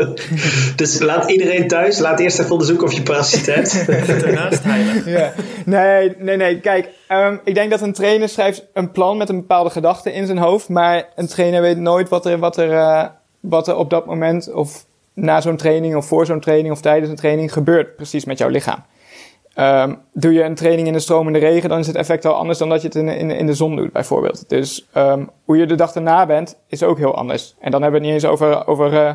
Dus 0.76 1.00
laat 1.00 1.30
iedereen 1.30 1.68
thuis, 1.68 1.98
laat 1.98 2.20
eerst 2.20 2.38
even 2.38 2.50
onderzoeken 2.50 2.86
of 2.86 2.92
je 2.92 3.02
parasiet 3.02 3.46
hebt. 3.46 3.86
Daarnaast 4.22 4.62
heilig. 4.64 5.06
ja. 5.06 5.32
Nee, 5.64 6.14
nee, 6.18 6.36
nee. 6.36 6.60
Kijk, 6.60 6.88
ehm, 7.08 7.36
ik 7.44 7.54
denk 7.54 7.70
dat 7.70 7.80
een 7.80 7.92
trainer 7.92 8.28
schrijft 8.28 8.64
een 8.72 8.90
plan 8.90 9.16
met 9.16 9.28
een 9.28 9.40
bepaalde 9.40 9.70
gedachte 9.70 10.12
in 10.12 10.26
zijn 10.26 10.38
hoofd. 10.38 10.68
Maar 10.68 11.08
een 11.14 11.28
trainer 11.28 11.60
weet 11.60 11.78
nooit 11.78 12.08
wat 12.08 12.26
er, 12.26 12.38
wat 12.38 12.56
er, 12.56 12.72
eh, 12.72 13.04
wat 13.40 13.68
er 13.68 13.76
op 13.76 13.90
dat 13.90 14.06
moment 14.06 14.52
of 14.52 14.84
na 15.14 15.40
zo'n 15.40 15.56
training 15.56 15.96
of 15.96 16.06
voor 16.06 16.26
zo'n 16.26 16.40
training 16.40 16.74
of 16.74 16.80
tijdens 16.80 17.10
een 17.10 17.16
training 17.16 17.52
gebeurt 17.52 17.96
precies 17.96 18.24
met 18.24 18.38
jouw 18.38 18.48
lichaam. 18.48 18.84
Ehm, 19.54 19.94
doe 20.12 20.32
je 20.32 20.42
een 20.42 20.54
training 20.54 20.86
in 20.86 20.92
de 20.92 21.00
stromende 21.00 21.38
regen, 21.38 21.68
dan 21.68 21.78
is 21.78 21.86
het 21.86 21.96
effect 21.96 22.24
al 22.24 22.34
anders 22.34 22.58
dan 22.58 22.68
dat 22.68 22.80
je 22.80 22.86
het 22.86 22.96
in, 22.96 23.08
in, 23.08 23.30
in 23.30 23.46
de 23.46 23.54
zon 23.54 23.76
doet, 23.76 23.92
bijvoorbeeld. 23.92 24.48
Dus 24.48 24.86
ehm, 24.92 25.24
hoe 25.44 25.56
je 25.56 25.66
de 25.66 25.74
dag 25.74 25.94
erna 25.94 26.26
bent, 26.26 26.58
is 26.66 26.82
ook 26.82 26.98
heel 26.98 27.14
anders. 27.14 27.54
En 27.60 27.70
dan 27.70 27.82
hebben 27.82 28.00
we 28.00 28.06
het 28.06 28.14
niet 28.14 28.24
eens 28.24 28.32
over, 28.32 28.66
over, 28.66 29.06
eh, 29.06 29.14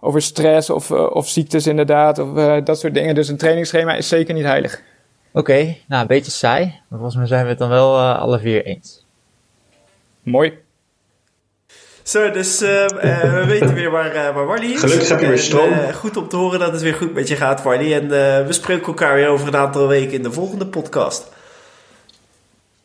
over 0.00 0.22
stress 0.22 0.70
of, 0.70 0.90
eh, 0.90 1.10
of 1.10 1.28
ziektes 1.28 1.66
inderdaad, 1.66 2.18
of 2.18 2.36
eh, 2.36 2.64
dat 2.64 2.78
soort 2.78 2.94
dingen. 2.94 3.14
Dus 3.14 3.28
een 3.28 3.36
trainingsschema 3.36 3.94
is 3.94 4.08
zeker 4.08 4.34
niet 4.34 4.44
heilig. 4.44 4.82
Oké, 5.32 5.76
nou 5.86 6.02
een 6.02 6.06
beetje 6.06 6.30
saai, 6.30 6.64
maar 6.64 6.98
volgens 6.98 7.16
mij 7.16 7.26
zijn 7.26 7.42
we 7.42 7.48
het 7.48 7.58
dan 7.58 7.68
wel 7.68 8.00
alle 8.00 8.38
vier 8.38 8.64
eens. 8.64 9.06
Mooi. 10.22 10.61
Zo, 12.02 12.30
dus 12.30 12.60
eh, 12.60 12.84
eh, 12.84 13.32
we 13.34 13.44
weten 13.46 13.74
weer 13.74 13.90
waar, 13.90 14.10
eh, 14.14 14.34
waar 14.34 14.46
Wally 14.46 14.72
is. 14.72 14.80
Gelukkig 14.80 15.08
heb 15.08 15.20
je 15.20 15.26
weer 15.26 15.36
En, 15.36 15.42
stroom. 15.42 15.72
eh, 15.72 15.94
goed 15.94 16.16
om 16.16 16.28
te 16.28 16.36
horen 16.36 16.58
dat 16.58 16.72
het 16.72 16.82
weer 16.82 16.94
goed 16.94 17.14
met 17.14 17.28
je 17.28 17.36
gaat, 17.36 17.62
Wally. 17.62 17.92
En 17.92 18.02
eh, 18.02 18.46
we 18.46 18.52
spreken 18.52 18.86
elkaar 18.86 19.14
weer 19.14 19.28
over 19.28 19.46
een 19.48 19.56
aantal 19.56 19.88
weken 19.88 20.12
in 20.12 20.22
de 20.22 20.32
volgende 20.32 20.66
podcast. 20.66 21.28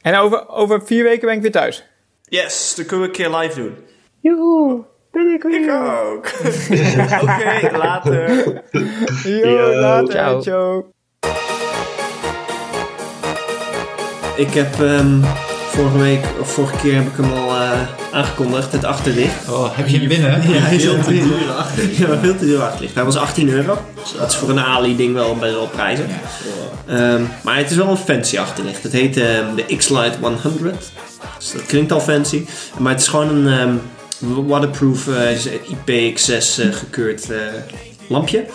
En 0.02 0.16
over, 0.16 0.50
over 0.50 0.82
vier 0.86 1.04
weken 1.04 1.28
ben 1.28 1.36
ik 1.36 1.42
weer 1.42 1.52
thuis. 1.52 1.86
Yes, 2.24 2.74
dan 2.76 2.86
kunnen 2.86 3.06
we 3.12 3.12
een 3.12 3.18
keer 3.32 3.38
live 3.40 3.60
doen. 3.62 3.76
Joehoe, 4.22 4.84
ben 5.12 5.28
ik 5.34 5.44
Ik 5.44 5.72
ook. 5.72 6.26
Oké, 7.22 7.78
later. 7.78 8.30
Yo, 9.24 9.48
Yo, 9.50 9.74
later, 9.80 10.12
ciao. 10.12 10.42
ciao. 10.42 10.92
Ik 14.36 14.54
heb 14.54 14.80
ehm, 14.80 15.22
vorige 15.78 15.98
week, 15.98 16.26
of 16.40 16.52
vorige 16.52 16.78
keer 16.78 16.96
heb 16.96 17.08
ik 17.08 17.16
hem 17.16 17.32
al 17.32 17.56
eh, 17.56 17.72
aangekondigd, 18.12 18.72
het 18.72 18.84
achterlicht. 18.84 19.50
Oh, 19.50 19.78
heb 19.78 19.88
je 19.88 19.98
hem 19.98 20.08
binnen? 20.08 20.50
Ja, 20.52 20.60
hij 20.60 20.80
veel 20.80 20.94
zit 20.94 21.04
te 21.04 21.10
erin. 21.10 21.28
duur 21.28 22.08
Ja, 22.08 22.20
veel 22.20 22.38
te 22.38 22.46
duur 22.46 22.62
achterlicht. 22.62 22.96
Hij 22.96 23.04
was 23.04 23.16
18 23.16 23.50
euro. 23.50 23.78
Dus 24.02 24.14
dat 24.20 24.32
is 24.32 24.36
voor 24.36 24.50
een 24.50 24.60
Ali-ding 24.60 25.14
wel 25.14 25.36
best 25.36 25.54
wel 25.54 25.68
prijzig. 25.68 26.06
Ehm, 26.88 27.22
maar 27.44 27.58
het 27.58 27.72
is 27.72 27.76
wel 27.76 27.90
een 27.90 27.98
fancy 27.98 28.38
achterlicht. 28.38 28.84
Het 28.84 28.92
heet 28.92 29.18
ehm, 29.18 29.56
de 29.56 29.76
X-Lite 29.76 30.18
100. 30.22 30.92
Dus 31.38 31.52
dat 31.52 31.66
klinkt 31.66 31.92
al 31.92 32.02
fancy. 32.02 32.46
Maar 32.78 32.92
het 32.92 33.02
is 33.02 33.08
gewoon 33.08 33.36
een 33.36 33.80
ehm, 34.20 34.48
waterproof 34.48 35.08
eh, 35.08 35.32
is 35.32 35.48
IPX6 35.48 36.60
eh, 36.60 36.74
gekeurd 36.74 37.28
lampje. 38.08 38.46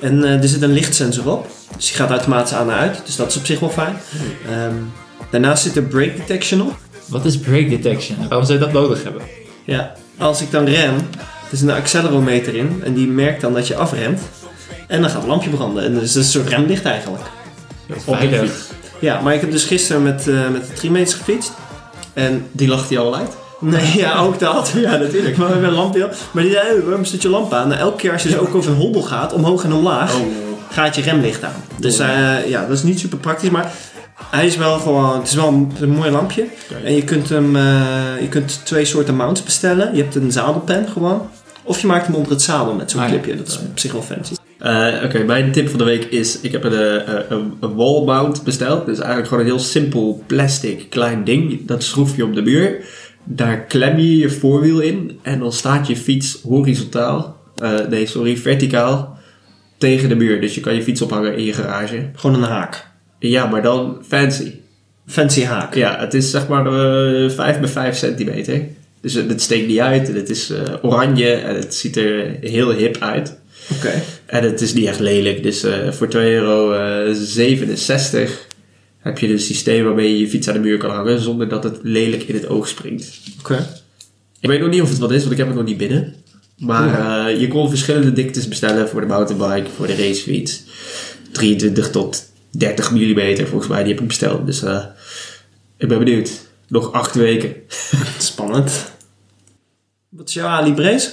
En 0.00 0.24
er 0.24 0.48
zit 0.48 0.62
een 0.62 0.72
lichtsensor 0.72 1.32
op. 1.32 1.48
Dus 1.76 1.86
die 1.86 1.96
gaat 1.96 2.10
automatisch 2.10 2.54
aan 2.54 2.70
en 2.70 2.76
uit. 2.76 3.00
Dus 3.04 3.16
dat 3.16 3.30
is 3.30 3.36
op 3.36 3.46
zich 3.46 3.60
wel 3.60 3.70
fijn. 3.70 3.96
Ehm, 4.50 4.74
daarnaast 5.40 5.62
zit 5.62 5.76
er 5.76 5.82
brake 5.82 6.14
detection 6.16 6.60
op. 6.60 6.76
Wat 7.06 7.24
is 7.24 7.38
brake 7.38 7.68
detection? 7.68 8.16
Waarom 8.28 8.46
zou 8.46 8.58
je 8.58 8.64
dat 8.64 8.72
nodig 8.74 9.02
hebben? 9.02 9.22
Ja, 9.64 9.92
als 10.18 10.40
ik 10.40 10.50
dan 10.50 10.64
rem, 10.64 10.94
er 11.46 11.50
is 11.50 11.60
een 11.60 11.70
accelerometer 11.70 12.54
in 12.54 12.80
en 12.84 12.94
die 12.94 13.06
merkt 13.06 13.40
dan 13.40 13.52
dat 13.52 13.66
je 13.66 13.76
afremt. 13.76 14.20
En 14.88 15.00
dan 15.00 15.10
gaat 15.10 15.18
het 15.20 15.28
lampje 15.28 15.50
branden. 15.50 15.84
En 15.84 15.92
dus 15.92 16.00
het 16.00 16.10
is 16.10 16.14
een 16.16 16.24
soort 16.24 16.48
remlicht 16.48 16.84
eigenlijk. 16.84 17.22
Veilig. 18.06 18.40
fiets. 18.40 18.68
Ja, 19.00 19.20
maar 19.20 19.34
ik 19.34 19.40
heb 19.40 19.50
dus 19.50 19.64
gisteren 19.64 20.02
met, 20.02 20.28
eh 20.28 20.48
met 20.52 20.66
de 20.66 20.72
3 20.72 20.90
meters 20.90 21.14
gefietst. 21.14 21.52
En 22.12 22.46
Die 22.52 22.68
lacht 22.68 22.88
hij 22.88 22.98
al 22.98 23.16
uit. 23.16 23.30
Nee, 23.60 23.96
ja, 23.96 24.18
ook 24.18 24.38
dat. 24.38 24.72
Ja, 24.76 24.96
natuurlijk. 24.96 25.36
Maar 25.36 25.48
hebben 25.48 25.68
een 25.68 25.74
lampje. 25.74 26.10
Maar 26.30 26.42
die 26.42 26.52
zei, 26.52 26.80
waarom 26.80 27.04
zet 27.04 27.22
je 27.22 27.28
lamp 27.28 27.52
aan? 27.52 27.68
Nou, 27.68 27.80
elke 27.80 27.96
keer 27.96 28.12
als 28.12 28.22
je 28.22 28.28
dus 28.28 28.38
ook 28.38 28.54
over 28.54 28.70
een 28.70 28.76
hobbel 28.76 29.02
gaat, 29.02 29.32
omhoog 29.32 29.64
en 29.64 29.72
omlaag, 29.72 30.14
gaat 30.70 30.94
je 30.96 31.02
remlicht 31.02 31.44
aan. 31.44 31.64
Dus 31.76 31.98
eh, 31.98 32.48
ja, 32.48 32.60
dat 32.66 32.76
is 32.76 32.82
niet 32.82 33.00
super 33.00 33.18
praktisch, 33.18 33.50
maar 33.50 33.72
hij 34.30 34.46
is 34.46 34.56
wel 34.56 34.78
gewoon, 34.78 35.18
het 35.18 35.28
is 35.28 35.34
wel 35.34 35.48
een, 35.48 35.70
een 35.80 35.90
mooi 35.90 36.10
lampje. 36.10 36.44
En 36.84 36.94
je 36.94 37.04
kunt 37.04 37.28
hem, 37.28 37.56
eh, 37.56 37.62
je 38.20 38.28
kunt 38.28 38.60
twee 38.64 38.84
soorten 38.84 39.16
mounts 39.16 39.42
bestellen. 39.42 39.94
Je 39.96 40.02
hebt 40.02 40.14
een 40.14 40.32
zadelpen 40.32 40.88
gewoon. 40.88 41.28
Of 41.62 41.80
je 41.80 41.86
maakt 41.86 42.06
hem 42.06 42.14
onder 42.14 42.30
het 42.32 42.42
zadel 42.42 42.74
met 42.74 42.90
zo'n 42.90 43.00
Ah, 43.00 43.08
clipje. 43.08 43.36
Dat 43.36 43.48
is 43.48 43.58
op 43.58 43.78
zich 43.78 43.92
wel 43.92 44.02
fancy. 44.02 44.34
Eh, 44.58 44.94
Oké, 45.04 45.18
mijn 45.18 45.52
tip 45.52 45.68
van 45.68 45.78
de 45.78 45.84
week 45.84 46.04
is: 46.04 46.40
ik 46.40 46.52
heb 46.52 46.64
een, 46.64 46.72
eh, 46.72 47.14
een, 47.28 47.52
een 47.60 47.74
wall 47.74 48.04
mount 48.04 48.44
besteld. 48.44 48.86
Dus 48.86 48.98
eigenlijk 48.98 49.28
gewoon 49.28 49.42
een 49.44 49.50
heel 49.50 49.58
simpel 49.58 50.22
plastic 50.26 50.90
klein 50.90 51.24
ding. 51.24 51.66
Dat 51.66 51.82
schroef 51.82 52.16
je 52.16 52.24
op 52.24 52.34
de 52.34 52.42
muur. 52.42 52.84
Daar 53.24 53.60
klem 53.60 53.98
je 53.98 54.16
je 54.16 54.30
voorwiel 54.30 54.80
in. 54.80 55.18
En 55.22 55.38
dan 55.38 55.52
staat 55.52 55.86
je 55.86 55.96
fiets 55.96 56.38
horizontaal. 56.42 57.36
nee, 57.88 58.06
sorry, 58.06 58.36
verticaal. 58.36 59.18
Tegen 59.78 60.08
de 60.08 60.14
muur. 60.14 60.40
Dus 60.40 60.54
je 60.54 60.60
kan 60.60 60.74
je 60.74 60.82
fiets 60.82 61.02
ophangen 61.02 61.36
in 61.36 61.44
je 61.44 61.52
garage. 61.52 62.10
Gewoon 62.14 62.42
een 62.42 62.48
haak. 62.48 62.92
Ja, 63.28 63.46
maar 63.46 63.62
dan 63.62 63.98
fancy. 64.06 64.52
Fancy 65.06 65.42
haak. 65.42 65.74
Ja, 65.74 65.98
het 65.98 66.14
is 66.14 66.30
zeg 66.30 66.48
maar 66.48 66.66
eh 66.66 67.30
5 67.30 67.60
bij 67.60 67.68
5 67.68 67.96
centimeter. 67.96 68.62
Dus 69.00 69.14
het, 69.14 69.42
steekt 69.42 69.66
niet 69.66 69.78
uit. 69.78 70.08
En 70.08 70.14
het 70.14 70.30
is 70.30 70.50
eh, 70.50 70.62
oranje. 70.82 71.30
En 71.30 71.54
het 71.54 71.74
ziet 71.74 71.96
er 71.96 72.36
heel 72.40 72.72
hip 72.72 72.96
uit. 73.00 73.38
Oké. 73.76 74.02
En 74.26 74.42
het 74.42 74.60
is 74.60 74.74
niet 74.74 74.86
echt 74.86 75.00
lelijk. 75.00 75.42
Dus 75.42 75.62
eh, 75.62 75.90
voor 75.90 76.06
2,67 76.06 76.18
euro 76.18 76.72
heb 78.98 79.18
je 79.18 79.28
een 79.28 79.40
systeem 79.40 79.84
waarmee 79.84 80.10
je 80.10 80.18
je 80.18 80.28
fiets 80.28 80.48
aan 80.48 80.54
de 80.54 80.60
muur 80.60 80.78
kan 80.78 80.90
hangen 80.90 81.20
zonder 81.20 81.48
dat 81.48 81.64
het 81.64 81.78
lelijk 81.82 82.22
in 82.22 82.34
het 82.34 82.48
oog 82.48 82.68
springt. 82.68 83.20
Oké. 83.38 83.66
Ik 84.40 84.48
weet 84.48 84.60
nog 84.60 84.70
niet 84.70 84.82
of 84.82 84.88
het 84.88 84.98
wat 84.98 85.12
is, 85.12 85.20
want 85.20 85.32
ik 85.32 85.38
heb 85.38 85.46
het 85.46 85.56
nog 85.56 85.66
niet 85.66 85.76
binnen. 85.76 86.14
Maar 86.58 87.26
eh, 87.28 87.40
je 87.40 87.48
kon 87.48 87.68
verschillende 87.68 88.12
diktes 88.12 88.48
bestellen 88.48 88.88
voor 88.88 89.00
de 89.00 89.06
mountainbike, 89.06 89.70
voor 89.76 89.86
de 89.86 89.96
racefiets. 89.96 90.62
23 91.32 91.90
tot 91.90 92.32
30 92.58 92.90
mm 92.90 93.46
volgens 93.46 93.68
mij, 93.68 93.82
die 93.82 93.92
heb 93.92 94.00
ik 94.02 94.08
besteld. 94.08 94.46
Dus 94.46 94.62
eh, 94.62 94.84
ik 95.76 95.88
ben 95.88 95.98
benieuwd. 95.98 96.30
Nog 96.68 96.92
acht 96.92 97.14
weken. 97.14 97.54
Spannend. 98.18 98.92
Wat 100.08 100.28
is 100.28 100.34
jouw 100.34 100.48
Ali 100.48 100.74
Brace? 100.74 101.10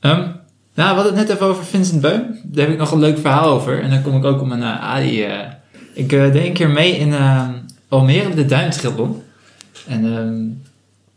Ehm, 0.00 0.20
nou, 0.20 0.34
we 0.74 0.82
hadden 0.82 1.04
het 1.04 1.14
net 1.14 1.28
even 1.30 1.46
over 1.46 1.64
Vincent 1.64 2.00
Beum. 2.00 2.40
Daar 2.44 2.64
heb 2.64 2.72
ik 2.72 2.78
nog 2.78 2.90
een 2.90 2.98
leuk 2.98 3.18
verhaal 3.18 3.48
over. 3.50 3.82
En 3.82 3.90
dan 3.90 4.02
kom 4.02 4.16
ik 4.16 4.24
ook 4.24 4.40
op 4.40 4.46
mijn 4.46 4.62
eh 4.62 4.80
Ali. 4.80 5.22
eh. 5.22 5.40
ik 5.92 6.08
deed 6.08 6.34
een 6.34 6.52
keer 6.52 6.70
mee 6.70 6.96
in, 6.96 7.14
Almere 7.88 8.34
de 8.34 8.46
Duintriathlon. 8.46 9.22
En 9.86 10.04
ehm, 10.04 10.44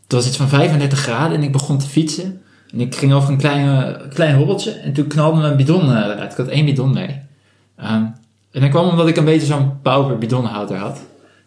het 0.02 0.12
was 0.12 0.26
iets 0.26 0.36
van 0.36 0.48
35 0.48 0.98
graden 0.98 1.36
en 1.36 1.42
ik 1.42 1.52
begon 1.52 1.78
te 1.78 1.86
fietsen. 1.86 2.42
En 2.72 2.80
ik 2.80 2.94
ging 2.94 3.12
over 3.12 3.30
een 3.30 3.38
kleine, 3.38 4.00
klein 4.12 4.34
hobbeltje 4.36 4.70
en 4.70 4.92
toen 4.92 5.06
knalde 5.06 5.40
mijn 5.40 5.56
bidon 5.56 5.90
eruit. 5.90 6.30
Ik 6.32 6.36
had 6.36 6.48
één 6.48 6.64
bidon 6.64 6.92
mee. 6.92 7.20
Ehm, 7.76 8.04
en 8.52 8.60
dat 8.60 8.70
kwam 8.70 8.88
omdat 8.88 9.08
ik 9.08 9.16
een 9.16 9.24
beetje 9.24 9.46
zo'n 9.46 9.80
power 9.82 10.18
bidonhouder 10.18 10.76
had. 10.76 10.98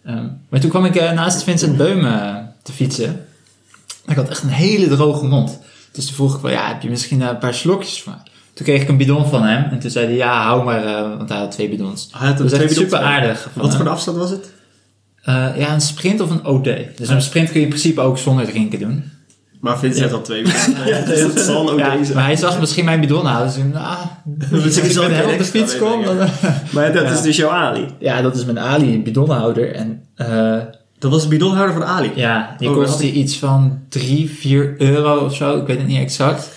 Ehm, 0.06 0.28
maar 0.50 0.60
toen 0.60 0.70
kwam 0.70 0.86
ik 0.86 0.96
eh, 0.96 1.12
naast 1.12 1.44
Vincent 1.44 1.78
Beum 1.78 2.06
eh, 2.06 2.36
te 2.64 2.72
fietsen. 2.72 3.26
Ik 4.08 4.16
had 4.16 4.30
echt 4.30 4.44
een 4.44 4.50
hele 4.50 4.88
droge 4.88 5.26
mond. 5.26 5.60
Dus 5.92 6.06
toen 6.06 6.16
vroeg 6.16 6.36
ik 6.36 6.42
wel, 6.42 6.52
ja, 6.52 6.68
heb 6.68 6.82
je 6.82 6.90
misschien 6.90 7.22
eh, 7.22 7.28
een 7.28 7.38
paar 7.38 7.54
slokjes 7.54 8.04
mij? 8.04 8.16
Toen 8.54 8.66
kreeg 8.66 8.82
ik 8.82 8.88
een 8.88 8.98
bidon 8.98 9.26
van 9.28 9.44
hem. 9.44 9.64
En 9.72 9.80
toen 9.80 9.90
zei 9.92 10.06
hij, 10.06 10.16
ja, 10.16 10.44
hou 10.44 10.64
maar, 10.64 10.84
want 11.18 11.30
hij 11.30 11.38
had 11.38 11.52
twee 11.52 11.70
bidons. 11.70 12.10
Hij 12.12 12.28
had 12.28 12.38
Dat 12.38 12.48
twee 12.48 12.60
echt 12.60 12.70
bidons 12.70 12.92
super 12.92 13.08
aardig. 13.08 13.42
van 13.54 13.62
Wat 13.62 13.72
voor 13.76 13.84
hem. 13.86 13.94
afstand 13.94 14.18
was 14.18 14.30
het? 14.30 14.52
Ja, 15.58 15.74
een 15.74 15.82
sprint 15.82 16.20
of 16.22 16.30
een 16.30 16.46
OD. 16.46 16.64
Dus 16.98 17.10
een 17.10 17.22
sprint 17.22 17.48
kun 17.48 17.58
je 17.60 17.64
in 17.66 17.70
principe 17.72 18.02
ook 18.02 18.18
zonder 18.18 18.46
drinken 18.46 18.80
doen. 18.80 19.12
Maar 19.64 19.80
Vincent 19.80 20.12
had 20.12 20.26
twee 20.26 20.46
ja, 20.86 21.00
dus 21.06 21.22
dat 21.22 21.40
zal 21.40 21.72
ook 21.72 21.80
Ja, 21.80 21.96
deze. 21.96 22.14
maar 22.14 22.24
hij 22.26 22.36
zag 22.36 22.60
misschien 22.60 22.86
mijn 22.86 23.00
bidon 23.00 23.26
houden. 23.26 23.54
Dus 23.54 23.64
ik 23.64 23.74
nou, 23.74 23.98
Dus 24.50 24.64
als 24.64 24.78
ik 24.78 24.92
zal 24.92 25.10
hem 25.10 25.30
op 25.32 25.38
de 25.38 25.44
fiets 25.44 25.78
kom, 25.78 25.90
meenemen. 26.00 26.18
dan... 26.18 26.30
Maar 26.72 26.94
dat 26.94 27.04
Ja. 27.04 27.12
is 27.12 27.22
dus 27.22 27.36
jouw 27.38 27.50
Ali. 27.50 27.88
Ja, 28.00 28.22
dat 28.22 28.36
is 28.36 28.46
mijn 28.46 28.60
Ali, 28.60 28.94
een 28.94 29.04
bidonhouder. 29.04 29.76
En 29.76 30.04
eh, 30.16 30.58
Dat 31.00 31.12
was 31.12 31.22
de 31.24 31.28
bidonhouder 31.28 31.74
van 31.74 31.84
Ali. 31.86 32.12
ja, 32.16 32.56
die 32.58 32.70
Oh, 32.70 32.76
kostte 32.76 33.08
ik- 33.08 33.14
iets 33.14 33.38
van 33.38 33.80
3, 33.90 34.30
4 34.30 34.76
euro 34.78 35.16
of 35.26 35.36
zo. 35.36 35.58
Ik 35.58 35.68
weet 35.68 35.78
het 35.78 35.88
niet 35.88 36.00
exact. 36.02 36.50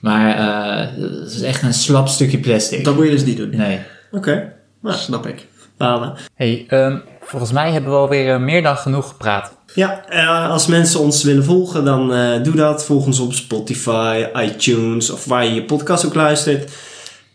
Maar 0.00 0.36
eh 0.36 1.00
dat 1.22 1.32
is 1.32 1.42
echt 1.42 1.62
een 1.62 1.74
slap 1.74 2.08
stukje 2.08 2.38
plastic. 2.38 2.84
Dat 2.84 2.94
moet 2.94 3.04
je 3.04 3.10
dus 3.10 3.24
niet 3.24 3.36
doen. 3.36 3.50
Nee. 3.56 3.78
Oké, 4.12 4.52
nou, 4.82 4.96
snap 4.96 5.26
ik. 5.26 5.46
Balen. 5.76 6.14
Hey, 6.34 6.64
ehm, 6.68 6.98
volgens 7.20 7.52
mij 7.52 7.72
hebben 7.72 7.90
we 7.90 7.96
alweer 7.96 8.34
eh, 8.34 8.40
meer 8.40 8.62
dan 8.62 8.76
genoeg 8.76 9.08
gepraat. 9.08 9.52
Ja, 9.74 10.08
eh, 10.08 10.50
als 10.50 10.66
mensen 10.66 11.00
ons 11.00 11.22
willen 11.22 11.44
volgen, 11.44 11.84
dan 11.84 12.14
eh, 12.14 12.42
doe 12.42 12.54
dat. 12.54 12.84
Volg 12.84 13.06
ons 13.06 13.18
op 13.18 13.32
Spotify, 13.32 14.26
iTunes 14.36 15.10
of 15.10 15.24
waar 15.24 15.44
je 15.44 15.54
je 15.54 15.64
podcast 15.64 16.06
ook 16.06 16.14
luistert. 16.14 16.72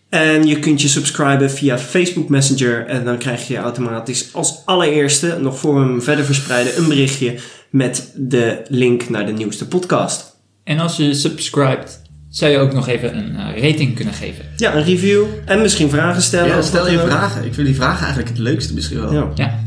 En 0.09 0.47
je 0.47 0.59
kunt 0.59 0.81
je 0.81 0.87
subscriben 0.87 1.51
via 1.51 1.77
Facebook 1.77 2.29
Messenger. 2.29 2.87
En 2.87 3.05
dan 3.05 3.17
krijg 3.17 3.47
je 3.47 3.57
automatisch 3.57 4.33
als 4.33 4.61
allereerste, 4.65 5.37
nog 5.39 5.59
voor 5.59 5.73
we 5.73 5.79
hem 5.79 6.01
verder 6.01 6.25
verspreiden, 6.25 6.77
een 6.77 6.87
berichtje 6.87 7.39
met 7.69 8.11
de 8.15 8.61
link 8.67 9.09
naar 9.09 9.25
de 9.25 9.31
nieuwste 9.31 9.67
podcast. 9.67 10.37
En 10.63 10.79
als 10.79 10.97
je 10.97 11.13
subscribt, 11.13 12.01
zou 12.29 12.51
je 12.51 12.57
ook 12.57 12.73
nog 12.73 12.87
even 12.87 13.17
een 13.17 13.35
eh, 13.35 13.63
rating 13.69 13.95
kunnen 13.95 14.13
geven. 14.13 14.45
Ja, 14.55 14.75
een 14.75 14.83
review 14.83 15.23
en 15.45 15.61
misschien 15.61 15.89
vragen 15.89 16.21
stellen. 16.21 16.49
Ja, 16.49 16.57
of 16.57 16.65
stel 16.65 16.89
je 16.89 16.99
vragen. 16.99 17.45
Ik 17.45 17.53
vind 17.53 17.67
die 17.67 17.75
vragen 17.75 17.99
eigenlijk 17.99 18.29
het 18.29 18.37
leukste 18.37 18.73
misschien 18.73 18.99
wel. 19.01 19.13
Ja. 19.13 19.27
Ja, 19.35 19.59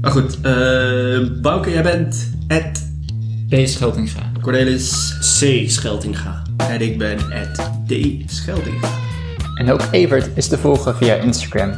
Maar 0.00 0.10
goed, 0.10 0.40
eh 0.42 1.18
Bouke, 1.42 1.70
jij 1.70 1.82
bent 1.82 2.30
Ed 2.48 2.92
B. 3.48 3.54
Scheltinga. 3.66 4.32
Cornelis 4.40 5.14
C. 5.40 5.70
Scheltinga. 5.70 6.42
en 6.56 6.80
ik 6.80 6.98
ben 6.98 7.18
Ed 7.30 7.70
D. 7.86 7.92
Schelding. 8.32 8.84
En 9.54 9.70
ook 9.72 9.80
Evert 9.90 10.28
is 10.34 10.48
te 10.48 10.58
volgen 10.58 10.96
via 10.96 11.14
Instagram 11.14 11.72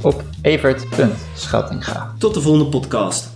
op 0.00 0.24
evert.scheltinga. 0.42 2.12
Tot 2.18 2.34
de 2.34 2.40
volgende 2.40 2.68
podcast. 2.70 3.35